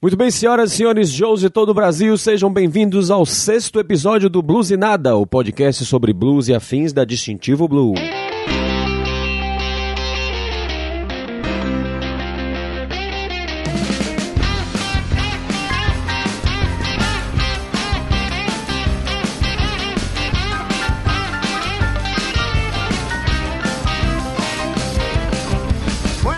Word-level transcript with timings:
Muito 0.00 0.16
bem, 0.16 0.30
senhoras 0.30 0.72
e 0.72 0.76
senhores, 0.76 1.10
Joes 1.10 1.40
de 1.40 1.50
todo 1.50 1.70
o 1.70 1.74
Brasil, 1.74 2.16
sejam 2.16 2.52
bem-vindos 2.52 3.10
ao 3.10 3.26
sexto 3.26 3.80
episódio 3.80 4.30
do 4.30 4.40
Blues 4.40 4.70
e 4.70 4.76
Nada, 4.76 5.16
o 5.16 5.26
podcast 5.26 5.84
sobre 5.84 6.12
blues 6.12 6.46
e 6.46 6.54
afins 6.54 6.92
da 6.92 7.04
Distintivo 7.04 7.66
Blue. 7.66 7.94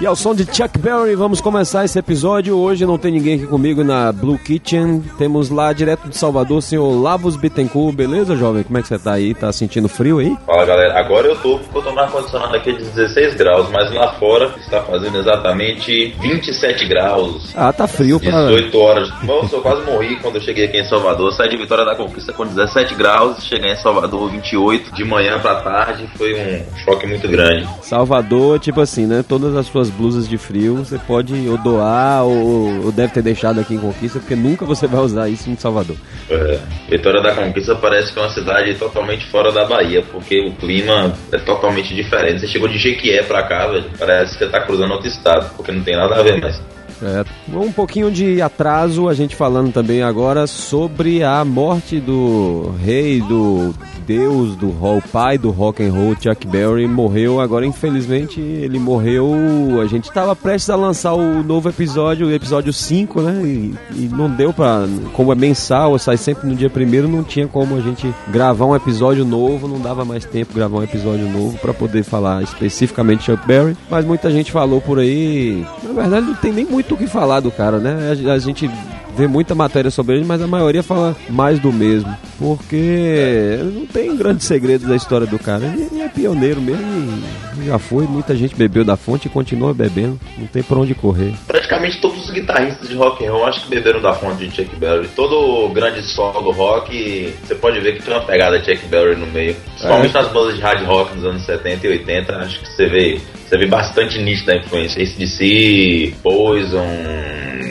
E 0.01 0.07
ao 0.07 0.17
som 0.17 0.35
de 0.35 0.47
Chuck 0.47 0.79
Berry, 0.79 1.15
vamos 1.15 1.43
começar 1.43 1.85
esse 1.85 1.99
episódio. 1.99 2.57
Hoje 2.57 2.87
não 2.87 2.97
tem 2.97 3.13
ninguém 3.13 3.35
aqui 3.35 3.47
comigo 3.47 3.85
na 3.85 4.11
Blue 4.11 4.39
Kitchen. 4.39 5.03
Temos 5.19 5.51
lá 5.51 5.75
direto 5.75 6.09
de 6.09 6.17
Salvador 6.17 6.57
o 6.57 6.63
senhor 6.63 6.91
Lavos 6.99 7.37
Bittencourt. 7.37 7.95
Beleza, 7.95 8.35
jovem? 8.35 8.63
Como 8.63 8.79
é 8.79 8.81
que 8.81 8.89
você 8.89 8.99
tá 8.99 9.13
aí? 9.13 9.35
Tá 9.35 9.53
sentindo 9.53 9.91
frio 9.91 10.19
aí? 10.19 10.35
Fala 10.47 10.65
galera, 10.65 10.99
agora 10.99 11.27
eu 11.27 11.37
tô, 11.37 11.59
porque 11.59 11.77
eu 11.77 11.83
tô 11.83 11.93
no 11.93 12.01
ar-condicionado 12.01 12.57
aqui 12.57 12.73
de 12.73 12.83
16 12.83 13.35
graus, 13.35 13.69
mas 13.71 13.93
lá 13.93 14.15
fora 14.15 14.55
está 14.59 14.81
fazendo 14.81 15.19
exatamente 15.19 16.15
27 16.19 16.87
graus. 16.87 17.53
Ah, 17.55 17.71
tá 17.71 17.87
frio 17.87 18.19
pra. 18.19 18.47
18 18.47 18.79
horas. 18.79 19.23
Nossa, 19.23 19.57
eu 19.57 19.61
quase 19.61 19.83
morri 19.85 20.17
quando 20.17 20.37
eu 20.37 20.41
cheguei 20.41 20.65
aqui 20.65 20.79
em 20.79 20.85
Salvador. 20.87 21.31
Saí 21.35 21.51
de 21.51 21.59
Vitória 21.59 21.85
da 21.85 21.95
Conquista 21.95 22.33
com 22.33 22.47
17 22.47 22.95
graus, 22.95 23.45
cheguei 23.45 23.73
em 23.73 23.77
Salvador 23.77 24.31
28, 24.31 24.95
de 24.95 25.05
manhã 25.05 25.39
pra 25.41 25.57
tarde. 25.57 26.09
Foi 26.17 26.33
um 26.35 26.77
choque 26.79 27.07
muito 27.07 27.29
grande. 27.29 27.69
Salvador, 27.83 28.59
tipo 28.59 28.81
assim, 28.81 29.05
né? 29.05 29.23
Todas 29.29 29.55
as 29.55 29.67
suas 29.67 29.90
blusas 29.91 30.29
de 30.29 30.39
frio 30.39 30.77
você 30.77 30.99
pode 30.99 31.49
ou 31.49 31.59
doar 31.59 32.25
ou, 32.25 32.85
ou 32.85 32.93
deve 32.93 33.13
ter 33.13 33.23
deixado 33.23 33.61
aqui 33.61 33.75
em 33.75 33.79
Conquista, 33.79 34.19
porque 34.19 34.35
nunca 34.35 34.65
você 34.65 34.87
vai 34.87 35.01
usar 35.01 35.29
isso 35.29 35.51
em 35.51 35.57
Salvador. 35.57 35.97
É, 36.29 36.59
Vitória 36.89 37.23
da 37.23 37.35
Conquista 37.35 37.75
parece 37.77 38.13
que 38.13 38.19
é 38.19 38.23
uma 38.23 38.31
cidade 38.31 38.75
totalmente 38.75 39.27
fora 39.27 39.53
da 39.53 39.65
Bahia, 39.65 40.03
porque 40.11 40.41
o 40.41 40.53
clima 40.53 41.15
é 41.33 41.39
totalmente 41.39 41.95
diferente. 41.95 42.41
Você 42.41 42.47
chegou 42.47 42.69
de 42.69 42.79
Jequié 42.79 43.23
pra 43.23 43.43
cá, 43.43 43.67
velho, 43.67 43.91
parece 43.99 44.37
que 44.37 44.45
você 44.45 44.51
tá 44.51 44.61
cruzando 44.61 44.93
outro 44.93 45.09
estado, 45.09 45.55
porque 45.57 45.73
não 45.73 45.83
tem 45.83 45.97
nada 45.97 46.17
a 46.17 46.23
ver 46.23 46.41
mais. 46.41 46.61
É, 47.03 47.25
um 47.57 47.73
pouquinho 47.73 48.11
de 48.11 48.43
atraso, 48.43 49.09
a 49.09 49.15
gente 49.15 49.35
falando 49.35 49.73
também 49.73 50.03
agora 50.03 50.47
sobre 50.47 51.23
a 51.23 51.45
morte 51.45 51.99
do 51.99 52.75
rei, 52.83 53.21
do 53.21 53.75
deus 54.11 54.57
do 54.57 54.71
rock, 54.71 55.07
pai 55.09 55.39
do 55.39 55.51
rock 55.51 55.83
and 55.85 55.93
roll, 55.93 56.17
Chuck 56.21 56.45
Berry, 56.45 56.89
morreu. 56.89 57.41
Agora, 57.41 57.65
infelizmente, 57.65 58.41
ele 58.41 58.77
morreu. 58.77 59.81
A 59.81 59.87
gente 59.87 60.09
estava 60.09 60.35
prestes 60.35 60.69
a 60.69 60.75
lançar 60.75 61.15
o 61.15 61.45
novo 61.45 61.69
episódio, 61.69 62.27
o 62.27 62.33
episódio 62.33 62.73
5, 62.73 63.21
né? 63.23 63.41
E, 63.45 63.75
e 63.95 64.09
não 64.09 64.29
deu 64.29 64.53
pra. 64.53 64.85
Como 65.13 65.31
é 65.31 65.37
mensal, 65.37 65.97
sai 65.97 66.17
sempre 66.17 66.49
no 66.49 66.57
dia 66.57 66.69
primeiro, 66.69 67.07
não 67.07 67.23
tinha 67.23 67.47
como 67.47 67.77
a 67.77 67.81
gente 67.81 68.13
gravar 68.29 68.67
um 68.67 68.75
episódio 68.75 69.25
novo, 69.25 69.69
não 69.69 69.79
dava 69.79 70.05
mais 70.05 70.25
tempo 70.25 70.55
gravar 70.55 70.79
um 70.79 70.83
episódio 70.83 71.29
novo 71.29 71.57
para 71.59 71.73
poder 71.73 72.03
falar 72.03 72.43
especificamente 72.43 73.25
Chuck 73.27 73.47
Berry. 73.47 73.77
Mas 73.89 74.05
muita 74.05 74.29
gente 74.29 74.51
falou 74.51 74.81
por 74.81 74.99
aí. 74.99 75.65
Na 75.85 75.93
verdade, 75.93 76.27
não 76.27 76.35
tem 76.35 76.53
nem 76.53 76.65
muito 76.65 76.90
o 76.95 76.99
que 76.99 77.07
falar 77.07 77.41
do 77.41 77.51
cara, 77.51 77.79
né? 77.79 78.13
A, 78.29 78.33
a 78.33 78.39
gente 78.39 78.71
vê 79.17 79.27
muita 79.27 79.55
matéria 79.55 79.91
sobre 79.91 80.17
ele, 80.17 80.25
mas 80.25 80.43
a 80.43 80.47
maioria 80.47 80.83
fala 80.83 81.17
mais 81.29 81.59
do 81.59 81.73
mesmo. 81.73 82.17
Porque 82.39 83.59
não 83.75 83.87
tem 83.87 84.17
grandes 84.17 84.47
segredos 84.47 84.89
da 84.89 84.97
história 84.97 85.27
do 85.27 85.39
cara. 85.39 85.65
Ele 85.67 86.01
é 86.01 86.09
pioneiro 86.09 86.61
mesmo 86.61 87.23
e 87.61 87.67
já 87.67 87.79
foi. 87.79 88.07
Muita 88.07 88.35
gente 88.35 88.55
bebeu 88.55 88.85
da 88.85 88.97
fonte 88.97 89.27
e 89.27 89.31
continua 89.31 89.75
bebendo. 89.75 90.19
Não 90.39 90.47
tem 90.47 90.63
por 90.63 90.79
onde 90.79 90.95
correr. 90.95 91.35
Praticamente 91.47 92.01
todos 92.01 92.25
os 92.25 92.31
guitarristas 92.31 92.89
de 92.89 92.95
rock 92.95 93.27
and 93.27 93.33
roll 93.33 93.47
acho 93.47 93.63
que 93.63 93.71
beberam 93.71 94.01
da 94.01 94.15
fonte 94.15 94.47
de 94.49 94.57
Chuck 94.57 94.75
Berry. 94.77 95.09
Todo 95.15 95.69
grande 95.69 96.03
solo 96.03 96.41
do 96.41 96.51
rock, 96.51 97.35
você 97.43 97.55
pode 97.55 97.79
ver 97.81 97.97
que 97.97 98.03
tem 98.03 98.15
uma 98.15 98.23
pegada 98.23 98.59
de 98.59 98.65
Chuck 98.65 98.87
Berry 98.87 99.17
no 99.17 99.27
meio. 99.27 99.55
Principalmente 99.55 100.17
é. 100.17 100.23
nas 100.23 100.33
bandas 100.33 100.57
de 100.57 100.63
hard 100.63 100.87
rock 100.87 101.15
dos 101.15 101.25
anos 101.25 101.43
70 101.43 101.87
e 101.87 101.91
80, 101.91 102.37
acho 102.37 102.61
que 102.61 102.69
você 102.69 102.87
vê, 102.87 103.21
você 103.47 103.59
vê 103.59 103.67
bastante 103.67 104.19
nítida 104.19 104.53
a 104.53 104.57
influência. 104.57 105.03
ACDC, 105.03 106.15
Poison, 106.23 106.87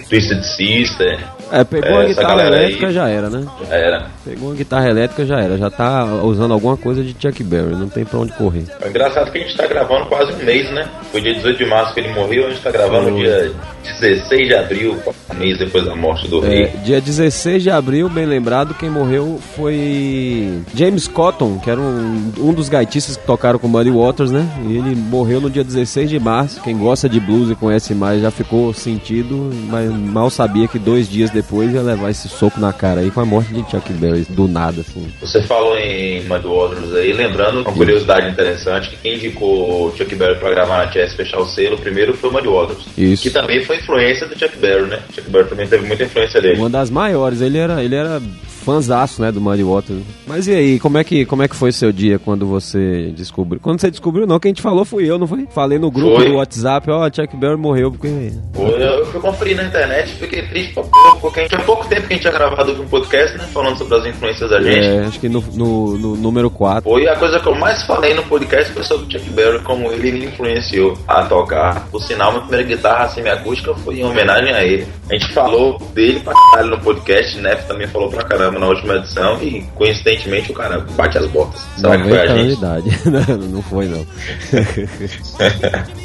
Twisted 0.09 0.43
Sister. 0.43 1.38
É, 1.51 1.63
pegou 1.63 2.01
é, 2.01 2.03
a 2.03 2.07
guitarra 2.07 2.47
elétrica 2.47 2.87
aí, 2.87 2.93
já 2.93 3.09
era, 3.09 3.29
né? 3.29 3.45
Já 3.67 3.75
era. 3.75 4.05
Pegou 4.23 4.49
uma 4.49 4.55
guitarra 4.55 4.89
elétrica 4.89 5.25
já 5.25 5.39
era. 5.39 5.57
Já 5.57 5.69
tá 5.69 6.05
usando 6.23 6.53
alguma 6.53 6.77
coisa 6.77 7.03
de 7.03 7.15
Chuck 7.19 7.43
Berry, 7.43 7.75
não 7.75 7.89
tem 7.89 8.05
pra 8.05 8.19
onde 8.19 8.31
correr. 8.33 8.65
É 8.81 8.87
engraçado 8.87 9.31
que 9.31 9.37
a 9.37 9.41
gente 9.41 9.57
tá 9.57 9.67
gravando 9.67 10.05
quase 10.05 10.31
um 10.33 10.45
mês, 10.45 10.69
né? 10.71 10.87
Foi 11.11 11.21
dia 11.21 11.33
18 11.33 11.57
de 11.57 11.65
março 11.65 11.93
que 11.93 11.99
ele 11.99 12.13
morreu, 12.13 12.47
a 12.47 12.49
gente 12.49 12.61
tá 12.61 12.71
gravando 12.71 13.09
Foi. 13.09 13.21
dia 13.23 13.51
16 13.99 14.47
de 14.47 14.55
abril, 14.55 14.97
um 15.31 15.35
mês 15.35 15.57
depois 15.57 15.85
da 15.85 15.95
morte 15.95 16.27
do 16.27 16.45
é, 16.45 16.49
rei. 16.49 16.67
Dia 16.83 17.01
16 17.01 17.63
de 17.63 17.69
abril, 17.69 18.09
bem 18.09 18.25
lembrado, 18.25 18.75
quem 18.75 18.89
morreu 18.89 19.39
foi 19.55 20.61
James 20.75 21.07
Cotton, 21.07 21.59
que 21.59 21.69
era 21.69 21.79
um, 21.79 22.31
um 22.37 22.53
dos 22.53 22.69
gaitistas 22.69 23.17
que 23.17 23.25
tocaram 23.25 23.57
com 23.57 23.67
Muddy 23.67 23.89
Waters, 23.91 24.31
né? 24.31 24.47
E 24.67 24.77
ele 24.77 24.95
morreu 24.95 25.41
no 25.41 25.49
dia 25.49 25.63
16 25.63 26.09
de 26.09 26.19
março. 26.19 26.61
Quem 26.61 26.77
gosta 26.77 27.09
de 27.09 27.19
blues 27.19 27.49
e 27.49 27.55
conhece 27.55 27.93
mais 27.95 28.21
já 28.21 28.31
ficou 28.31 28.73
sentido, 28.73 29.49
mas 29.67 29.89
mal 29.91 30.29
sabia 30.29 30.67
que 30.67 30.77
dois 30.77 31.09
dias 31.09 31.29
depois 31.29 31.38
ia 31.71 31.81
levar 31.81 32.09
esse 32.09 32.27
soco 32.27 32.59
na 32.59 32.73
cara 32.73 33.01
aí 33.01 33.11
com 33.11 33.19
a 33.21 33.25
morte 33.25 33.53
de 33.53 33.69
Chuck 33.69 33.91
Berry, 33.93 34.25
do 34.29 34.47
nada, 34.47 34.81
assim. 34.81 35.07
Você 35.21 35.41
falou 35.41 35.77
em 35.77 36.23
Muddy 36.25 36.47
Waters 36.47 36.95
aí, 36.95 37.13
lembrando 37.13 37.61
uma 37.61 37.71
curiosidade 37.71 38.29
interessante, 38.29 38.89
que 38.89 38.97
quem 38.97 39.15
indicou 39.15 39.95
Chuck 39.95 40.13
Berry 40.15 40.35
pra 40.39 40.49
gravar 40.51 40.85
na 40.85 40.91
Chess 40.91 41.13
fechar 41.13 41.39
o 41.39 41.45
selo, 41.45 41.77
primeiro 41.77 42.13
foi 42.13 42.29
o 42.29 42.33
Muddy 42.33 42.47
Waters. 42.47 42.85
Isso. 42.97 43.23
Que 43.23 43.29
também 43.29 43.63
foi 43.63 43.77
influência 43.77 44.27
do 44.27 44.37
Chuck 44.37 44.57
Berry, 44.57 44.87
né? 44.87 44.99
Chuck 45.13 45.29
Berry 45.29 45.49
também 45.49 45.67
teve 45.67 45.85
muita 45.85 46.03
influência 46.03 46.41
dele. 46.41 46.59
Uma 46.59 46.69
das 46.69 46.89
maiores, 46.89 47.41
ele 47.41 47.57
era, 47.57 47.83
ele 47.83 47.95
era 47.95 48.21
fãzaço, 48.59 49.21
né, 49.21 49.31
do 49.31 49.41
Muddy 49.41 49.63
Waters. 49.63 50.03
Mas 50.27 50.47
e 50.47 50.53
aí, 50.53 50.79
como 50.79 50.97
é 50.97 51.03
que, 51.03 51.25
como 51.25 51.43
é 51.43 51.47
que 51.47 51.55
foi 51.55 51.71
seu 51.71 51.91
dia 51.91 52.19
quando 52.19 52.45
você 52.45 53.11
descobriu? 53.15 53.59
Quando 53.61 53.81
você 53.81 53.89
descobriu, 53.89 54.27
não, 54.27 54.39
quem 54.39 54.53
te 54.53 54.61
falou 54.61 54.85
fui 54.85 55.09
eu, 55.09 55.17
não 55.17 55.27
foi? 55.27 55.47
Falei 55.51 55.79
no 55.79 55.89
grupo 55.89 56.17
foi. 56.17 56.27
do 56.27 56.35
WhatsApp, 56.35 56.89
ó, 56.91 57.05
oh, 57.05 57.13
Chuck 57.13 57.35
Berry 57.35 57.57
morreu 57.57 57.91
porque... 57.91 58.31
Foi, 58.53 58.83
eu 58.83 59.05
fui 59.07 59.19
conferir 59.19 59.55
na 59.55 59.63
internet, 59.63 60.09
fiquei 60.15 60.41
triste 60.43 60.73
pra 60.73 60.83
porque 61.21 61.47
tinha 61.47 61.61
pouco 61.61 61.87
tempo 61.87 62.07
que 62.07 62.13
a 62.13 62.15
gente 62.15 62.21
tinha 62.21 62.33
gravado 62.33 62.81
um 62.81 62.87
podcast, 62.87 63.37
né, 63.37 63.45
falando 63.53 63.77
sobre 63.77 63.95
as 63.97 64.05
influências 64.05 64.49
da 64.49 64.61
gente. 64.61 64.85
É, 64.85 65.05
acho 65.05 65.19
que 65.19 65.29
no, 65.29 65.41
no, 65.53 65.97
no 65.97 66.15
número 66.15 66.49
4. 66.49 66.83
Foi 66.89 67.07
a 67.07 67.15
coisa 67.15 67.39
que 67.39 67.47
eu 67.47 67.55
mais 67.55 67.83
falei 67.83 68.13
no 68.13 68.23
podcast 68.23 68.71
foi 68.73 68.83
sobre 68.83 69.11
Chuck 69.11 69.29
Berry, 69.31 69.59
como 69.63 69.91
ele 69.91 70.11
me 70.11 70.25
influenciou 70.25 70.97
a 71.07 71.23
tocar. 71.23 71.87
Por 71.89 72.01
sinal, 72.01 72.31
minha 72.31 72.41
primeira 72.43 72.67
guitarra 72.67 73.09
semiacústica 73.09 73.73
foi 73.75 73.99
em 73.99 74.05
homenagem 74.05 74.53
a 74.53 74.63
ele. 74.63 74.87
A 75.09 75.13
gente 75.13 75.33
falou 75.33 75.77
dele 75.93 76.19
pra 76.19 76.33
caralho 76.33 76.71
no 76.71 76.79
podcast, 76.79 77.37
né, 77.39 77.55
também 77.55 77.87
falou 77.87 78.09
pra 78.09 78.23
caramba 78.23 78.58
na 78.59 78.67
última 78.67 78.95
edição 78.95 79.41
e 79.41 79.61
coincidentemente 79.75 80.51
o 80.51 80.55
cara 80.55 80.79
bate 80.95 81.17
as 81.17 81.27
botas. 81.27 81.61
Será 81.77 81.97
que 81.97 82.09
foi 82.09 82.19
a 82.19 82.27
gente? 82.27 82.57
Idade. 82.57 82.99
não, 83.05 83.37
não 83.37 83.61
foi 83.61 83.87
não. 83.87 84.05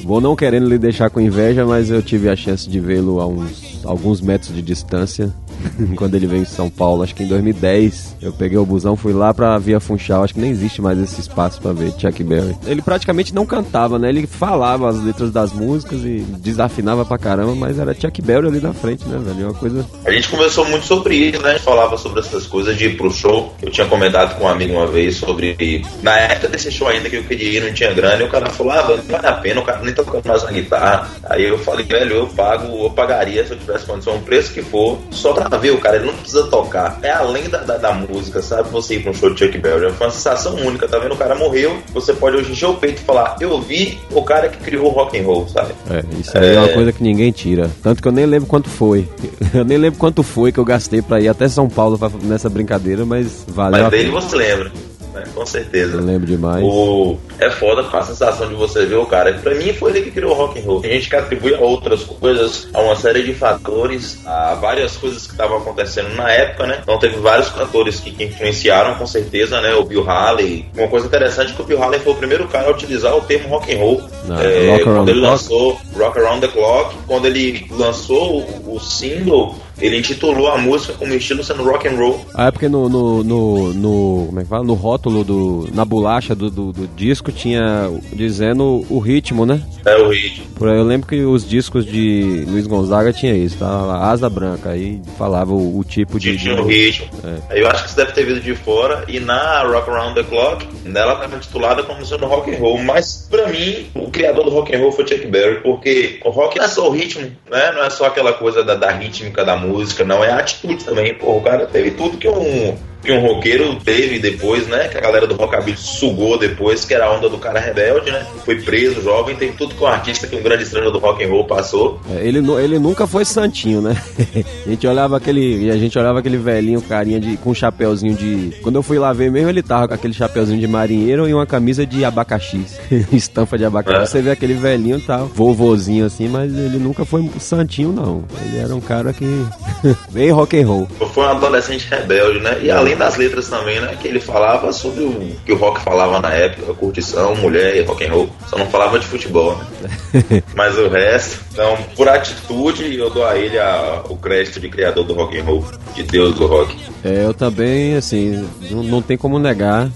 Vou 0.05 0.21
não 0.21 0.37
querendo 0.37 0.69
lhe 0.69 0.79
deixar 0.79 1.11
com 1.11 1.21
inveja, 1.21 1.65
mas 1.67 1.91
eu 1.91 2.03
tive 2.03 2.29
a 2.29 2.37
chance 2.37 2.69
de 2.69 2.81
vê-lo 2.81 3.21
a 3.21 3.27
uns 3.27 3.75
alguns 3.85 4.21
metros 4.21 4.55
de 4.55 4.63
distância 4.63 5.33
quando 5.97 6.15
ele 6.15 6.27
veio 6.27 6.43
em 6.43 6.47
São 6.47 6.71
Paulo, 6.71 7.03
acho 7.03 7.15
que 7.15 7.23
em 7.23 7.29
2010. 7.29 8.17
Eu 8.21 8.33
peguei 8.33 8.59
o 8.59 8.65
busão, 8.65 8.97
fui 8.97 9.13
lá 9.13 9.33
pra 9.35 9.59
Via 9.59 9.81
Funchal, 9.81 10.25
acho 10.25 10.35
que 10.35 10.41
nem 10.41 10.51
existe 10.51 10.81
mais 10.81 10.99
esse 10.99 11.21
espaço 11.21 11.61
pra 11.61 11.73
ver 11.73 11.93
Chuck 11.99 12.23
Berry. 12.25 12.57
Ele 12.67 12.83
praticamente 12.83 13.35
não 13.35 13.45
cantava, 13.45 13.99
né? 13.99 14.09
Ele 14.09 14.27
falava 14.27 14.89
as 14.89 15.03
letras 15.03 15.31
das 15.31 15.53
músicas 15.53 16.01
e 16.05 16.25
desafinava 16.39 17.05
pra 17.05 17.19
caramba, 17.19 17.55
mas 17.55 17.79
era 17.79 17.95
Chuck 17.95 18.21
Berry 18.23 18.49
ali 18.49 18.61
na 18.61 18.73
frente, 18.73 19.07
né, 19.07 19.19
velho? 19.19 19.43
É 19.43 19.47
uma 19.47 19.55
coisa. 19.55 19.87
A 20.05 20.11
gente 20.11 20.29
conversou 20.29 20.65
muito 20.67 20.87
sobre 20.87 21.17
isso, 21.17 21.43
né? 21.43 21.51
A 21.51 21.53
gente 21.55 21.65
falava 21.65 21.97
sobre 21.97 22.21
essas 22.21 22.47
coisas 22.47 22.77
de 22.77 22.87
ir 22.87 22.97
pro 22.97 23.11
show. 23.11 23.53
Eu 23.63 23.71
tinha 23.71 23.87
comentado 23.87 24.39
com 24.39 24.45
um 24.45 24.49
amigo 24.49 24.75
uma 24.75 24.87
vez 24.87 25.17
sobre. 25.17 25.85
Na 26.03 26.17
época 26.19 26.49
desse 26.49 26.71
show 26.71 26.89
ainda 26.89 27.09
que 27.11 27.17
eu 27.17 27.25
queria 27.25 27.59
ir, 27.59 27.63
não 27.63 27.73
tinha 27.73 27.93
grana, 27.93 28.23
e 28.23 28.27
o 28.27 28.31
cara 28.31 28.51
falou, 28.51 28.73
ah, 28.73 28.85
não 28.89 29.03
vale 29.03 29.27
a 29.27 29.33
pena, 29.33 29.61
o 29.61 29.65
cara 29.65 29.81
nem 29.83 29.95
tocando 29.95 30.27
mais 30.27 30.43
na 30.43 30.51
guitarra. 30.51 31.11
Aí 31.25 31.45
eu 31.45 31.59
falei, 31.59 31.85
velho, 31.85 32.17
eu 32.17 32.27
pago, 32.29 32.85
eu 32.85 32.91
pagaria 32.91 33.45
se 33.47 33.53
eu 33.53 33.59
tivesse 33.59 33.87
condição, 33.87 34.17
o 34.17 34.23
preço 34.23 34.53
que 34.53 34.63
for, 34.63 34.99
só 35.11 35.33
pra 35.33 35.44
ver 35.49 35.71
o 35.71 35.79
cara, 35.79 35.97
ele 35.97 36.07
não 36.07 36.15
precisa 36.15 36.45
tocar. 36.45 36.99
É 37.03 37.11
além 37.11 37.49
da, 37.49 37.59
da, 37.59 37.77
da 37.77 37.93
música, 37.93 38.43
sabe? 38.43 38.69
Você 38.71 38.97
ir 38.97 39.03
pra 39.03 39.11
um 39.11 39.15
show 39.15 39.33
de 39.33 39.39
Chuck 39.39 39.59
Berry. 39.59 39.93
Foi 39.93 40.07
uma 40.07 40.13
sensação 40.13 40.55
única, 40.57 40.89
tá 40.89 40.99
vendo? 40.99 41.15
O 41.15 41.17
cara 41.17 41.35
morreu, 41.35 41.79
você 41.93 42.13
pode 42.13 42.37
hoje 42.37 42.53
encher 42.53 42.67
o 42.67 42.75
peito 42.75 43.01
e 43.01 43.05
falar, 43.05 43.37
eu 43.41 43.61
vi 43.61 43.99
o 44.11 44.23
cara 44.23 44.49
que 44.49 44.59
criou 44.59 44.87
o 44.87 44.91
rock 44.91 45.19
and 45.19 45.25
roll, 45.25 45.49
sabe? 45.49 45.75
É, 45.91 46.03
isso 46.19 46.37
aí 46.37 46.49
é... 46.49 46.55
é 46.55 46.59
uma 46.59 46.69
coisa 46.69 46.93
que 46.93 47.03
ninguém 47.03 47.31
tira. 47.33 47.71
Tanto 47.83 48.03
que 48.03 48.09
eu 48.09 48.13
nem 48.13 48.27
lembro 48.27 48.49
quanto 48.49 48.69
foi. 48.69 49.09
Eu 49.55 49.65
nem 49.65 49.79
lembro 49.79 49.99
quanto 49.99 50.23
foi 50.23 50.51
que 50.51 50.59
eu 50.59 50.65
gastei 50.65 51.01
pra 51.01 51.21
ir 51.21 51.29
até 51.29 51.49
São 51.49 51.69
Paulo 51.69 51.99
nessa 52.23 52.51
brincadeira, 52.51 53.05
mas 53.05 53.45
valeu. 53.47 53.83
Mas 53.83 53.91
dele 53.91 54.11
você 54.11 54.35
lembra 54.35 54.73
né? 55.15 55.25
Com 55.35 55.47
certeza. 55.47 55.97
Eu 55.97 56.05
lembro 56.05 56.27
demais. 56.27 56.63
O... 56.63 57.17
É 57.39 57.51
foda 57.51 57.85
com 57.85 57.97
a 57.97 58.03
sensação 58.03 58.49
de 58.49 58.55
você 58.55 58.85
ver 58.85 58.97
o 58.97 59.07
cara. 59.07 59.33
Pra 59.35 59.55
mim 59.55 59.73
foi 59.73 59.93
ele 59.93 60.03
que 60.03 60.11
criou 60.11 60.33
o 60.33 60.35
rock 60.35 60.59
and 60.59 60.65
roll. 60.65 60.81
Tem 60.81 60.93
gente 60.93 61.09
que 61.09 61.17
atribui 61.17 61.55
a 61.55 61.61
outras 61.61 62.03
coisas, 62.03 62.69
a 62.75 62.81
uma 62.81 62.97
série 62.97 63.23
de 63.23 63.35
fatores, 63.35 64.19
a 64.27 64.55
várias 64.55 64.97
coisas 64.97 65.27
que 65.27 65.33
estavam 65.33 65.59
acontecendo 65.59 66.15
na 66.15 66.31
época, 66.31 66.67
né? 66.67 66.79
Então 66.83 66.99
teve 66.99 67.17
vários 67.17 67.49
cantores 67.49 68.01
que, 68.01 68.11
que 68.11 68.25
influenciaram 68.25 68.97
com 68.97 69.07
certeza, 69.07 69.61
né? 69.61 69.75
O 69.75 69.85
Bill 69.85 70.09
Haley. 70.09 70.67
Uma 70.77 70.89
coisa 70.89 71.07
interessante 71.07 71.53
é 71.53 71.55
que 71.55 71.63
o 71.63 71.65
Bill 71.65 71.83
Haley 71.83 72.01
foi 72.01 72.13
o 72.13 72.17
primeiro 72.17 72.49
cara 72.49 72.69
a 72.69 72.71
utilizar 72.71 73.17
o 73.17 73.21
termo 73.23 73.49
rock 73.49 73.73
and 73.73 73.79
roll. 73.79 74.03
Não, 74.27 74.41
é, 74.41 74.79
quando 74.81 75.09
ele 75.09 75.21
lançou 75.21 75.79
Rock 75.97 76.19
Around 76.19 76.41
the 76.41 76.49
Clock, 76.49 76.97
quando 77.07 77.27
ele 77.27 77.67
lançou 77.71 78.41
o, 78.41 78.77
o 78.77 78.81
single, 78.81 79.55
ele 79.81 79.99
intitulou 79.99 80.49
a 80.49 80.59
música 80.59 80.93
como 80.95 81.13
estilo 81.15 81.43
sendo 81.43 81.65
rock 81.65 81.89
and 81.89 81.97
roll. 81.97 82.25
Ah, 82.35 82.47
é 82.47 82.51
porque 82.51 82.69
no, 82.69 82.89
no, 82.89 83.25
no, 83.25 83.75
no 83.75 84.27
como 84.27 84.41
é 84.41 84.43
que 84.43 84.49
fala? 84.49 84.65
No 84.65 84.75
rótulo 84.75 85.25
do, 85.25 85.69
na 85.73 85.85
bolacha 85.85 86.35
do, 86.35 86.51
do, 86.51 86.73
do, 86.73 86.87
disco 86.89 87.33
tinha 87.33 87.91
dizendo 88.13 88.85
o 88.89 88.99
ritmo, 88.99 89.45
né? 89.45 89.61
É 89.85 89.97
o 89.97 90.09
ritmo. 90.09 90.45
Eu 90.61 90.85
lembro 90.85 91.07
que 91.07 91.23
os 91.23 91.49
discos 91.49 91.85
de 91.85 92.45
Luiz 92.49 92.67
Gonzaga 92.67 93.13
tinha 93.13 93.35
isso, 93.35 93.59
tá? 93.59 93.67
Asa 94.11 94.31
branca, 94.31 94.71
aí 94.71 95.01
falava 95.19 95.53
o, 95.53 95.79
o 95.79 95.85
tipo 95.85 96.19
de... 96.19 96.37
Tinha 96.37 96.61
o 96.61 96.67
ritmo. 96.67 97.07
É. 97.51 97.61
Eu 97.61 97.69
acho 97.69 97.83
que 97.83 97.89
isso 97.89 97.97
deve 97.97 98.13
ter 98.13 98.25
vindo 98.25 98.41
de 98.41 98.55
fora, 98.55 99.05
e 99.09 99.21
na 99.21 99.63
Rock 99.63 99.91
Around 99.91 100.15
the 100.15 100.23
Clock, 100.23 100.67
nela 100.85 101.15
estava 101.15 101.37
intitulada 101.37 101.83
como 101.83 102.05
sendo 102.05 102.27
rock 102.27 102.55
and 102.55 102.59
roll, 102.59 102.79
mas 102.83 103.27
pra 103.31 103.49
mim, 103.49 103.87
o 103.95 104.11
criador 104.11 104.45
do 104.45 104.51
rock 104.51 104.75
and 104.75 104.79
roll 104.79 104.93
foi 104.93 105.07
Chuck 105.07 105.27
Berry, 105.27 105.61
porque 105.63 106.21
o 106.25 106.31
rock 106.31 106.59
não 106.59 106.65
é 106.65 106.69
só 106.69 106.89
o 106.89 106.93
ritmo, 106.93 107.31
né? 107.51 107.73
Não 107.73 107.85
é 107.85 107.91
só 107.91 108.07
aquela 108.07 108.33
coisa 108.33 108.63
da, 108.63 108.75
da 108.75 108.91
rítmica 108.91 109.45
da 109.45 109.57
música, 109.57 109.64
não, 110.05 110.23
é 110.25 110.31
a 110.31 110.39
atitude 110.39 110.85
também. 110.85 111.15
Pô, 111.15 111.37
o 111.37 111.43
cara 111.43 111.67
teve 111.67 111.93
tudo 111.93 112.17
que 112.17 112.29
um 112.29 112.77
que 113.05 113.13
um 113.13 113.21
roqueiro 113.21 113.77
teve 113.77 114.19
depois, 114.19 114.67
né? 114.67 114.89
Que 114.89 114.97
a 114.97 115.01
galera 115.01 115.27
do 115.27 115.35
rockabilly 115.35 115.77
sugou 115.77 116.39
depois, 116.39 116.85
que 116.85 116.95
era 116.95 117.07
a 117.07 117.13
onda 117.13 117.29
do 117.29 117.39
cara 117.39 117.61
rebelde, 117.61 118.11
né? 118.11 118.27
Foi 118.45 118.61
preso, 118.63 119.03
jovem, 119.03 119.37
tem 119.37 119.53
tudo 119.53 119.75
que 119.75 119.83
um 119.83 119.87
artista 119.87 120.27
que 120.27 120.35
um 120.35 120.43
grande 120.43 120.63
estrela 120.63 120.91
do 120.91 120.99
rock 120.99 121.23
and 121.23 121.29
roll 121.29 121.45
passou. 121.45 122.01
É, 122.11 122.27
ele, 122.27 122.39
ele 122.63 122.79
nunca 122.79 123.07
foi 123.07 123.25
santinho, 123.25 123.81
né? 123.81 123.97
a 124.67 124.69
gente 124.71 124.87
olhava 124.87 125.17
aquele, 125.17 125.71
a 125.71 125.77
gente 125.77 125.99
olhava 125.99 126.19
aquele 126.21 126.39
velhinho 126.39 126.81
carinha 126.81 127.21
de 127.21 127.37
com 127.37 127.51
um 127.51 127.55
chapéuzinho 127.55 128.15
de, 128.15 128.55
quando 128.63 128.77
eu 128.77 128.83
fui 128.83 128.99
lá 128.99 129.13
ver 129.13 129.31
mesmo, 129.31 129.49
ele 129.49 129.63
tava 129.63 129.89
com 129.89 129.95
aquele 129.95 130.15
chapéuzinho 130.15 130.59
de 130.59 130.67
marinheiro 130.67 131.29
e 131.29 131.35
uma 131.35 131.47
camisa 131.47 131.87
de 131.87 132.05
abacaxi, 132.05 132.65
estampa 133.13 133.59
de 133.59 133.65
abacaxi. 133.65 134.03
É. 134.03 134.07
Você 134.07 134.23
vê 134.23 134.31
aquele 134.31 134.55
velhinho 134.55 135.01
tal, 135.01 135.29
tá, 135.29 135.35
vovozinho 135.35 136.07
assim, 136.07 136.29
mas 136.29 136.57
ele 136.57 136.79
nunca 136.79 137.05
foi 137.05 137.29
santinho 137.39 137.93
não. 137.93 138.25
Ele 138.47 138.59
era 138.59 138.75
um 138.75 138.81
cara 138.81 139.13
que 139.13 139.27
bem 140.11 140.31
rock 140.31 140.59
and 140.59 140.67
roll. 140.67 140.89
Foi 141.13 141.25
um 141.25 141.29
adolescente 141.29 141.87
rebelde, 141.91 142.41
né? 142.41 142.59
E 142.63 142.71
além 142.71 142.94
além 142.95 142.97
das 142.97 143.17
letras 143.17 143.49
também, 143.49 143.81
né? 143.81 143.97
Que 144.01 144.09
ele 144.09 144.21
falava 144.21 144.73
sobre 144.73 145.05
o 145.05 145.37
que 145.45 145.53
o 145.53 145.57
rock 145.57 145.81
falava 145.81 146.21
na 146.21 146.33
época, 146.33 146.73
curtição, 146.75 147.35
mulher 147.37 147.77
e 147.77 147.83
rock 147.83 148.05
and 148.05 148.13
roll. 148.13 148.31
Só 148.49 148.57
não 148.57 148.67
falava 148.67 148.99
de 148.99 149.07
futebol, 149.07 149.57
né? 149.57 150.43
Mas 150.55 150.79
o 150.79 150.89
resto, 150.89 151.41
então, 151.53 151.77
por 151.97 152.09
atitude, 152.09 152.97
eu 152.97 153.11
dou 153.11 153.27
a 153.27 153.37
ele 153.37 153.59
a, 153.59 154.03
o 154.09 154.17
crédito 154.17 154.61
de 154.61 154.69
criador 154.69 155.05
do 155.05 155.15
rock 155.15 155.39
and 155.39 155.45
roll, 155.45 155.65
de 155.95 156.03
Deus 156.03 156.35
do 156.35 156.47
rock. 156.47 156.75
É, 157.05 157.25
eu 157.25 157.35
também, 157.35 157.97
assim, 157.97 158.49
não, 158.71 158.83
não 158.83 159.03
tem 159.03 159.17
como 159.17 159.39
negar. 159.39 159.91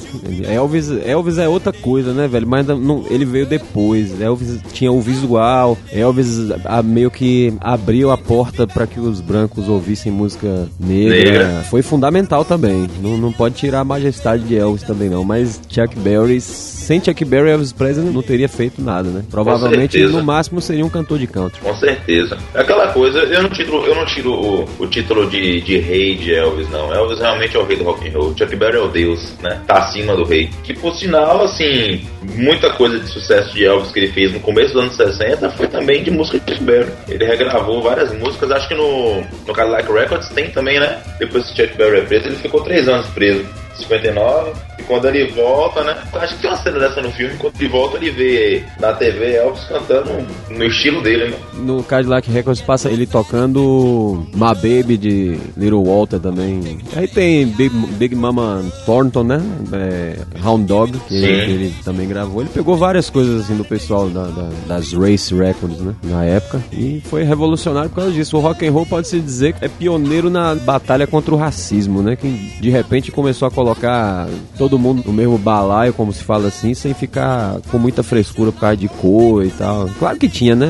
Elvis, 0.44 0.90
Elvis 1.04 1.38
é 1.38 1.48
outra 1.48 1.72
coisa, 1.72 2.12
né, 2.12 2.28
velho? 2.28 2.46
Mas 2.46 2.66
não, 2.66 3.04
ele 3.08 3.24
veio 3.24 3.46
depois. 3.46 4.20
Elvis 4.20 4.60
tinha 4.72 4.92
o 4.92 5.00
visual, 5.00 5.78
Elvis 5.90 6.50
a, 6.64 6.82
meio 6.82 7.10
que 7.10 7.54
abriu 7.60 8.10
a 8.10 8.18
porta 8.18 8.66
para 8.66 8.86
que 8.86 9.00
os 9.00 9.20
brancos 9.20 9.68
ouvissem 9.68 10.12
música 10.12 10.68
negra. 10.78 11.16
negra. 11.16 11.64
Foi 11.70 11.82
fundamental 11.82 12.44
também. 12.44 12.87
Não, 13.00 13.16
não 13.16 13.32
pode 13.32 13.54
tirar 13.54 13.80
a 13.80 13.84
majestade 13.84 14.44
de 14.44 14.56
Elvis 14.56 14.82
também, 14.82 15.08
não. 15.08 15.24
Mas 15.24 15.60
Chuck 15.68 15.98
Berry, 15.98 16.40
sem 16.40 17.02
Chuck 17.02 17.24
Berry, 17.24 17.50
Elvis 17.50 17.72
Presley 17.72 18.10
não 18.10 18.22
teria 18.22 18.48
feito 18.48 18.80
nada, 18.82 19.08
né? 19.08 19.24
Provavelmente, 19.30 19.98
no 20.04 20.22
máximo, 20.22 20.60
seria 20.60 20.84
um 20.84 20.88
cantor 20.88 21.18
de 21.18 21.26
country. 21.26 21.60
Com 21.60 21.74
certeza. 21.76 22.38
É 22.54 22.60
aquela 22.60 22.88
coisa, 22.92 23.18
eu 23.20 23.42
não 23.42 23.50
tiro, 23.50 23.84
eu 23.84 23.94
não 23.94 24.04
tiro 24.04 24.32
o, 24.32 24.68
o 24.78 24.86
título 24.86 25.28
de, 25.28 25.60
de 25.60 25.78
rei 25.78 26.16
de 26.16 26.34
Elvis, 26.34 26.68
não. 26.70 26.92
Elvis 26.92 27.18
realmente 27.18 27.56
é 27.56 27.60
o 27.60 27.64
rei 27.64 27.76
do 27.76 27.84
rock 27.84 28.08
and 28.08 28.12
roll. 28.12 28.34
Chuck 28.36 28.54
Berry 28.56 28.76
é 28.76 28.80
o 28.80 28.88
deus, 28.88 29.34
né? 29.42 29.60
Tá 29.66 29.78
acima 29.78 30.16
do 30.16 30.24
rei. 30.24 30.50
Que, 30.62 30.74
por 30.74 30.94
sinal, 30.94 31.44
assim, 31.44 32.00
muita 32.36 32.70
coisa 32.70 32.98
de 32.98 33.08
sucesso 33.08 33.52
de 33.54 33.64
Elvis 33.64 33.92
que 33.92 34.00
ele 34.00 34.12
fez 34.12 34.32
no 34.32 34.40
começo 34.40 34.72
dos 34.74 34.82
anos 34.82 34.96
60 34.96 35.50
foi 35.50 35.66
também 35.68 36.02
de 36.02 36.10
música 36.10 36.38
de 36.38 36.52
Chuck 36.52 36.64
Berry. 36.64 36.90
Ele 37.08 37.24
regravou 37.24 37.82
várias 37.82 38.12
músicas, 38.14 38.50
acho 38.50 38.68
que 38.68 38.74
no, 38.74 39.22
no 39.46 39.52
Cadillac 39.52 39.90
Records 39.90 40.28
tem 40.30 40.50
também, 40.50 40.78
né? 40.78 40.98
Depois 41.18 41.46
que 41.50 41.62
Chuck 41.62 41.76
Berry 41.76 41.98
é 41.98 42.02
preso, 42.02 42.26
ele 42.26 42.36
ficou 42.36 42.62
três 42.62 42.77
anos 42.86 43.06
preso. 43.06 43.44
59. 43.76 44.52
Quando 44.88 45.06
ele 45.06 45.30
volta, 45.32 45.84
né? 45.84 45.96
Acho 46.14 46.34
que 46.34 46.42
tem 46.42 46.50
uma 46.50 46.56
cena 46.56 46.78
dessa 46.78 47.00
no 47.00 47.10
filme. 47.12 47.36
Quando 47.36 47.54
ele 47.60 47.68
volta, 47.68 47.96
ele 47.98 48.10
vê 48.10 48.64
na 48.80 48.92
TV 48.92 49.36
Elvis 49.36 49.64
cantando 49.64 50.10
no 50.50 50.64
estilo 50.64 51.02
dele, 51.02 51.28
né? 51.28 51.36
No 51.54 51.82
Cadillac 51.82 52.30
Records 52.30 52.62
passa 52.62 52.90
ele 52.90 53.06
tocando 53.06 54.26
My 54.34 54.54
Baby 54.54 54.96
de 54.96 55.38
Little 55.56 55.84
Walter 55.84 56.18
também. 56.18 56.78
Aí 56.96 57.06
tem 57.06 57.46
Big, 57.46 57.74
Big 57.98 58.14
Mama 58.14 58.64
Thornton, 58.84 59.24
né? 59.24 59.42
É, 59.72 60.16
Hound 60.44 60.66
Dog, 60.66 60.98
que 61.06 61.14
ele, 61.14 61.52
ele, 61.52 61.74
também 61.84 62.08
gravou. 62.08 62.40
Ele 62.40 62.50
pegou 62.50 62.76
várias 62.76 63.10
coisas 63.10 63.42
assim 63.42 63.56
do 63.56 63.64
pessoal 63.64 64.08
da, 64.08 64.24
da, 64.24 64.48
das 64.66 64.92
Race 64.92 65.34
Records, 65.34 65.80
né? 65.80 65.94
Na 66.02 66.24
época. 66.24 66.62
E 66.72 67.02
foi 67.04 67.24
revolucionário 67.24 67.90
por 67.90 67.96
causa 67.96 68.12
disso. 68.12 68.36
O 68.36 68.40
rock 68.40 68.66
and 68.66 68.72
roll 68.72 68.86
pode 68.86 69.08
se 69.08 69.20
dizer 69.20 69.52
que 69.54 69.64
é 69.64 69.68
pioneiro 69.68 70.30
na 70.30 70.54
batalha 70.54 71.06
contra 71.06 71.34
o 71.34 71.38
racismo, 71.38 72.02
né? 72.02 72.16
Que 72.16 72.28
de 72.60 72.70
repente 72.70 73.12
começou 73.12 73.46
a 73.46 73.50
colocar 73.50 73.68
colocar 73.78 74.26
todo 74.78 74.80
mundo 74.80 75.02
no 75.04 75.12
mesmo 75.12 75.36
balaio, 75.36 75.92
como 75.92 76.12
se 76.12 76.22
fala 76.22 76.48
assim, 76.48 76.72
sem 76.72 76.94
ficar 76.94 77.60
com 77.70 77.78
muita 77.78 78.02
frescura 78.02 78.52
por 78.52 78.60
causa 78.60 78.76
de 78.76 78.88
cor 78.88 79.44
e 79.44 79.50
tal. 79.50 79.88
Claro 79.98 80.16
que 80.16 80.28
tinha, 80.28 80.54
né? 80.54 80.68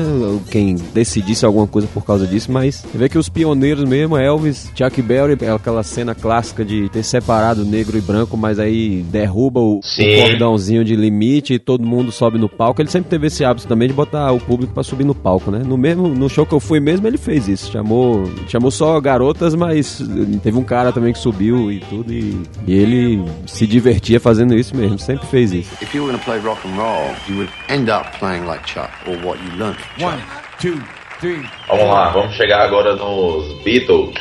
Quem 0.49 0.75
decidisse 0.93 1.45
alguma 1.45 1.67
coisa 1.67 1.87
por 1.93 2.03
causa 2.03 2.25
disso, 2.25 2.51
mas 2.51 2.83
você 2.91 2.97
vê 2.97 3.07
que 3.07 3.17
os 3.17 3.29
pioneiros 3.29 3.87
mesmo, 3.87 4.17
Elvis, 4.17 4.71
Chuck 4.75 5.01
Berry, 5.01 5.37
é 5.41 5.51
aquela 5.51 5.83
cena 5.83 6.15
clássica 6.15 6.65
de 6.65 6.89
ter 6.89 7.03
separado 7.03 7.63
negro 7.63 7.97
e 7.97 8.01
branco, 8.01 8.35
mas 8.35 8.59
aí 8.59 9.05
derruba 9.09 9.59
o, 9.59 9.79
o 9.79 10.21
cordãozinho 10.21 10.83
de 10.83 10.95
limite 10.95 11.53
e 11.53 11.59
todo 11.59 11.85
mundo 11.85 12.11
sobe 12.11 12.39
no 12.39 12.49
palco. 12.49 12.81
Ele 12.81 12.89
sempre 12.89 13.09
teve 13.09 13.27
esse 13.27 13.45
hábito 13.45 13.67
também 13.67 13.87
de 13.87 13.93
botar 13.93 14.31
o 14.31 14.39
público 14.39 14.73
para 14.73 14.83
subir 14.83 15.03
no 15.03 15.13
palco, 15.13 15.51
né? 15.51 15.61
No 15.63 15.77
mesmo 15.77 16.07
no 16.07 16.29
show 16.29 16.45
que 16.45 16.53
eu 16.53 16.59
fui 16.59 16.79
mesmo, 16.79 17.05
ele 17.07 17.17
fez 17.17 17.47
isso. 17.47 17.71
Chamou, 17.71 18.23
chamou 18.47 18.71
só 18.71 18.99
garotas, 18.99 19.53
mas 19.53 20.01
teve 20.41 20.57
um 20.57 20.63
cara 20.63 20.91
também 20.91 21.13
que 21.13 21.19
subiu 21.19 21.71
e 21.71 21.79
tudo 21.81 22.11
e, 22.11 22.41
e 22.65 22.73
ele 22.73 23.23
se 23.45 23.67
divertia 23.99 24.19
fazendo 24.19 24.55
isso 24.55 24.75
mesmo, 24.75 24.97
sempre 24.97 25.27
fez 25.27 25.51
isso. 25.51 25.71
If 25.81 25.93
you 25.93 26.03
were 26.03 26.11
going 26.11 26.19
to 26.19 26.25
play 26.25 26.39
rock 26.39 26.65
and 26.67 26.75
roll, 26.75 27.13
you 27.27 27.37
would 27.37 27.51
end 27.67 27.89
up 27.89 28.17
playing 28.17 28.45
like 28.45 28.65
Chuck 28.65 28.89
or 29.05 29.15
what 29.23 29.39
you 29.43 29.51
learned. 29.57 29.79
One, 29.99 30.19
two, 30.59 30.81
three. 31.19 31.45
Vamos 31.67 31.87
lá, 31.87 32.09
vamos 32.09 32.35
chegar 32.35 32.61
agora 32.61 32.95
nos 32.95 33.63
Beatles. 33.63 34.15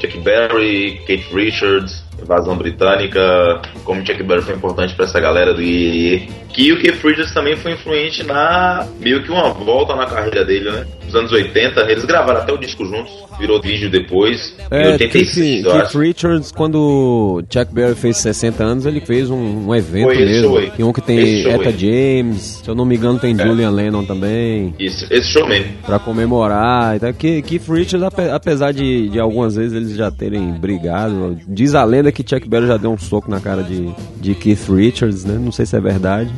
Chuck 0.00 0.18
Berry, 0.18 1.00
Kate 1.06 1.26
Richards, 1.32 2.04
invasão 2.20 2.56
britânica, 2.56 3.62
como 3.84 4.04
Chuck 4.04 4.22
Berry 4.22 4.42
foi 4.42 4.54
importante 4.54 4.94
para 4.94 5.06
essa 5.06 5.20
galera 5.20 5.54
do 5.54 5.62
IEE. 5.62 6.28
Que 6.48 6.72
o 6.72 6.80
Keith 6.80 7.02
Richards 7.02 7.32
também 7.32 7.56
foi 7.56 7.72
influente 7.72 8.22
na 8.22 8.86
meio 9.00 9.22
que 9.22 9.30
uma 9.30 9.50
volta 9.50 9.96
na 9.96 10.06
carreira 10.06 10.44
dele, 10.44 10.70
né? 10.70 10.86
Nos 11.14 11.20
anos 11.20 11.32
80, 11.32 11.80
eles 11.92 12.04
gravaram 12.04 12.40
até 12.40 12.52
o 12.52 12.58
disco 12.58 12.84
juntos, 12.84 13.12
virou 13.38 13.62
vídeo 13.62 13.88
depois. 13.88 14.52
É, 14.68 14.88
em 14.88 14.92
86, 14.94 15.32
Keith, 15.32 15.72
Keith 15.72 15.94
Richards, 15.94 16.50
quando 16.50 17.40
Chuck 17.48 17.72
Berry 17.72 17.94
fez 17.94 18.16
60 18.16 18.64
anos, 18.64 18.84
ele 18.84 19.00
fez 19.00 19.30
um, 19.30 19.68
um 19.68 19.74
evento 19.74 20.06
foi 20.06 20.16
mesmo. 20.16 20.58
Esse 20.58 20.82
um 20.82 20.92
que 20.92 21.00
tem 21.00 21.46
Eta 21.48 21.70
James, 21.70 22.62
se 22.64 22.68
eu 22.68 22.74
não 22.74 22.84
me 22.84 22.96
engano, 22.96 23.20
tem 23.20 23.32
é. 23.38 23.46
Julian 23.46 23.70
Lennon 23.70 24.04
também. 24.04 24.74
Isso, 24.76 25.06
esse 25.08 25.28
show 25.28 25.46
mesmo. 25.46 25.72
Pra 25.86 26.00
comemorar. 26.00 26.96
Então, 26.96 27.12
Keith 27.12 27.68
Richards, 27.68 28.02
apesar 28.32 28.72
de, 28.72 29.08
de 29.08 29.20
algumas 29.20 29.54
vezes 29.54 29.72
eles 29.72 29.94
já 29.94 30.10
terem 30.10 30.50
brigado, 30.54 31.38
diz 31.46 31.76
a 31.76 31.84
lenda 31.84 32.10
que 32.10 32.28
Chuck 32.28 32.48
Berry 32.48 32.66
já 32.66 32.76
deu 32.76 32.90
um 32.90 32.98
soco 32.98 33.30
na 33.30 33.38
cara 33.38 33.62
de, 33.62 33.88
de 34.16 34.34
Keith 34.34 34.68
Richards, 34.68 35.24
né? 35.24 35.38
Não 35.40 35.52
sei 35.52 35.64
se 35.64 35.76
é 35.76 35.80
verdade. 35.80 36.32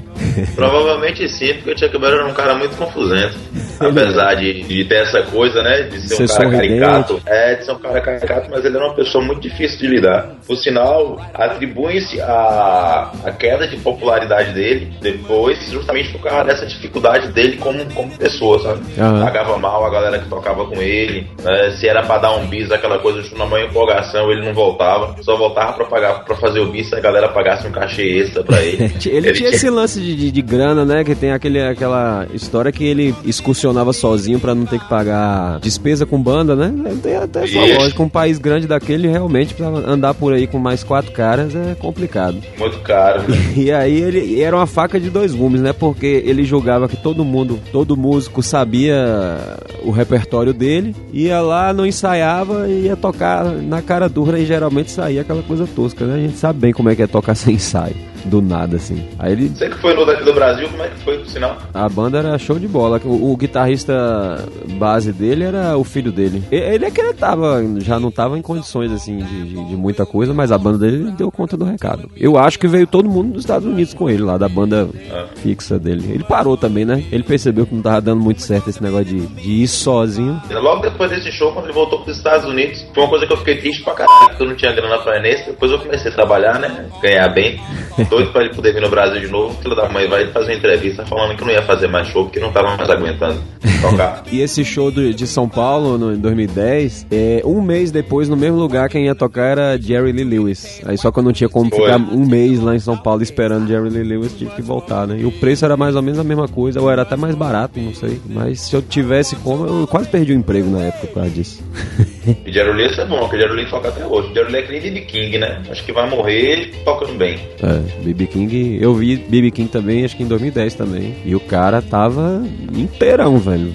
Provavelmente 0.54 1.28
sim, 1.28 1.54
porque 1.54 1.72
o 1.72 1.78
Chuck 1.78 1.98
Berry 1.98 2.14
era 2.14 2.26
um 2.26 2.34
cara 2.34 2.54
muito 2.54 2.76
confusento. 2.76 3.36
Apesar 3.78 4.34
de, 4.34 4.62
de 4.62 4.84
ter 4.84 5.02
essa 5.02 5.22
coisa, 5.22 5.62
né? 5.62 5.82
De 5.82 6.00
ser, 6.00 6.22
um 6.22 6.26
cara 6.26 6.50
caricato. 6.50 7.22
É, 7.26 7.54
de 7.54 7.64
ser 7.64 7.72
um 7.72 7.78
cara 7.78 8.00
caricato, 8.00 8.50
mas 8.50 8.64
ele 8.64 8.76
era 8.76 8.86
uma 8.86 8.94
pessoa 8.94 9.24
muito 9.24 9.40
difícil 9.40 9.78
de 9.78 9.86
lidar. 9.88 10.34
Por 10.46 10.56
sinal, 10.56 11.20
atribui-se 11.34 12.20
a, 12.20 13.12
a 13.24 13.32
queda 13.32 13.66
de 13.66 13.76
popularidade 13.76 14.52
dele 14.52 14.92
depois, 15.00 15.58
justamente 15.70 16.10
por 16.10 16.22
causa 16.22 16.44
dessa 16.44 16.66
dificuldade 16.66 17.28
dele 17.32 17.56
como, 17.58 17.84
como 17.94 18.16
pessoa, 18.16 18.58
sabe? 18.60 18.80
Uhum. 18.98 19.20
Pagava 19.24 19.58
mal 19.58 19.84
a 19.84 19.90
galera 19.90 20.18
que 20.18 20.28
tocava 20.28 20.66
com 20.66 20.80
ele. 20.80 21.28
Né? 21.42 21.70
Se 21.72 21.88
era 21.88 22.02
pra 22.02 22.18
dar 22.18 22.32
um 22.32 22.46
bis, 22.46 22.70
aquela 22.70 22.98
coisa, 22.98 23.22
na 23.36 23.46
maior 23.46 23.68
empolgação, 23.68 24.30
ele 24.30 24.44
não 24.44 24.54
voltava. 24.54 25.14
Só 25.22 25.36
voltava 25.36 25.74
pra, 25.74 25.84
pagar, 25.84 26.24
pra 26.24 26.36
fazer 26.36 26.60
o 26.60 26.66
bis 26.66 26.88
se 26.88 26.94
a 26.94 27.00
galera 27.00 27.28
pagasse 27.28 27.66
um 27.66 27.72
cachê 27.72 28.20
extra 28.20 28.42
pra 28.42 28.62
ele. 28.62 28.84
ele, 28.84 29.16
ele, 29.28 29.32
tinha 29.32 29.50
esse 29.50 29.68
lance 29.68 30.00
de, 30.00 30.25
de, 30.26 30.32
de, 30.32 30.42
grana, 30.42 30.84
né? 30.84 31.04
Que 31.04 31.14
tem 31.14 31.32
aquele, 31.32 31.60
aquela 31.60 32.26
história 32.32 32.72
que 32.72 32.84
ele 32.84 33.14
excursionava 33.24 33.92
sozinho 33.92 34.38
para 34.38 34.54
não 34.54 34.66
ter 34.66 34.78
que 34.78 34.88
pagar 34.88 35.58
despesa 35.60 36.04
com 36.04 36.20
banda, 36.20 36.54
né? 36.54 36.72
Tem 37.02 37.16
até 37.16 37.46
sua 37.46 37.66
lógica. 37.66 38.02
Um 38.02 38.08
país 38.08 38.38
grande 38.38 38.66
daquele, 38.66 39.08
realmente, 39.08 39.54
pra 39.54 39.68
andar 39.68 40.14
por 40.14 40.32
aí 40.32 40.46
com 40.46 40.58
mais 40.58 40.82
quatro 40.82 41.12
caras 41.12 41.54
é 41.54 41.74
complicado. 41.74 42.38
Muito 42.58 42.78
caro. 42.80 43.22
Né? 43.22 43.36
E 43.66 43.72
aí 43.72 44.00
ele 44.00 44.40
era 44.40 44.54
uma 44.54 44.66
faca 44.66 45.00
de 45.00 45.10
dois 45.10 45.34
gumes, 45.34 45.60
né? 45.60 45.72
Porque 45.72 46.22
ele 46.24 46.44
julgava 46.44 46.88
que 46.88 46.96
todo 46.96 47.24
mundo, 47.24 47.58
todo 47.72 47.96
músico 47.96 48.42
sabia 48.42 49.38
o 49.82 49.90
repertório 49.90 50.52
dele, 50.52 50.94
ia 51.12 51.40
lá, 51.40 51.72
não 51.72 51.86
ensaiava 51.86 52.68
e 52.68 52.82
ia 52.82 52.96
tocar 52.96 53.44
na 53.44 53.80
cara 53.82 54.08
dura 54.08 54.38
e 54.38 54.44
geralmente 54.46 54.90
saía 54.90 55.22
aquela 55.22 55.42
coisa 55.42 55.66
tosca, 55.66 56.04
né? 56.04 56.16
A 56.16 56.18
gente 56.18 56.36
sabe 56.36 56.60
bem 56.60 56.72
como 56.72 56.90
é 56.90 56.96
que 56.96 57.02
é 57.02 57.06
tocar 57.06 57.34
sem 57.34 57.54
ensaio. 57.54 58.15
Do 58.26 58.42
nada, 58.42 58.76
assim. 58.76 59.08
Aí 59.18 59.32
ele. 59.32 59.48
Você 59.48 59.68
que 59.68 59.78
foi 59.78 59.94
no 59.94 60.04
daqui 60.04 60.24
do 60.24 60.32
Brasil, 60.32 60.68
como 60.68 60.82
é 60.82 60.88
que 60.88 60.98
foi, 61.00 61.18
por 61.18 61.26
sinal? 61.26 61.56
A 61.72 61.88
banda 61.88 62.18
era 62.18 62.38
show 62.38 62.58
de 62.58 62.68
bola. 62.68 63.00
O, 63.04 63.32
o 63.32 63.36
guitarrista 63.36 64.44
base 64.78 65.12
dele 65.12 65.44
era 65.44 65.76
o 65.76 65.84
filho 65.84 66.12
dele. 66.12 66.42
Ele 66.50 66.84
é 66.84 66.90
que 66.90 67.00
ele 67.00 67.14
tava, 67.14 67.62
já 67.78 67.98
não 67.98 68.10
tava 68.10 68.38
em 68.38 68.42
condições, 68.42 68.92
assim, 68.92 69.18
de, 69.18 69.44
de, 69.44 69.64
de 69.64 69.76
muita 69.76 70.04
coisa, 70.04 70.34
mas 70.34 70.52
a 70.52 70.58
banda 70.58 70.78
dele 70.78 71.10
deu 71.12 71.30
conta 71.30 71.56
do 71.56 71.64
recado. 71.64 72.10
Eu 72.16 72.38
acho 72.38 72.58
que 72.58 72.68
veio 72.68 72.86
todo 72.86 73.08
mundo 73.08 73.32
dos 73.32 73.42
Estados 73.42 73.66
Unidos 73.66 73.94
com 73.94 74.10
ele, 74.10 74.22
lá 74.22 74.36
da 74.36 74.48
banda 74.48 74.88
ah. 75.10 75.26
fixa 75.36 75.78
dele. 75.78 76.10
Ele 76.12 76.24
parou 76.24 76.56
também, 76.56 76.84
né? 76.84 77.04
Ele 77.10 77.22
percebeu 77.22 77.66
que 77.66 77.74
não 77.74 77.82
tava 77.82 78.00
dando 78.00 78.20
muito 78.20 78.42
certo 78.42 78.70
esse 78.70 78.82
negócio 78.82 79.06
de, 79.06 79.26
de 79.26 79.62
ir 79.62 79.68
sozinho. 79.68 80.40
Logo 80.50 80.82
depois 80.82 81.10
desse 81.10 81.30
show, 81.32 81.52
quando 81.52 81.66
ele 81.66 81.74
voltou 81.74 82.00
pros 82.02 82.16
Estados 82.16 82.46
Unidos, 82.48 82.84
foi 82.94 83.02
uma 83.02 83.10
coisa 83.10 83.26
que 83.26 83.32
eu 83.32 83.36
fiquei 83.38 83.56
triste 83.58 83.82
pra 83.82 83.94
caralho, 83.94 84.28
porque 84.28 84.42
eu 84.42 84.48
não 84.48 84.56
tinha 84.56 84.72
grana 84.72 84.98
pra 84.98 85.20
nesse. 85.20 85.46
Depois 85.46 85.70
eu 85.70 85.78
comecei 85.78 86.10
a 86.10 86.14
trabalhar, 86.14 86.58
né? 86.58 86.88
Ganhar 87.00 87.28
bem. 87.28 87.60
Doido 88.16 88.32
pra 88.32 88.44
ele 88.44 88.54
poder 88.54 88.72
vir 88.72 88.80
no 88.80 88.88
Brasil 88.88 89.20
de 89.20 89.28
novo. 89.28 89.54
Filho 89.62 89.76
da 89.76 89.90
mãe 89.90 90.08
vai 90.08 90.26
fazer 90.28 90.52
uma 90.52 90.56
entrevista 90.56 91.04
falando 91.04 91.36
que 91.36 91.44
não 91.44 91.50
ia 91.50 91.60
fazer 91.60 91.86
mais 91.86 92.08
show, 92.08 92.24
porque 92.24 92.40
não 92.40 92.50
tava 92.50 92.74
mais 92.74 92.88
aguentando 92.88 93.38
tocar. 93.82 94.22
e 94.32 94.40
esse 94.40 94.64
show 94.64 94.90
do, 94.90 95.12
de 95.12 95.26
São 95.26 95.46
Paulo, 95.46 95.98
no, 95.98 96.14
em 96.14 96.18
2010, 96.18 97.08
é, 97.10 97.42
um 97.44 97.60
mês 97.60 97.90
depois, 97.90 98.26
no 98.26 98.34
mesmo 98.34 98.56
lugar, 98.56 98.88
quem 98.88 99.04
ia 99.04 99.14
tocar 99.14 99.44
era 99.44 99.78
Jerry 99.78 100.12
Lee 100.12 100.24
Lewis. 100.24 100.80
Aí 100.86 100.96
só 100.96 101.12
que 101.12 101.18
eu 101.18 101.22
não 101.22 101.30
tinha 101.30 101.48
como 101.50 101.68
Foi. 101.68 101.80
ficar 101.80 101.98
um 101.98 102.26
mês 102.26 102.58
lá 102.58 102.74
em 102.74 102.78
São 102.78 102.96
Paulo 102.96 103.22
esperando 103.22 103.68
Jerry 103.68 103.90
Lee 103.90 104.02
Lewis, 104.02 104.32
tive 104.32 104.50
que 104.52 104.62
voltar, 104.62 105.06
né? 105.06 105.18
E 105.20 105.26
o 105.26 105.32
preço 105.32 105.66
era 105.66 105.76
mais 105.76 105.94
ou 105.94 106.00
menos 106.00 106.18
a 106.18 106.24
mesma 106.24 106.48
coisa, 106.48 106.80
ou 106.80 106.90
era 106.90 107.02
até 107.02 107.16
mais 107.16 107.34
barato, 107.34 107.78
não 107.78 107.92
sei. 107.92 108.18
Mas 108.26 108.62
se 108.62 108.74
eu 108.74 108.80
tivesse 108.80 109.36
como, 109.36 109.66
eu 109.66 109.86
quase 109.86 110.08
perdi 110.08 110.32
o 110.32 110.36
emprego 110.36 110.70
na 110.70 110.84
época 110.84 111.06
por 111.08 111.14
causa 111.16 111.30
disso. 111.30 111.62
e 112.44 112.52
Jerry 112.52 112.72
Lee 112.72 112.90
é 112.98 113.04
bom, 113.04 113.20
porque 113.20 113.38
Jerry 113.38 113.54
Lee 113.54 113.66
toca 113.66 113.88
até 113.88 114.04
hoje. 114.04 114.32
Jerry 114.34 114.52
Lee 114.52 114.60
é 114.60 114.62
que 114.62 114.72
nem 114.72 114.80
BB 114.80 115.00
King, 115.02 115.38
né? 115.38 115.62
Acho 115.70 115.84
que 115.84 115.92
vai 115.92 116.08
morrer 116.08 116.72
tocando 116.84 117.14
bem. 117.14 117.38
É, 117.62 118.02
BB 118.02 118.26
King, 118.26 118.78
eu 118.80 118.94
vi 118.94 119.16
BB 119.16 119.50
King 119.50 119.70
também, 119.70 120.04
acho 120.04 120.16
que 120.16 120.22
em 120.22 120.28
2010 120.28 120.74
também. 120.74 121.14
E 121.24 121.34
o 121.34 121.40
cara 121.40 121.80
tava 121.82 122.42
inteirão, 122.74 123.38
velho 123.38 123.72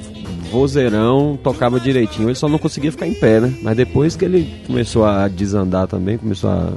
vozeirão, 0.51 1.39
tocava 1.41 1.79
direitinho, 1.79 2.27
ele 2.27 2.35
só 2.35 2.49
não 2.49 2.59
conseguia 2.59 2.91
ficar 2.91 3.07
em 3.07 3.13
pé, 3.13 3.39
né? 3.39 3.53
Mas 3.63 3.77
depois 3.77 4.17
que 4.17 4.25
ele 4.25 4.53
começou 4.67 5.05
a 5.05 5.29
desandar 5.29 5.87
também, 5.87 6.17
começou 6.17 6.49
a. 6.49 6.73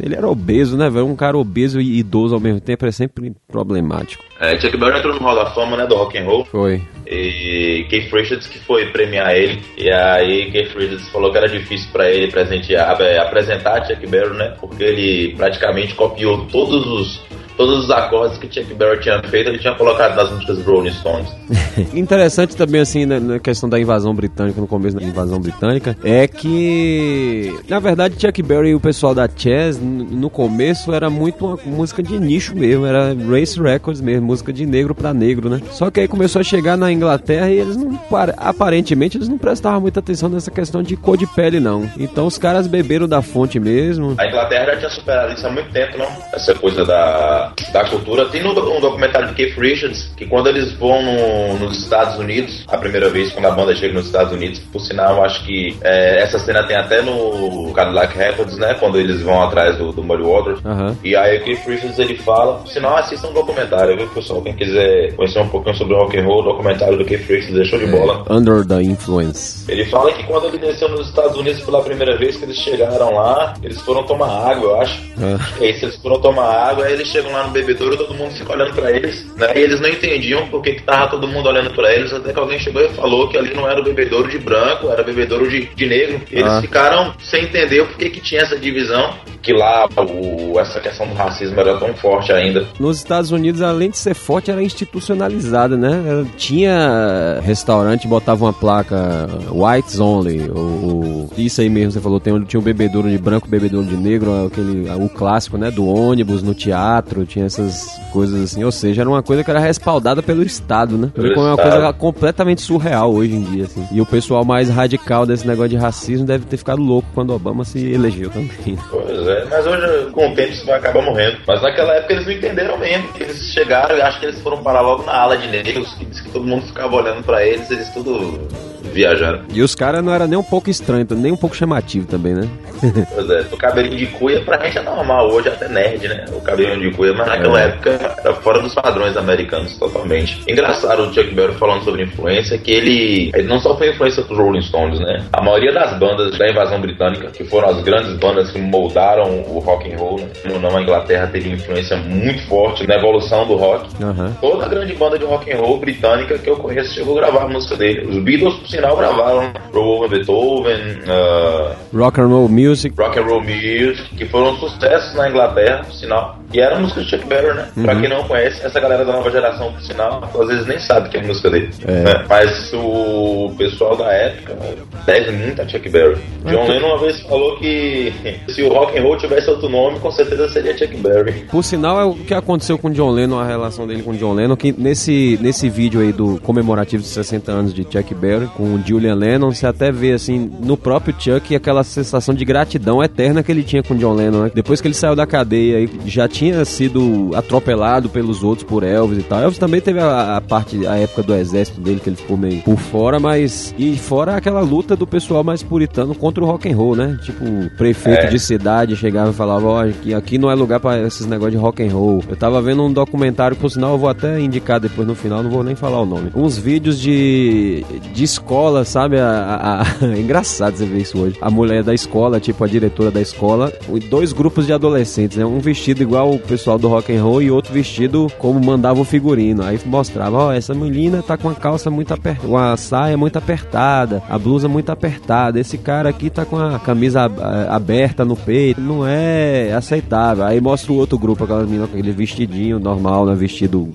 Ele 0.00 0.14
era 0.14 0.26
obeso, 0.26 0.76
né, 0.76 0.88
velho? 0.88 1.06
Um 1.06 1.14
cara 1.14 1.36
obeso 1.36 1.78
e 1.78 1.98
idoso 1.98 2.34
ao 2.34 2.40
mesmo 2.40 2.60
tempo 2.60 2.86
é 2.86 2.90
sempre 2.90 3.32
problemático. 3.46 4.24
É, 4.40 4.58
Chuck 4.58 4.76
Berry 4.78 4.98
entrou 4.98 5.14
no 5.14 5.20
Hall 5.20 5.34
da 5.34 5.50
Fama, 5.50 5.76
né, 5.76 5.86
do 5.86 5.94
rock 5.94 6.16
and 6.16 6.24
roll. 6.24 6.44
Foi. 6.46 6.80
E 7.10 7.86
Keith 7.88 8.12
Richards 8.12 8.46
que 8.46 8.58
foi 8.58 8.86
premiar 8.90 9.34
ele. 9.34 9.60
E 9.76 9.90
aí 9.90 10.50
Keith 10.50 10.74
Richards 10.76 11.08
falou 11.08 11.30
que 11.32 11.38
era 11.38 11.48
difícil 11.48 11.88
para 11.90 12.10
ele 12.10 12.30
presentear, 12.30 13.00
é, 13.00 13.18
apresentar 13.18 13.86
Chuck 13.86 14.06
Berry, 14.06 14.36
né? 14.36 14.54
Porque 14.60 14.84
ele 14.84 15.34
praticamente 15.36 15.94
copiou 15.94 16.46
todos 16.46 16.86
os 16.86 17.27
todos 17.58 17.84
os 17.84 17.90
acordes 17.90 18.38
que 18.38 18.46
Chuck 18.46 18.72
Berry 18.74 19.00
tinha 19.00 19.20
feito, 19.24 19.50
ele 19.50 19.58
tinha 19.58 19.74
colocado 19.74 20.14
nas 20.14 20.30
músicas 20.30 20.64
Rolling 20.64 20.92
Stones. 20.92 21.28
Interessante 21.92 22.56
também, 22.56 22.80
assim, 22.80 23.04
na, 23.04 23.18
na, 23.18 23.38
questão 23.40 23.68
da 23.68 23.78
invasão 23.80 24.14
britânica, 24.14 24.60
no 24.60 24.68
começo 24.68 24.96
da 24.96 25.04
invasão 25.04 25.40
britânica, 25.40 25.96
é 26.04 26.26
que, 26.28 27.52
na 27.68 27.80
verdade, 27.80 28.14
Chuck 28.18 28.40
Berry 28.42 28.70
e 28.70 28.74
o 28.76 28.80
pessoal 28.80 29.12
da 29.12 29.28
Chess, 29.28 29.80
no 29.80 30.30
começo, 30.30 30.94
era 30.94 31.10
muito 31.10 31.44
uma 31.44 31.58
música 31.66 32.00
de 32.00 32.18
nicho 32.18 32.54
mesmo, 32.54 32.86
era 32.86 33.12
race 33.28 33.60
records 33.60 34.00
mesmo, 34.00 34.26
música 34.26 34.52
de 34.52 34.64
negro 34.64 34.94
para 34.94 35.12
negro, 35.12 35.50
né? 35.50 35.60
Só 35.72 35.90
que 35.90 35.98
aí 35.98 36.06
começou 36.06 36.40
a 36.40 36.44
chegar 36.44 36.76
na 36.76 36.92
Inglaterra 36.92 37.50
e 37.50 37.58
eles 37.58 37.76
não, 37.76 37.98
aparentemente, 38.36 39.16
eles 39.16 39.28
não 39.28 39.36
prestavam 39.36 39.80
muita 39.80 39.98
atenção 39.98 40.28
nessa 40.28 40.50
questão 40.50 40.80
de 40.80 40.96
cor 40.96 41.16
de 41.16 41.26
pele, 41.26 41.58
não. 41.58 41.90
Então 41.98 42.24
os 42.24 42.38
caras 42.38 42.68
beberam 42.68 43.08
da 43.08 43.20
fonte 43.20 43.58
mesmo. 43.58 44.14
A 44.16 44.26
Inglaterra 44.26 44.66
já 44.66 44.76
tinha 44.76 44.90
superado 44.90 45.32
isso 45.32 45.44
há 45.44 45.50
muito 45.50 45.72
tempo, 45.72 45.98
não? 45.98 46.06
Essa 46.32 46.54
coisa 46.54 46.84
da 46.84 47.47
da, 47.72 47.84
cultura. 47.84 48.26
Tem 48.26 48.42
no, 48.42 48.50
um 48.50 48.80
documentário 48.80 49.28
de 49.28 49.34
Keith 49.34 49.58
Richards 49.58 50.10
que 50.16 50.26
quando 50.26 50.48
eles 50.48 50.72
vão 50.72 51.02
no, 51.02 51.58
nos 51.58 51.78
Estados 51.78 52.16
Unidos, 52.16 52.64
a 52.68 52.76
primeira 52.76 53.08
vez 53.08 53.32
quando 53.32 53.46
a 53.46 53.50
banda 53.50 53.74
chega 53.74 53.94
nos 53.94 54.06
Estados 54.06 54.32
Unidos, 54.32 54.58
por 54.72 54.80
sinal, 54.80 55.24
acho 55.24 55.44
que 55.44 55.76
é, 55.82 56.22
essa 56.22 56.38
cena 56.38 56.62
tem 56.64 56.76
até 56.76 57.02
no 57.02 57.72
Cadillac 57.72 58.16
Records, 58.16 58.56
né? 58.58 58.74
Quando 58.74 58.98
eles 58.98 59.22
vão 59.22 59.42
atrás 59.42 59.76
do, 59.76 59.92
do 59.92 60.02
Muddy 60.02 60.22
Waters. 60.22 60.60
Uhum. 60.64 60.96
E 61.02 61.16
aí 61.16 61.38
o 61.38 61.44
Keith 61.44 61.66
Richards 61.66 61.98
ele 61.98 62.16
fala, 62.16 62.58
por 62.58 62.68
sinal, 62.68 62.96
assista 62.96 63.28
um 63.28 63.32
documentário, 63.32 63.96
viu, 63.96 64.08
pessoal? 64.08 64.42
Quem 64.42 64.54
quiser 64.54 65.14
conhecer 65.14 65.40
um 65.40 65.48
pouquinho 65.48 65.76
sobre 65.76 65.94
rock 65.94 66.18
and 66.18 66.24
roll, 66.24 66.42
documentário 66.42 66.98
do 66.98 67.04
Keith 67.04 67.26
Richards 67.26 67.54
deixou 67.54 67.78
de 67.78 67.86
é, 67.86 67.88
bola. 67.88 68.24
Under 68.30 68.66
the 68.66 68.82
Influence. 68.82 69.70
Ele 69.70 69.84
fala 69.86 70.12
que 70.12 70.24
quando 70.24 70.46
ele 70.46 70.58
desceu 70.58 70.88
nos 70.88 71.08
Estados 71.08 71.36
Unidos 71.36 71.60
pela 71.62 71.82
primeira 71.82 72.16
vez 72.16 72.36
que 72.36 72.44
eles 72.44 72.56
chegaram 72.56 73.14
lá, 73.14 73.54
eles 73.62 73.80
foram 73.80 74.04
tomar 74.04 74.50
água, 74.50 74.70
eu 74.70 74.80
acho. 74.80 75.00
É. 75.20 75.62
E 75.62 75.66
aí, 75.66 75.78
se 75.78 75.84
eles 75.84 75.96
foram 75.96 76.20
tomar 76.20 76.44
água, 76.44 76.84
aí 76.84 76.92
eles 76.92 77.08
chegam 77.08 77.32
lá 77.32 77.37
no 77.46 77.50
bebedouro, 77.50 77.96
todo 77.96 78.14
mundo 78.14 78.32
fica 78.32 78.52
olhando 78.52 78.74
para 78.74 78.90
eles, 78.90 79.26
né? 79.36 79.52
E 79.56 79.60
eles 79.60 79.80
não 79.80 79.88
entendiam 79.88 80.46
por 80.48 80.62
que, 80.62 80.72
que 80.72 80.82
tava 80.82 81.08
todo 81.08 81.28
mundo 81.28 81.48
olhando 81.48 81.70
para 81.70 81.92
eles, 81.94 82.12
até 82.12 82.32
que 82.32 82.38
alguém 82.38 82.58
chegou 82.58 82.82
e 82.82 82.88
falou 82.90 83.28
que 83.28 83.36
ali 83.36 83.54
não 83.54 83.68
era 83.68 83.80
o 83.80 83.84
bebedouro 83.84 84.28
de 84.28 84.38
branco, 84.38 84.90
era 84.90 85.02
bebedouro 85.02 85.48
de, 85.48 85.66
de 85.74 85.86
negro. 85.86 86.20
Eles 86.30 86.52
ah. 86.52 86.60
ficaram 86.60 87.14
sem 87.18 87.44
entender 87.44 87.84
por 87.84 87.96
que, 87.96 88.10
que 88.10 88.20
tinha 88.20 88.42
essa 88.42 88.56
divisão, 88.56 89.14
que 89.42 89.52
lá 89.52 89.88
o, 89.96 90.58
essa 90.58 90.80
questão 90.80 91.06
do 91.06 91.14
racismo 91.14 91.58
era 91.58 91.76
tão 91.78 91.94
forte 91.94 92.32
ainda. 92.32 92.66
Nos 92.78 92.98
Estados 92.98 93.30
Unidos, 93.30 93.62
além 93.62 93.90
de 93.90 93.98
ser 93.98 94.14
forte, 94.14 94.50
era 94.50 94.62
institucionalizada, 94.62 95.76
né? 95.76 96.26
Tinha 96.36 97.40
restaurante, 97.42 98.06
botava 98.06 98.44
uma 98.44 98.52
placa 98.52 99.28
whites 99.50 100.00
only, 100.00 100.50
ou, 100.50 101.30
isso 101.36 101.60
aí 101.60 101.68
mesmo, 101.68 101.92
você 101.92 102.00
falou, 102.00 102.20
tem, 102.20 102.38
tinha 102.44 102.60
um 102.60 102.62
bebedouro 102.62 103.08
de 103.08 103.18
branco, 103.18 103.48
bebedouro 103.48 103.86
de 103.86 103.96
negro, 103.96 104.46
aquele, 104.46 104.88
o 104.90 105.08
clássico, 105.08 105.56
né? 105.56 105.70
Do 105.70 105.86
ônibus, 105.86 106.42
no 106.42 106.54
teatro, 106.54 107.24
tinha 107.28 107.46
essas 107.46 108.00
coisas 108.12 108.42
assim. 108.42 108.64
Ou 108.64 108.72
seja, 108.72 109.02
era 109.02 109.08
uma 109.08 109.22
coisa 109.22 109.44
que 109.44 109.50
era 109.50 109.60
respaldada 109.60 110.22
pelo 110.22 110.42
Estado, 110.42 110.96
né? 110.96 111.10
Pelo 111.14 111.32
uma 111.34 111.50
Estado. 111.52 111.70
coisa 111.70 111.92
completamente 111.92 112.62
surreal 112.62 113.12
hoje 113.12 113.34
em 113.34 113.42
dia, 113.42 113.64
assim. 113.64 113.86
E 113.92 114.00
o 114.00 114.06
pessoal 114.06 114.44
mais 114.44 114.68
radical 114.68 115.24
desse 115.26 115.46
negócio 115.46 115.70
de 115.70 115.76
racismo 115.76 116.26
deve 116.26 116.44
ter 116.46 116.56
ficado 116.56 116.82
louco 116.82 117.08
quando 117.14 117.32
Obama 117.34 117.64
se 117.64 117.78
elegeu 117.92 118.30
também. 118.30 118.78
Pois 118.90 119.28
é, 119.28 119.44
mas 119.50 119.66
hoje, 119.66 120.10
com 120.12 120.30
o 120.30 120.34
tempo, 120.34 120.52
isso 120.52 120.66
vai 120.66 120.78
acabar 120.78 121.02
morrendo. 121.02 121.38
Mas 121.46 121.62
naquela 121.62 121.94
época 121.94 122.14
eles 122.14 122.26
não 122.26 122.32
entenderam 122.32 122.78
mesmo. 122.78 123.08
Eles 123.20 123.36
chegaram 123.52 123.96
e 123.96 124.00
acho 124.00 124.18
que 124.18 124.26
eles 124.26 124.40
foram 124.40 124.62
parar 124.62 124.80
logo 124.80 125.04
na 125.04 125.12
ala 125.12 125.36
de 125.36 125.48
negros, 125.48 125.92
que 125.94 126.04
disse 126.06 126.22
que 126.22 126.30
todo 126.30 126.46
mundo 126.46 126.66
ficava 126.66 126.96
olhando 126.96 127.22
pra 127.22 127.44
eles, 127.44 127.70
eles 127.70 127.88
tudo 127.90 128.48
viajaram. 128.82 129.40
E 129.52 129.62
os 129.62 129.74
caras 129.74 130.02
não 130.02 130.12
era 130.12 130.26
nem 130.26 130.38
um 130.38 130.42
pouco 130.42 130.70
estranho, 130.70 131.06
nem 131.10 131.32
um 131.32 131.36
pouco 131.36 131.56
chamativo 131.56 132.06
também, 132.06 132.34
né? 132.34 132.48
pois 133.14 133.30
é, 133.30 133.44
o 133.50 133.56
cabelinho 133.56 133.96
de 133.96 134.06
cuia 134.06 134.40
pra 134.42 134.64
gente 134.64 134.78
é 134.78 134.82
normal, 134.82 135.30
hoje 135.30 135.48
é 135.48 135.52
até 135.52 135.68
nerd, 135.68 136.06
né? 136.08 136.24
O 136.32 136.40
cabelinho 136.40 136.90
de 136.90 136.96
cuia, 136.96 137.12
mas 137.14 137.26
naquela 137.26 137.60
é. 137.60 137.66
época 137.66 137.90
era 137.90 138.34
fora 138.34 138.60
dos 138.60 138.74
padrões 138.74 139.16
americanos 139.16 139.76
totalmente. 139.78 140.42
Engraçado 140.48 141.02
o 141.02 141.12
Chuck 141.12 141.34
Berry 141.34 141.54
falando 141.54 141.84
sobre 141.84 142.02
influência, 142.02 142.58
que 142.58 142.70
ele, 142.70 143.30
ele 143.34 143.48
não 143.48 143.58
só 143.58 143.76
foi 143.76 143.90
influência 143.90 144.22
dos 144.22 144.36
Rolling 144.36 144.62
Stones, 144.62 145.00
né? 145.00 145.24
A 145.32 145.42
maioria 145.42 145.72
das 145.72 145.98
bandas 145.98 146.36
da 146.38 146.48
invasão 146.48 146.80
britânica, 146.80 147.28
que 147.28 147.44
foram 147.44 147.68
as 147.68 147.82
grandes 147.82 148.16
bandas 148.16 148.50
que 148.50 148.58
moldaram 148.58 149.40
o 149.48 149.58
rock 149.58 149.92
and 149.92 149.96
roll, 149.96 150.20
né? 150.20 150.28
na 150.44 150.82
Inglaterra 150.82 151.26
teve 151.26 151.50
influência 151.50 151.96
muito 151.96 152.46
forte 152.46 152.86
na 152.86 152.96
evolução 152.96 153.46
do 153.46 153.56
rock. 153.56 153.88
Uhum. 154.02 154.32
Toda 154.40 154.68
grande 154.68 154.94
banda 154.94 155.18
de 155.18 155.24
rock 155.24 155.50
and 155.52 155.58
roll 155.58 155.78
britânica 155.78 156.38
que 156.38 156.48
eu 156.48 156.56
conheço 156.56 156.94
chegou 156.94 157.18
a 157.18 157.22
gravar 157.22 157.44
a 157.44 157.48
música 157.48 157.76
dele. 157.76 158.06
Os 158.06 158.22
Beatles, 158.22 158.67
por 158.68 158.76
sinal, 158.76 158.96
gravaram 158.96 159.52
Roll 159.72 160.08
Beethoven, 160.08 160.98
uh, 161.06 161.74
Rock 161.96 162.20
and 162.20 162.26
Roll 162.26 162.48
Music, 162.48 162.94
Rock 162.98 163.18
and 163.18 163.24
Roll 163.24 163.40
Music, 163.40 164.14
que 164.14 164.26
foram 164.26 164.56
sucessos 164.56 165.14
na 165.14 165.30
Inglaterra, 165.30 165.84
por 165.84 165.94
sinal. 165.94 166.38
E 166.52 166.60
era 166.60 166.78
música 166.78 167.02
de 167.02 167.10
Chuck 167.10 167.26
Berry, 167.26 167.54
né? 167.54 167.68
Uhum. 167.76 167.82
Pra 167.82 167.96
quem 167.96 168.08
não 168.08 168.24
conhece, 168.24 168.64
essa 168.64 168.80
galera 168.80 169.04
da 169.04 169.12
nova 169.12 169.30
geração, 169.30 169.72
por 169.72 169.82
sinal, 169.82 170.30
às 170.38 170.48
vezes 170.48 170.66
nem 170.66 170.78
sabe 170.78 171.08
que 171.08 171.18
é 171.18 171.22
música 171.22 171.50
dele. 171.50 171.70
É. 171.86 171.92
Né? 171.92 172.24
Mas 172.28 172.72
o 172.72 173.52
pessoal 173.56 173.96
da 173.96 174.10
época 174.12 174.56
deve 175.04 175.30
muito 175.32 175.60
a 175.60 175.68
Chuck 175.68 175.88
Berry. 175.88 176.16
John 176.44 176.66
Lennon 176.66 176.88
uma 176.88 176.98
vez 176.98 177.20
falou 177.20 177.56
que 177.58 178.12
se 178.48 178.62
o 178.62 178.72
rock 178.72 178.98
and 178.98 179.02
roll 179.02 179.16
tivesse 179.18 179.50
outro 179.50 179.68
nome, 179.68 179.98
com 179.98 180.10
certeza 180.10 180.48
seria 180.48 180.76
Chuck 180.76 180.96
Berry. 180.96 181.46
Por 181.50 181.62
sinal, 181.62 182.00
é 182.00 182.04
o 182.04 182.14
que 182.14 182.32
aconteceu 182.32 182.78
com 182.78 182.90
John 182.90 183.10
Lennon, 183.10 183.38
a 183.38 183.46
relação 183.46 183.86
dele 183.86 184.02
com 184.02 184.12
John 184.12 184.32
Lennon, 184.32 184.56
que 184.56 184.72
nesse, 184.72 185.38
nesse 185.42 185.68
vídeo 185.68 186.00
aí 186.00 186.12
do 186.12 186.40
comemorativo 186.40 187.02
de 187.02 187.08
60 187.08 187.52
anos 187.52 187.74
de 187.74 187.82
Chuck 187.82 188.14
Berry, 188.14 188.46
com 188.58 188.76
Julian 188.84 189.14
Lennon, 189.14 189.52
você 189.52 189.68
até 189.68 189.92
vê 189.92 190.12
assim, 190.12 190.50
no 190.60 190.76
próprio 190.76 191.14
Chuck, 191.16 191.54
aquela 191.54 191.84
sensação 191.84 192.34
de 192.34 192.44
gratidão 192.44 193.00
eterna 193.00 193.40
que 193.40 193.52
ele 193.52 193.62
tinha 193.62 193.84
com 193.84 193.94
John 193.94 194.14
Lennon, 194.14 194.42
né? 194.42 194.50
Depois 194.52 194.80
que 194.80 194.88
ele 194.88 194.94
saiu 194.94 195.14
da 195.14 195.28
cadeia 195.28 195.78
e 195.78 195.90
já 196.06 196.26
tinha 196.26 196.64
sido 196.64 197.30
atropelado 197.36 198.08
pelos 198.08 198.42
outros 198.42 198.66
por 198.68 198.82
Elvis 198.82 199.20
e 199.20 199.22
tal. 199.22 199.40
Elvis 199.40 199.58
também 199.58 199.80
teve 199.80 200.00
a, 200.00 200.36
a, 200.36 200.40
parte, 200.40 200.84
a 200.88 200.96
época 200.96 201.22
do 201.22 201.34
exército 201.36 201.80
dele, 201.80 202.00
que 202.00 202.08
ele 202.10 202.16
ficou 202.16 202.36
meio 202.36 202.60
por 202.62 202.76
fora, 202.76 203.20
mas. 203.20 203.72
E 203.78 203.96
fora 203.96 204.34
aquela 204.34 204.60
luta 204.60 204.96
do 204.96 205.06
pessoal 205.06 205.44
mais 205.44 205.62
puritano 205.62 206.12
contra 206.12 206.42
o 206.42 206.46
rock 206.46 206.68
and 206.68 206.76
roll, 206.76 206.96
né? 206.96 207.16
Tipo, 207.22 207.44
o 207.44 207.70
prefeito 207.76 208.26
é. 208.26 208.28
de 208.28 208.40
cidade 208.40 208.96
chegava 208.96 209.30
e 209.30 209.34
falava: 209.34 209.68
Ó, 209.68 209.76
oh, 209.76 209.88
aqui, 209.88 210.12
aqui 210.12 210.36
não 210.36 210.50
é 210.50 210.54
lugar 210.56 210.80
para 210.80 211.00
esses 211.06 211.26
negócios 211.26 211.52
de 211.52 211.58
rock 211.58 211.80
and 211.80 211.92
roll. 211.92 212.24
Eu 212.28 212.36
tava 212.36 212.60
vendo 212.60 212.82
um 212.82 212.92
documentário, 212.92 213.56
por 213.56 213.70
sinal, 213.70 213.92
eu 213.92 213.98
vou 213.98 214.08
até 214.08 214.40
indicar 214.40 214.80
depois 214.80 215.06
no 215.06 215.14
final, 215.14 215.44
não 215.44 215.50
vou 215.50 215.62
nem 215.62 215.76
falar 215.76 216.00
o 216.00 216.06
nome. 216.06 216.32
Uns 216.34 216.58
vídeos 216.58 216.98
de, 216.98 217.84
de 218.12 218.24
escola, 218.48 218.82
sabe? 218.82 219.20
A, 219.20 219.28
a, 219.28 219.82
a... 219.82 219.86
é 220.16 220.20
engraçado 220.20 220.74
você 220.74 220.86
ver 220.86 221.02
isso 221.02 221.18
hoje. 221.18 221.36
A 221.38 221.50
mulher 221.50 221.84
da 221.84 221.92
escola, 221.92 222.40
tipo 222.40 222.64
a 222.64 222.66
diretora 222.66 223.10
da 223.10 223.20
escola, 223.20 223.70
dois 224.08 224.32
grupos 224.32 224.64
de 224.64 224.72
adolescentes, 224.72 225.36
né? 225.36 225.44
Um 225.44 225.58
vestido 225.58 226.02
igual 226.02 226.32
o 226.32 226.38
pessoal 226.38 226.78
do 226.78 226.88
rock 226.88 227.14
and 227.14 227.22
roll 227.22 227.42
e 227.42 227.50
outro 227.50 227.74
vestido 227.74 228.26
como 228.38 228.58
mandava 228.58 229.00
o 229.00 229.04
figurino. 229.04 229.62
Aí 229.62 229.78
mostrava, 229.84 230.38
ó, 230.38 230.48
oh, 230.48 230.52
essa 230.52 230.72
menina 230.72 231.22
tá 231.22 231.36
com 231.36 231.50
a 231.50 231.54
calça 231.54 231.90
muito 231.90 232.14
apertada, 232.14 232.48
uma 232.48 232.74
saia 232.78 233.18
muito 233.18 233.36
apertada, 233.36 234.22
a 234.30 234.38
blusa 234.38 234.66
muito 234.66 234.90
apertada. 234.90 235.60
Esse 235.60 235.76
cara 235.76 236.08
aqui 236.08 236.30
tá 236.30 236.46
com 236.46 236.56
a 236.56 236.78
camisa 236.78 237.30
aberta 237.68 238.24
no 238.24 238.34
peito. 238.34 238.80
Não 238.80 239.06
é 239.06 239.74
aceitável. 239.74 240.46
Aí 240.46 240.58
mostra 240.58 240.90
o 240.90 240.96
outro 240.96 241.18
grupo, 241.18 241.44
aquela 241.44 241.64
menina 241.64 241.86
com 241.86 241.92
aquele 241.92 242.12
vestidinho 242.12 242.78
normal, 242.78 243.26
né? 243.26 243.34
Vestido 243.34 243.90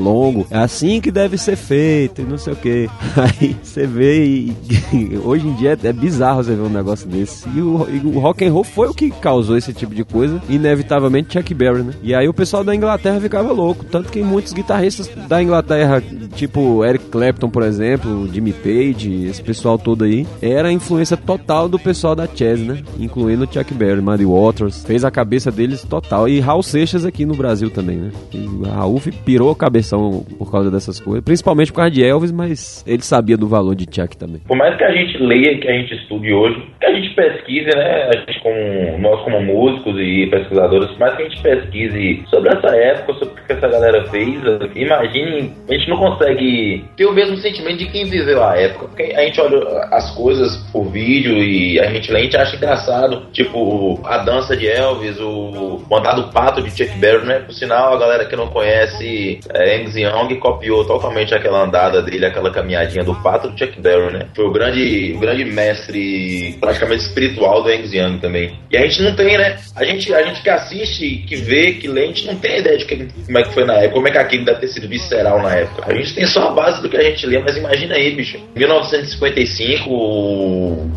longo. 0.00 0.46
É 0.50 0.58
assim 0.58 0.98
que 0.98 1.10
deve 1.10 1.36
ser 1.36 1.56
feito 1.56 2.22
e 2.22 2.24
não 2.24 2.38
sei 2.38 2.54
o 2.54 2.56
que. 2.56 2.88
Aí 3.16 3.54
você 3.62 3.86
vê 3.86 3.97
e 4.04 4.56
hoje 5.24 5.46
em 5.46 5.54
dia 5.54 5.78
é, 5.82 5.92
bizarro 5.92 6.42
você 6.42 6.54
ver 6.54 6.62
um 6.62 6.68
negócio 6.68 7.08
desse. 7.08 7.48
E 7.48 7.60
o, 7.60 7.86
e 7.90 7.98
o 8.04 8.18
rock 8.18 8.44
and 8.44 8.52
roll 8.52 8.64
foi 8.64 8.88
o 8.88 8.94
que 8.94 9.10
causou 9.10 9.56
esse 9.56 9.72
tipo 9.72 9.94
de 9.94 10.04
coisa. 10.04 10.40
Inevitavelmente 10.48 11.32
Chuck 11.32 11.54
Berry, 11.54 11.82
né? 11.82 11.92
E 12.02 12.14
aí 12.14 12.28
o 12.28 12.34
pessoal 12.34 12.62
da 12.64 12.74
Inglaterra 12.74 13.20
ficava 13.20 13.52
louco. 13.52 13.84
Tanto 13.84 14.10
que 14.10 14.22
muitos 14.22 14.52
guitarristas 14.52 15.08
da 15.28 15.42
Inglaterra, 15.42 16.02
tipo 16.34 16.84
Eric 16.84 17.06
Clapton, 17.06 17.48
por 17.48 17.62
exemplo, 17.62 18.28
Jimmy 18.32 18.52
Page, 18.52 19.26
esse 19.26 19.42
pessoal 19.42 19.78
todo 19.78 20.04
aí, 20.04 20.26
era 20.40 20.68
a 20.68 20.72
influência 20.72 21.16
total 21.16 21.68
do 21.68 21.78
pessoal 21.78 22.14
da 22.14 22.26
Chess, 22.26 22.60
né? 22.60 22.82
Incluindo 22.98 23.48
Chuck 23.50 23.72
Berry, 23.74 24.00
Muddy 24.00 24.24
Waters. 24.24 24.84
Fez 24.84 25.04
a 25.04 25.10
cabeça 25.10 25.50
deles 25.50 25.82
total. 25.82 26.28
E 26.28 26.40
Raul 26.40 26.62
Seixas 26.62 27.04
aqui 27.04 27.24
no 27.24 27.34
Brasil 27.34 27.70
também, 27.70 27.96
né? 27.96 28.10
E 28.32 28.68
Raul 28.68 29.00
pirou 29.24 29.50
a 29.50 29.56
cabeção 29.56 30.24
por 30.38 30.50
causa 30.50 30.70
dessas 30.70 31.00
coisas. 31.00 31.24
Principalmente 31.24 31.72
por 31.72 31.78
causa 31.78 31.90
de 31.90 32.04
Elvis, 32.04 32.32
mas 32.32 32.82
ele 32.86 33.02
sabia 33.02 33.36
do 33.36 33.48
valor 33.48 33.74
de 33.74 33.86
Também. 34.18 34.40
Por 34.46 34.56
mais 34.56 34.76
que 34.76 34.84
a 34.84 34.92
gente 34.92 35.18
leia, 35.18 35.58
que 35.58 35.68
a 35.68 35.72
gente 35.72 35.94
estude 35.94 36.32
hoje, 36.32 36.62
que 36.80 36.86
a 36.86 36.94
gente 36.94 37.14
pesquise, 37.14 37.66
né? 37.76 38.10
A 38.12 38.16
gente 38.18 38.40
como, 38.40 38.98
nós 38.98 39.22
como 39.22 39.40
músicos 39.42 39.94
e 39.98 40.26
pesquisadores, 40.26 40.90
por 40.90 40.98
mais 41.00 41.16
que 41.16 41.22
a 41.22 41.28
gente 41.28 41.42
pesquise 41.42 42.24
sobre 42.28 42.50
essa 42.50 42.74
época, 42.74 43.14
sobre 43.14 43.40
o 43.40 43.46
que 43.46 43.52
essa 43.52 43.68
galera 43.68 44.06
fez, 44.06 44.40
imagine, 44.74 45.52
a 45.68 45.72
gente 45.74 45.88
não 45.88 45.96
consegue 45.96 46.84
ter 46.96 47.06
o 47.06 47.12
mesmo 47.12 47.36
sentimento 47.36 47.78
de 47.78 47.90
quem 47.90 48.04
viveu 48.04 48.42
a 48.42 48.56
época. 48.56 48.86
Porque 48.88 49.02
a 49.14 49.20
gente 49.22 49.40
olha 49.40 49.58
as 49.90 50.14
coisas 50.14 50.56
por 50.72 50.84
vídeo 50.90 51.36
e 51.36 51.80
a 51.80 51.90
gente 51.90 52.10
lê, 52.12 52.20
a 52.20 52.22
gente 52.22 52.36
acha 52.36 52.56
engraçado. 52.56 53.26
Tipo, 53.32 54.00
a 54.04 54.18
dança 54.18 54.56
de 54.56 54.66
Elvis, 54.66 55.18
o 55.20 55.82
mandado 55.90 56.32
pato 56.32 56.62
de 56.62 56.70
Chuck 56.70 56.98
Berry, 56.98 57.26
né? 57.26 57.40
Por 57.40 57.52
sinal, 57.52 57.94
a 57.94 57.98
galera 57.98 58.24
que 58.24 58.36
não 58.36 58.48
conhece 58.48 59.40
é, 59.54 59.76
Angus 59.76 59.96
Young 59.96 60.34
copiou 60.36 60.84
totalmente 60.84 61.34
aquela 61.34 61.64
andada 61.64 62.02
dele, 62.02 62.26
aquela 62.26 62.50
caminhadinha 62.50 63.04
do 63.04 63.14
pato 63.14 63.48
do 63.48 63.58
Chuck 63.58 63.77
Berry, 63.80 64.12
né? 64.12 64.26
Foi 64.34 64.44
o 64.46 64.52
grande, 64.52 65.12
o 65.14 65.18
grande 65.18 65.44
mestre, 65.44 66.56
praticamente 66.60 67.02
espiritual 67.04 67.62
do 67.62 67.70
Angus 67.70 67.92
Young 67.92 68.18
também. 68.18 68.58
E 68.70 68.76
a 68.76 68.82
gente 68.82 69.02
não 69.02 69.14
tem, 69.14 69.38
né? 69.38 69.56
A 69.74 69.84
gente, 69.84 70.12
a 70.14 70.22
gente 70.22 70.42
que 70.42 70.50
assiste, 70.50 71.24
que 71.26 71.36
vê, 71.36 71.72
que 71.72 71.88
lê, 71.88 72.04
a 72.04 72.06
gente 72.06 72.26
não 72.26 72.36
tem 72.36 72.58
ideia 72.58 72.76
de 72.76 72.84
que, 72.84 73.08
como 73.26 73.38
é 73.38 73.42
que 73.42 73.54
foi 73.54 73.64
na 73.64 73.74
época, 73.74 73.94
como 73.94 74.08
é 74.08 74.10
que 74.10 74.18
aquilo 74.18 74.44
deve 74.44 74.60
ter 74.60 74.68
sido 74.68 74.88
visceral 74.88 75.42
na 75.42 75.54
época. 75.54 75.84
A 75.86 75.94
gente 75.94 76.14
tem 76.14 76.26
só 76.26 76.48
a 76.48 76.50
base 76.50 76.82
do 76.82 76.88
que 76.88 76.96
a 76.96 77.02
gente 77.02 77.26
lê, 77.26 77.38
mas 77.38 77.56
imagina 77.56 77.94
aí, 77.94 78.14
bicho. 78.14 78.38
1955, 78.54 79.88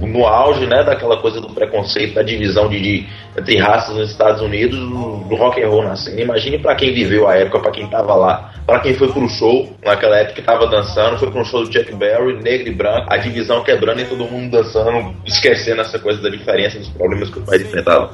no 0.01 0.25
auge, 0.25 0.65
né, 0.65 0.83
daquela 0.83 1.17
coisa 1.17 1.39
do 1.39 1.49
preconceito, 1.49 2.15
da 2.15 2.23
divisão 2.23 2.67
de, 2.69 2.79
de 2.79 3.05
entre 3.37 3.57
raças 3.57 3.95
nos 3.95 4.11
Estados 4.11 4.41
Unidos, 4.41 4.77
do 4.79 5.35
rock 5.35 5.61
and 5.61 5.69
roll 5.69 5.83
nascendo. 5.83 6.19
Imagine 6.19 6.59
para 6.59 6.75
quem 6.75 6.93
viveu 6.93 7.27
a 7.27 7.35
época, 7.35 7.59
para 7.59 7.71
quem 7.71 7.87
tava 7.87 8.13
lá, 8.15 8.53
para 8.65 8.79
quem 8.79 8.93
foi 8.93 9.11
pro 9.11 9.27
show, 9.29 9.69
naquela 9.83 10.17
época 10.17 10.35
que 10.35 10.41
tava 10.41 10.67
dançando, 10.67 11.17
foi 11.17 11.31
pro 11.31 11.45
show 11.45 11.63
do 11.63 11.71
Chuck 11.71 11.93
Berry, 11.95 12.41
negro 12.41 12.70
e 12.71 12.73
branco, 12.73 13.07
a 13.09 13.17
divisão 13.17 13.63
quebrando 13.63 14.01
e 14.01 14.05
todo 14.05 14.25
mundo 14.25 14.51
dançando, 14.51 15.13
esquecendo 15.25 15.81
essa 15.81 15.99
coisa 15.99 16.21
da 16.21 16.29
diferença, 16.29 16.79
dos 16.79 16.89
problemas 16.89 17.29
que 17.29 17.39
o 17.39 17.41
país 17.41 17.61
enfrentava. 17.61 18.11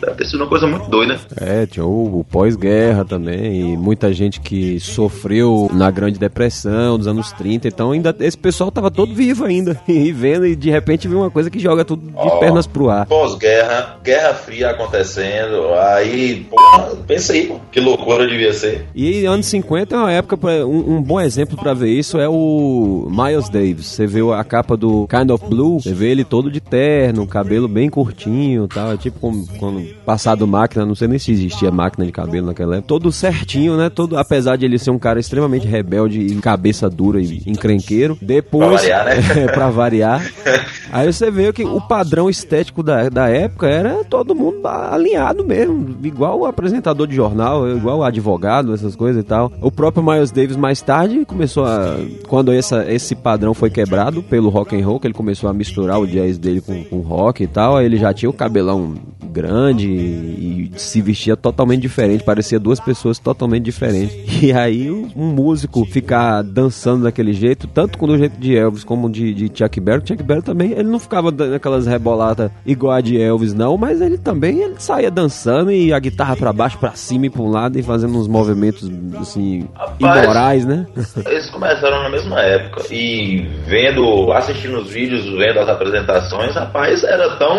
Deve 0.00 0.16
ter 0.16 0.26
sido 0.26 0.40
uma 0.40 0.48
coisa 0.48 0.66
muito 0.66 0.88
doida. 0.88 1.18
É, 1.40 1.66
tinha 1.66 1.84
o, 1.84 2.24
pós-guerra 2.30 3.04
também, 3.04 3.72
e 3.72 3.76
muita 3.76 4.12
gente 4.12 4.40
que 4.40 4.78
sofreu 4.80 5.70
na 5.72 5.90
Grande 5.90 6.18
Depressão 6.18 6.98
dos 6.98 7.06
anos 7.06 7.32
30, 7.32 7.68
então 7.68 7.92
ainda 7.92 8.14
esse 8.20 8.36
pessoal 8.36 8.70
tava 8.70 8.90
todo 8.90 9.14
vivo 9.14 9.44
ainda, 9.44 9.80
e 9.88 10.12
vendo, 10.12 10.46
e 10.46 10.54
de 10.54 10.70
repente 10.70 11.08
viu 11.08 11.18
uma 11.18 11.30
coisa 11.30 11.50
que 11.50 11.58
joga 11.58 11.84
tudo 11.84 12.06
de 12.06 12.12
oh, 12.14 12.38
pernas 12.38 12.66
pro 12.66 12.90
ar. 12.90 13.06
Pós-guerra, 13.06 13.98
Guerra 14.02 14.34
Fria 14.34 14.70
acontecendo, 14.70 15.74
aí, 15.74 16.46
porra, 16.50 16.96
pensa 17.06 17.32
aí, 17.32 17.52
que 17.72 17.80
loucura 17.80 18.26
devia 18.26 18.52
ser. 18.52 18.86
E 18.94 19.24
anos 19.24 19.46
50 19.46 19.94
é 19.94 19.98
uma 19.98 20.12
época, 20.12 20.36
pra, 20.36 20.66
um, 20.66 20.96
um 20.96 21.02
bom 21.02 21.20
exemplo 21.20 21.56
para 21.56 21.72
ver 21.72 21.88
isso 21.88 22.18
é 22.18 22.28
o 22.28 23.08
Miles 23.10 23.48
Davis. 23.48 23.93
Você 23.94 24.08
vê 24.08 24.20
a 24.32 24.42
capa 24.42 24.76
do 24.76 25.06
Kind 25.06 25.30
of 25.30 25.46
Blue, 25.46 25.80
você 25.80 25.94
vê 25.94 26.10
ele 26.10 26.24
todo 26.24 26.50
de 26.50 26.60
terno, 26.60 27.24
cabelo 27.28 27.68
bem 27.68 27.88
curtinho 27.88 28.66
tal, 28.66 28.92
é 28.92 28.96
tipo 28.96 29.20
como, 29.20 29.46
quando 29.56 29.84
passado 30.04 30.48
máquina, 30.48 30.84
não 30.84 30.96
sei 30.96 31.06
nem 31.06 31.16
se 31.16 31.30
existia 31.30 31.70
máquina 31.70 32.04
de 32.04 32.10
cabelo 32.10 32.48
naquela 32.48 32.74
época, 32.74 32.88
todo 32.88 33.12
certinho, 33.12 33.76
né? 33.76 33.88
Todo, 33.88 34.18
apesar 34.18 34.56
de 34.56 34.64
ele 34.64 34.80
ser 34.80 34.90
um 34.90 34.98
cara 34.98 35.20
extremamente 35.20 35.68
rebelde 35.68 36.20
e 36.20 36.34
cabeça 36.40 36.90
dura 36.90 37.20
e 37.20 37.40
encrenqueiro, 37.46 38.18
depois, 38.20 38.82
pra 38.82 39.04
variar, 39.04 39.04
né? 39.04 39.46
pra 39.54 39.70
variar, 39.70 40.32
aí 40.90 41.12
você 41.12 41.30
vê 41.30 41.52
que 41.52 41.62
o 41.62 41.80
padrão 41.80 42.28
estético 42.28 42.82
da, 42.82 43.08
da 43.08 43.28
época 43.28 43.68
era 43.68 44.02
todo 44.02 44.34
mundo 44.34 44.66
alinhado 44.66 45.44
mesmo, 45.44 45.96
igual 46.02 46.40
o 46.40 46.46
apresentador 46.46 47.06
de 47.06 47.14
jornal, 47.14 47.68
igual 47.70 47.98
o 47.98 48.02
advogado, 48.02 48.74
essas 48.74 48.96
coisas 48.96 49.22
e 49.22 49.24
tal. 49.24 49.52
O 49.60 49.70
próprio 49.70 50.02
Miles 50.02 50.32
Davis 50.32 50.56
mais 50.56 50.82
tarde 50.82 51.24
começou 51.24 51.64
a, 51.64 51.96
quando 52.26 52.52
essa, 52.52 52.90
esse 52.92 53.14
padrão 53.14 53.54
foi 53.54 53.70
quebrado 53.70 53.83
pelo 54.22 54.48
rock 54.48 54.76
and 54.76 54.86
roll, 54.86 55.00
que 55.00 55.06
ele 55.06 55.14
começou 55.14 55.48
a 55.48 55.52
misturar 55.52 56.00
o 56.00 56.06
jazz 56.06 56.38
dele 56.38 56.60
com, 56.60 56.84
com 56.84 57.00
rock 57.00 57.42
e 57.42 57.46
tal, 57.46 57.76
aí 57.76 57.86
ele 57.86 57.96
já 57.96 58.12
tinha 58.12 58.30
o 58.30 58.32
cabelão 58.32 58.94
grande 59.34 59.88
e, 59.88 60.70
se 60.76 61.02
vestia 61.02 61.36
totalmente 61.36 61.80
diferente, 61.80 62.22
parecia 62.22 62.60
duas 62.60 62.78
pessoas 62.78 63.18
totalmente 63.18 63.64
diferentes. 63.64 64.14
E 64.44 64.52
aí 64.52 64.90
um 64.90 65.24
músico 65.32 65.86
ficar 65.86 66.42
dançando 66.42 67.04
daquele 67.04 67.32
jeito, 67.32 67.66
tanto 67.66 67.96
com 67.96 68.04
o 68.04 68.18
jeito 68.18 68.38
de 68.38 68.54
Elvis 68.54 68.84
como 68.84 69.08
de, 69.08 69.32
de 69.32 69.46
Chuck 69.46 69.80
Berry, 69.80 70.02
Chuck 70.06 70.22
Berry 70.22 70.42
também, 70.42 70.72
ele 70.72 70.88
não 70.88 70.98
ficava 70.98 71.30
naquelas 71.30 71.86
rebolatas 71.86 72.50
igual 72.66 72.92
a 72.92 73.00
de 73.00 73.18
Elvis 73.18 73.54
não, 73.54 73.78
mas 73.78 74.02
ele 74.02 74.18
também 74.18 74.60
ele 74.60 74.74
saía 74.78 75.10
dançando 75.10 75.72
e 75.72 75.94
a 75.94 75.98
guitarra 75.98 76.36
para 76.36 76.52
baixo, 76.52 76.76
para 76.76 76.92
cima 76.92 77.26
e 77.26 77.30
para 77.30 77.40
um 77.40 77.48
lado 77.48 77.78
e 77.78 77.82
fazendo 77.82 78.18
uns 78.18 78.28
movimentos 78.28 78.90
assim 79.18 79.66
Rapaz, 79.74 80.24
imorais, 80.24 80.66
né? 80.66 80.86
Eles 81.26 81.48
começaram 81.48 82.02
na 82.02 82.10
mesma 82.10 82.40
época 82.40 82.82
e 82.92 83.48
vendo, 83.66 84.30
assistindo 84.32 84.78
os 84.78 84.90
vídeos, 84.90 85.24
vendo 85.38 85.60
as 85.60 85.68
apresentações, 85.68 86.54
rapaz, 86.54 87.02
era 87.02 87.36
tão 87.36 87.56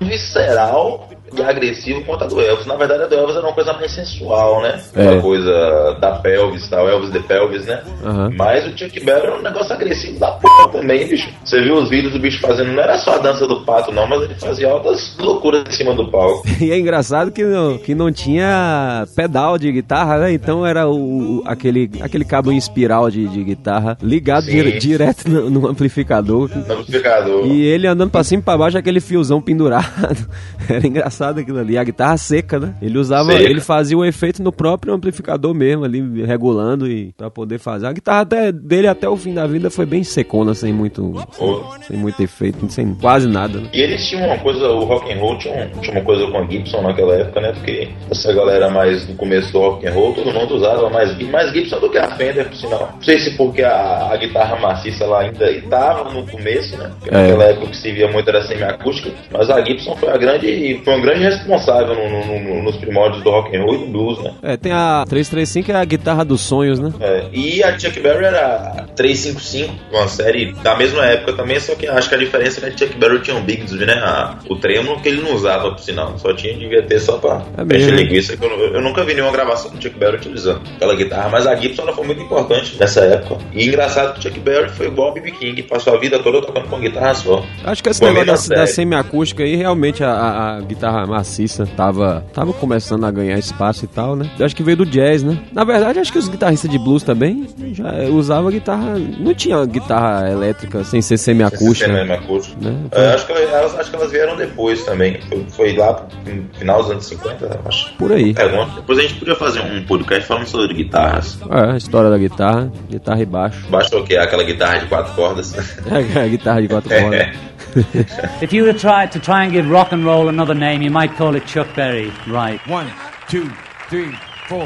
visceral 0.00 1.10
e 1.36 1.42
agressivo 1.42 2.04
quanto 2.04 2.24
a 2.24 2.26
do 2.26 2.40
Elvis. 2.40 2.66
Na 2.66 2.76
verdade, 2.76 3.04
a 3.04 3.06
do 3.06 3.14
Elvis 3.14 3.36
era 3.36 3.46
uma 3.46 3.54
coisa 3.54 3.72
mais 3.72 3.92
sensual, 3.92 4.62
né? 4.62 4.80
É. 4.94 5.10
Uma 5.10 5.22
coisa 5.22 5.96
da 6.00 6.12
pelvis, 6.16 6.68
tal, 6.68 6.88
Elvis 6.88 7.10
de 7.10 7.20
pelvis, 7.20 7.66
né? 7.66 7.82
Uhum. 8.02 8.34
Mas 8.36 8.66
o 8.66 8.76
Chuck 8.76 9.00
Berry 9.00 9.26
era 9.26 9.38
um 9.38 9.42
negócio 9.42 9.72
agressivo 9.72 10.18
da 10.18 10.32
porra 10.32 10.68
também, 10.68 11.06
bicho. 11.08 11.28
Você 11.44 11.60
viu 11.62 11.76
os 11.76 11.88
vídeos 11.88 12.12
do 12.12 12.18
bicho 12.18 12.40
fazendo, 12.40 12.72
não 12.72 12.82
era 12.82 12.98
só 12.98 13.14
a 13.14 13.18
dança 13.18 13.46
do 13.46 13.64
pato, 13.64 13.92
não, 13.92 14.06
mas 14.06 14.22
ele 14.22 14.34
fazia 14.34 14.70
altas 14.70 15.16
loucuras 15.18 15.64
em 15.68 15.72
cima 15.72 15.94
do 15.94 16.10
palco. 16.10 16.46
e 16.60 16.70
é 16.70 16.78
engraçado 16.78 17.30
que 17.30 17.44
não, 17.44 17.78
que 17.78 17.94
não 17.94 18.12
tinha 18.12 19.06
pedal 19.14 19.58
de 19.58 19.70
guitarra, 19.72 20.18
né? 20.18 20.32
Então 20.32 20.66
era 20.66 20.88
o, 20.88 21.42
aquele, 21.46 21.90
aquele 22.00 22.24
cabo 22.24 22.52
em 22.52 22.56
espiral 22.56 23.10
de, 23.10 23.26
de 23.28 23.42
guitarra 23.42 23.96
ligado 24.02 24.44
dire, 24.44 24.78
direto 24.78 25.28
no, 25.28 25.50
no, 25.50 25.66
amplificador. 25.68 26.50
No 26.54 26.74
amplificador. 26.74 27.46
E 27.46 27.62
ele 27.62 27.86
andando 27.86 28.10
pra 28.10 28.24
cima 28.24 28.40
e 28.40 28.44
pra 28.44 28.58
baixo, 28.58 28.78
aquele 28.78 29.00
fiozão 29.00 29.40
pendurado. 29.40 30.28
era 30.68 30.86
engraçado 30.86 31.21
engraçado 31.22 31.38
aquilo 31.38 31.58
ali. 31.58 31.78
A 31.78 31.84
guitarra 31.84 32.16
seca, 32.16 32.58
né? 32.58 32.74
Ele 32.82 32.98
usava, 32.98 33.32
Seca. 33.32 33.44
ele 33.44 33.60
fazia 33.60 33.96
o 33.96 34.04
efeito 34.04 34.42
no 34.42 34.52
próprio 34.52 34.92
amplificador 34.92 35.54
mesmo, 35.54 35.84
ali 35.84 36.24
regulando 36.24 36.90
e 36.90 37.12
para 37.12 37.30
poder 37.30 37.58
fazer. 37.58 37.86
A 37.86 37.92
guitarra 37.92 38.22
até, 38.22 38.52
dele 38.52 38.88
até 38.88 39.08
o 39.08 39.16
fim 39.16 39.32
da 39.32 39.46
vida 39.46 39.70
foi 39.70 39.86
bem 39.86 40.02
secona, 40.02 40.54
sem 40.54 40.72
muito, 40.72 41.14
sem, 41.32 41.62
sem, 41.88 41.96
muito 41.96 42.20
efeito, 42.20 42.68
sem 42.70 42.94
quase 42.94 43.28
nada. 43.28 43.60
Né? 43.60 43.68
E 43.72 43.80
eles 43.80 44.06
tinham 44.08 44.26
uma 44.26 44.38
coisa, 44.38 44.68
o 44.68 44.84
rock 44.84 45.12
and 45.12 45.18
roll 45.18 45.38
tinha, 45.38 45.70
tinha 45.80 45.92
uma 45.92 46.04
coisa 46.04 46.26
com 46.26 46.38
a 46.38 46.46
Gibson 46.46 46.82
naquela 46.82 47.14
época, 47.14 47.40
né? 47.40 47.52
Porque 47.52 47.88
essa 48.10 48.32
galera 48.32 48.68
mais 48.70 49.06
do 49.06 49.14
começo 49.14 49.52
do 49.52 49.60
rock 49.60 49.86
and 49.86 49.92
roll, 49.92 50.14
todo 50.14 50.32
mundo 50.32 50.56
usava 50.56 50.90
mais, 50.90 51.16
mais 51.28 51.52
Gibson 51.52 51.78
do 51.78 51.90
que 51.90 51.98
a 51.98 52.10
Fender, 52.16 52.48
por 52.48 52.56
sinal. 52.56 52.90
Não 52.94 53.02
sei 53.02 53.18
se 53.18 53.36
porque 53.36 53.62
a, 53.62 54.10
a 54.12 54.16
guitarra 54.16 54.56
maciça 54.56 55.06
lá 55.06 55.20
ainda 55.20 55.50
estava 55.50 56.10
no 56.10 56.26
começo, 56.26 56.76
né? 56.76 56.90
Porque 56.98 57.14
é. 57.14 57.22
naquela 57.22 57.44
época 57.44 57.66
que 57.68 57.76
se 57.76 57.92
via 57.92 58.10
muito 58.10 58.28
era 58.28 58.42
semi-acústica, 58.42 59.10
mas 59.30 59.48
a 59.50 59.62
Gibson 59.64 59.96
foi 59.96 60.10
a 60.10 60.16
grande, 60.16 60.80
foi 60.84 60.94
uma 60.94 61.02
grande 61.02 61.11
grande 61.12 61.24
responsável 61.24 61.94
no, 61.94 62.08
no, 62.08 62.40
no, 62.40 62.62
nos 62.62 62.76
primórdios 62.76 63.22
do 63.22 63.30
rock 63.30 63.54
and 63.56 63.62
roll 63.62 63.74
e 63.74 63.78
do 63.78 63.86
blues, 63.86 64.22
né? 64.22 64.34
É, 64.42 64.56
tem 64.56 64.72
a 64.72 65.04
335 65.08 65.66
que 65.66 65.72
é 65.72 65.76
a 65.76 65.84
guitarra 65.84 66.24
dos 66.24 66.40
sonhos, 66.40 66.78
né? 66.78 66.92
É, 67.00 67.26
e 67.32 67.62
a 67.62 67.78
Chuck 67.78 68.00
Berry 68.00 68.24
era 68.24 68.86
355, 68.96 69.74
uma 69.92 70.08
série 70.08 70.52
da 70.54 70.76
mesma 70.76 71.04
época 71.06 71.34
também, 71.34 71.58
só 71.60 71.74
que 71.74 71.86
acho 71.86 72.08
que 72.08 72.14
a 72.14 72.18
diferença 72.18 72.60
é 72.60 72.70
que 72.70 72.74
a 72.74 72.78
Chuck 72.86 72.98
Berry 72.98 73.20
tinha 73.20 73.36
um 73.36 73.42
Bigsby, 73.42 73.84
né? 73.84 73.94
A, 73.94 74.38
o 74.48 74.56
trêmulo 74.56 75.00
que 75.00 75.08
ele 75.08 75.22
não 75.22 75.34
usava, 75.34 75.70
por 75.70 75.80
sinal, 75.80 76.18
só 76.18 76.34
tinha, 76.34 76.56
devia 76.56 76.82
ter 76.82 77.00
só 77.00 77.18
pra 77.18 77.42
é 77.56 77.64
mexer 77.64 77.90
linguiça. 77.92 78.36
Eu, 78.40 78.74
eu, 78.74 78.80
nunca 78.80 79.04
vi 79.04 79.14
nenhuma 79.14 79.32
gravação 79.32 79.70
do 79.70 79.82
Chuck 79.82 79.98
Berry 79.98 80.16
utilizando 80.16 80.62
aquela 80.76 80.94
guitarra, 80.94 81.28
mas 81.28 81.46
a 81.46 81.54
Gibson 81.54 81.82
ela 81.82 81.92
foi 81.92 82.06
muito 82.06 82.22
importante 82.22 82.76
nessa 82.78 83.00
época. 83.00 83.38
E 83.52 83.66
engraçado 83.66 84.14
que 84.14 84.20
o 84.20 84.22
Chuck 84.22 84.40
Berry 84.40 84.68
foi 84.70 84.86
igual 84.86 85.08
ao 85.08 85.14
B.B. 85.14 85.32
King, 85.32 85.62
passou 85.62 85.94
a 85.94 85.98
vida 85.98 86.18
toda 86.18 86.40
tocando 86.40 86.68
com 86.68 86.80
guitarra 86.80 87.14
só. 87.14 87.44
Acho 87.64 87.82
que 87.82 87.88
esse 87.88 88.02
negócio 88.02 88.48
da, 88.48 88.56
da 88.56 88.66
semi-acústica 88.66 89.42
aí, 89.42 89.56
realmente 89.56 90.02
a, 90.02 90.10
a, 90.10 90.56
a 90.56 90.60
guitarra 90.60 91.01
ma 91.06 91.22
maciça. 91.22 91.66
Tava, 91.66 92.24
tava 92.32 92.52
começando 92.52 93.04
a 93.04 93.10
ganhar 93.10 93.38
espaço 93.38 93.84
e 93.84 93.88
tal, 93.88 94.16
né? 94.16 94.30
Eu 94.38 94.44
acho 94.44 94.56
que 94.56 94.62
veio 94.62 94.76
do 94.76 94.86
jazz, 94.86 95.22
né? 95.22 95.38
Na 95.52 95.64
verdade, 95.64 95.98
acho 95.98 96.12
que 96.12 96.18
os 96.18 96.28
guitarristas 96.28 96.70
de 96.70 96.78
blues 96.78 97.02
também 97.02 97.46
já 97.72 97.92
usavam 98.10 98.50
guitarra. 98.50 98.98
Não 98.98 99.34
tinha 99.34 99.64
guitarra 99.64 100.30
elétrica 100.30 100.84
sem 100.84 101.00
ser 101.00 101.18
semiacústica. 101.18 101.86
Sem 101.86 101.94
ser 101.94 102.00
semiacústica. 102.00 102.56
Né? 102.60 102.76
É, 102.92 103.14
acho, 103.14 103.26
que 103.26 103.32
elas, 103.32 103.78
acho 103.78 103.90
que 103.90 103.96
elas 103.96 104.10
vieram 104.10 104.36
depois 104.36 104.84
também. 104.84 105.20
Foi, 105.28 105.46
foi 105.48 105.76
lá 105.76 106.06
no 106.26 106.58
final 106.58 106.82
dos 106.82 106.90
anos 106.90 107.06
50, 107.06 107.60
acho. 107.66 107.94
Por 107.94 108.12
aí. 108.12 108.34
É, 108.36 108.66
depois 108.74 108.98
a 108.98 109.02
gente 109.02 109.14
podia 109.14 109.36
fazer 109.36 109.60
um 109.60 109.84
podcast 109.84 110.26
falando 110.26 110.46
sobre 110.46 110.74
guitarras. 110.74 111.38
É, 111.50 111.72
a 111.72 111.76
história 111.76 112.10
da 112.10 112.18
guitarra, 112.18 112.72
guitarra 112.90 113.22
e 113.22 113.26
baixo. 113.26 113.66
Baixo 113.68 113.96
o 113.96 114.04
quê? 114.04 114.16
Aquela 114.16 114.42
guitarra 114.42 114.78
de 114.78 114.86
quatro 114.86 115.14
cordas? 115.14 115.52
É, 115.92 116.20
a 116.20 116.26
guitarra 116.26 116.62
de 116.62 116.68
quatro 116.68 116.88
cordas. 116.88 117.36
If 118.42 118.52
you 118.52 118.64
were 118.64 118.72
to 118.72 118.78
try, 118.78 119.06
to 119.06 119.18
try 119.18 119.44
and 119.44 119.52
give 119.52 119.68
rock 119.68 119.92
and 119.92 120.04
roll 120.04 120.28
another 120.28 120.54
name, 120.54 120.82
you 120.82 120.90
might 120.92 121.14
call 121.16 121.34
it 121.34 121.46
Chuck 121.46 121.74
Berry, 121.74 122.12
right? 122.26 122.60
One, 122.68 122.92
two, 123.26 123.50
three. 123.88 124.14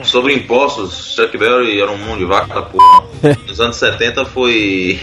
Sobre 0.02 0.34
impostos, 0.34 1.14
Chuck 1.14 1.36
Berry 1.36 1.80
era 1.80 1.90
um 1.90 1.98
mundo 1.98 2.18
de 2.18 2.24
vaca, 2.24 2.62
porra. 2.62 3.04
Nos 3.46 3.60
anos 3.60 3.76
70 3.76 4.24
foi 4.26 4.98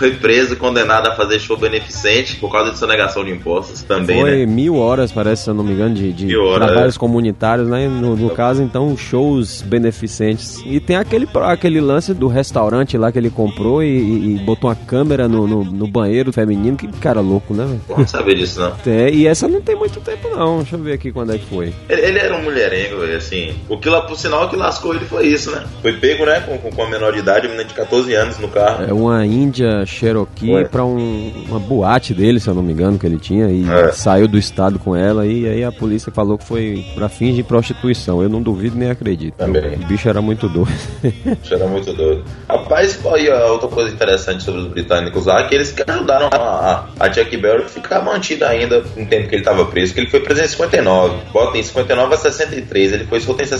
foi 0.00 0.12
preso 0.12 0.54
e 0.54 0.56
condenado 0.56 1.08
a 1.08 1.14
fazer 1.14 1.38
show 1.38 1.58
beneficente 1.58 2.36
por 2.36 2.50
causa 2.50 2.72
de 2.72 2.78
sonegação 2.78 3.22
de 3.22 3.30
impostos 3.32 3.82
também, 3.82 4.18
Foi 4.18 4.30
né? 4.38 4.46
mil 4.46 4.76
horas, 4.76 5.12
parece, 5.12 5.44
se 5.44 5.50
eu 5.50 5.54
não 5.54 5.62
me 5.62 5.72
engano, 5.72 5.94
de, 5.94 6.10
de 6.10 6.36
horas, 6.36 6.68
trabalhos 6.68 6.96
é. 6.96 6.98
comunitários, 6.98 7.68
né? 7.68 7.86
No, 7.86 8.16
no, 8.16 8.30
caso, 8.30 8.62
então, 8.62 8.96
shows 8.96 9.60
beneficentes. 9.60 10.62
E 10.64 10.80
tem 10.80 10.96
aquele, 10.96 11.28
aquele 11.42 11.80
lance 11.82 12.14
do 12.14 12.28
restaurante 12.28 12.96
lá 12.96 13.12
que 13.12 13.18
ele 13.18 13.28
comprou 13.28 13.82
e, 13.82 14.36
e 14.36 14.38
botou 14.38 14.70
uma 14.70 14.76
câmera 14.76 15.28
no, 15.28 15.46
no, 15.46 15.64
no, 15.64 15.86
banheiro 15.86 16.32
feminino. 16.32 16.78
Que 16.78 16.88
cara 16.88 17.20
louco, 17.20 17.52
né? 17.52 17.78
Não 17.88 18.06
saber 18.06 18.36
disso, 18.36 18.60
não. 18.60 18.70
É, 18.90 19.10
e 19.10 19.26
essa 19.26 19.46
não 19.46 19.60
tem 19.60 19.76
muito 19.76 20.00
tempo, 20.00 20.28
não. 20.34 20.58
Deixa 20.58 20.76
eu 20.76 20.82
ver 20.82 20.94
aqui 20.94 21.12
quando 21.12 21.32
é 21.32 21.38
que 21.38 21.44
foi. 21.44 21.72
Ele, 21.88 22.00
ele 22.00 22.18
era 22.18 22.34
um 22.34 22.42
mulherengo, 22.42 23.02
assim. 23.16 23.54
O 23.68 23.78
que 23.80 23.88
lá, 23.88 24.02
por 24.02 24.16
sinal, 24.16 24.48
que 24.48 24.56
lascou 24.56 24.94
ele 24.94 25.04
foi 25.04 25.26
isso, 25.26 25.50
né? 25.50 25.64
Foi 25.82 25.92
pego, 25.94 26.24
né? 26.26 26.40
Com, 26.40 26.58
com, 26.58 26.70
com 26.70 26.82
a 26.82 26.88
menor 26.88 27.12
de 27.12 27.20
idade, 27.20 27.46
menina 27.48 27.64
de 27.64 27.74
14 27.74 28.14
anos 28.14 28.38
no 28.38 28.48
carro. 28.48 28.84
É 28.84 28.92
uma 28.92 29.24
índia 29.24 29.84
Cherokee 29.86 30.64
para 30.70 30.84
um, 30.84 31.44
uma 31.48 31.58
boate 31.58 32.14
dele, 32.14 32.38
se 32.40 32.48
eu 32.48 32.54
não 32.54 32.62
me 32.62 32.72
engano, 32.72 32.98
que 32.98 33.06
ele 33.06 33.18
tinha, 33.18 33.48
e 33.48 33.68
é. 33.68 33.92
saiu 33.92 34.28
do 34.28 34.38
estado 34.38 34.78
com 34.78 34.94
ela, 34.94 35.26
e 35.26 35.48
aí 35.48 35.64
a 35.64 35.72
polícia 35.72 36.12
falou 36.12 36.36
que 36.36 36.44
foi 36.44 36.84
para 36.94 37.08
fins 37.08 37.34
de 37.34 37.42
prostituição. 37.42 38.22
Eu 38.22 38.28
não 38.28 38.42
duvido 38.42 38.76
nem 38.76 38.90
acredito. 38.90 39.34
Também. 39.34 39.74
O 39.74 39.86
bicho 39.86 40.08
era 40.08 40.20
muito 40.20 40.48
doido. 40.48 40.70
o 41.02 41.36
bicho 41.36 41.54
era 41.54 41.66
muito 41.66 41.92
doido. 41.92 42.24
Rapaz, 42.48 42.98
aí 43.06 43.30
outra 43.30 43.68
coisa 43.68 43.92
interessante 43.92 44.42
sobre 44.42 44.60
os 44.60 44.66
britânicos 44.68 45.26
lá, 45.26 45.42
que 45.44 45.54
eles 45.54 45.74
ajudaram 45.86 46.28
a, 46.32 46.84
a, 46.98 47.06
a 47.06 47.12
Chuck 47.12 47.36
Berry 47.36 47.68
ficar 47.68 48.02
mantida 48.02 48.48
ainda 48.48 48.82
no 48.96 49.06
tempo 49.06 49.28
que 49.28 49.34
ele 49.34 49.42
estava 49.42 49.64
preso, 49.66 49.94
que 49.94 50.00
ele 50.00 50.10
foi 50.10 50.20
preso 50.20 50.42
em 50.42 50.48
59. 50.48 51.16
Bota 51.32 51.56
em 51.56 51.62
59 51.62 52.14
a 52.14 52.16
63, 52.16 52.92
ele 52.92 53.04
foi 53.04 53.20
solto 53.20 53.42
em 53.42 53.46
63. 53.46 53.59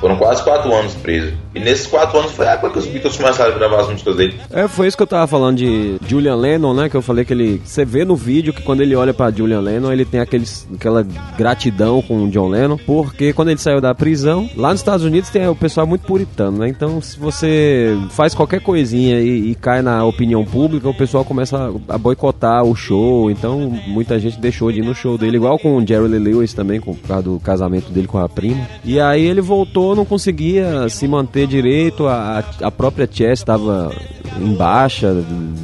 Foram 0.00 0.16
quase 0.16 0.42
4 0.42 0.72
anos 0.72 0.94
preso. 0.94 1.32
E 1.54 1.60
nesses 1.60 1.86
4 1.86 2.18
anos 2.18 2.32
foi 2.32 2.46
a 2.46 2.52
época 2.52 2.72
que 2.72 2.78
os 2.78 2.86
Beatles 2.86 3.16
começaram 3.16 3.54
a 3.54 3.58
gravar 3.58 3.80
as 3.80 3.88
músicas 3.88 4.16
dele. 4.16 4.40
É, 4.50 4.68
foi 4.68 4.86
isso 4.86 4.96
que 4.96 5.02
eu 5.02 5.06
tava 5.06 5.26
falando 5.26 5.56
de 5.56 5.98
Julian 6.06 6.36
Lennon, 6.36 6.74
né? 6.74 6.88
Que 6.88 6.96
eu 6.96 7.02
falei 7.02 7.24
que 7.24 7.32
ele. 7.32 7.60
Você 7.64 7.84
vê 7.84 8.04
no 8.04 8.14
vídeo 8.14 8.52
que 8.52 8.62
quando 8.62 8.80
ele 8.80 8.94
olha 8.94 9.12
pra 9.12 9.30
Julian 9.30 9.60
Lennon, 9.60 9.92
ele 9.92 10.04
tem 10.04 10.20
aqueles, 10.20 10.68
aquela 10.74 11.04
gratidão 11.36 12.00
com 12.02 12.24
o 12.24 12.30
John 12.30 12.48
Lennon, 12.48 12.78
porque 12.86 13.32
quando 13.32 13.48
ele 13.48 13.58
saiu 13.58 13.80
da 13.80 13.94
prisão, 13.94 14.48
lá 14.56 14.70
nos 14.70 14.80
Estados 14.80 15.04
Unidos 15.04 15.30
tem 15.30 15.48
o 15.48 15.54
pessoal 15.54 15.86
muito 15.86 16.06
puritano, 16.06 16.58
né? 16.58 16.68
Então, 16.68 17.00
se 17.00 17.18
você 17.18 17.96
faz 18.10 18.34
qualquer 18.34 18.60
coisinha 18.60 19.20
e, 19.20 19.50
e 19.50 19.54
cai 19.54 19.82
na 19.82 20.04
opinião 20.04 20.44
pública, 20.44 20.88
o 20.88 20.94
pessoal 20.94 21.24
começa 21.24 21.56
a, 21.56 21.94
a, 21.94 21.98
boicotar 21.98 22.64
o 22.64 22.74
show. 22.74 23.30
Então, 23.30 23.70
muita 23.86 24.18
gente 24.18 24.38
deixou 24.38 24.70
de 24.70 24.80
ir 24.80 24.84
no 24.84 24.94
show 24.94 25.18
dele, 25.18 25.36
igual 25.36 25.58
com 25.58 25.76
o 25.76 25.86
Jerry 25.86 26.08
Lee 26.08 26.18
Lewis 26.18 26.54
também, 26.54 26.80
com, 26.80 26.94
por 26.94 27.08
causa 27.08 27.22
do 27.22 27.40
casamento 27.40 27.90
dele 27.90 28.06
com 28.06 28.18
a 28.18 28.28
prima. 28.28 28.66
E 28.84 29.00
aí 29.08 29.24
ele 29.24 29.40
voltou, 29.40 29.94
não 29.94 30.04
conseguia 30.04 30.88
se 30.88 31.06
manter 31.08 31.46
direito, 31.46 32.06
a, 32.06 32.44
a 32.62 32.70
própria 32.70 33.08
Chess 33.10 33.40
estava 33.40 33.92
em 34.40 34.54
baixa, 34.54 35.14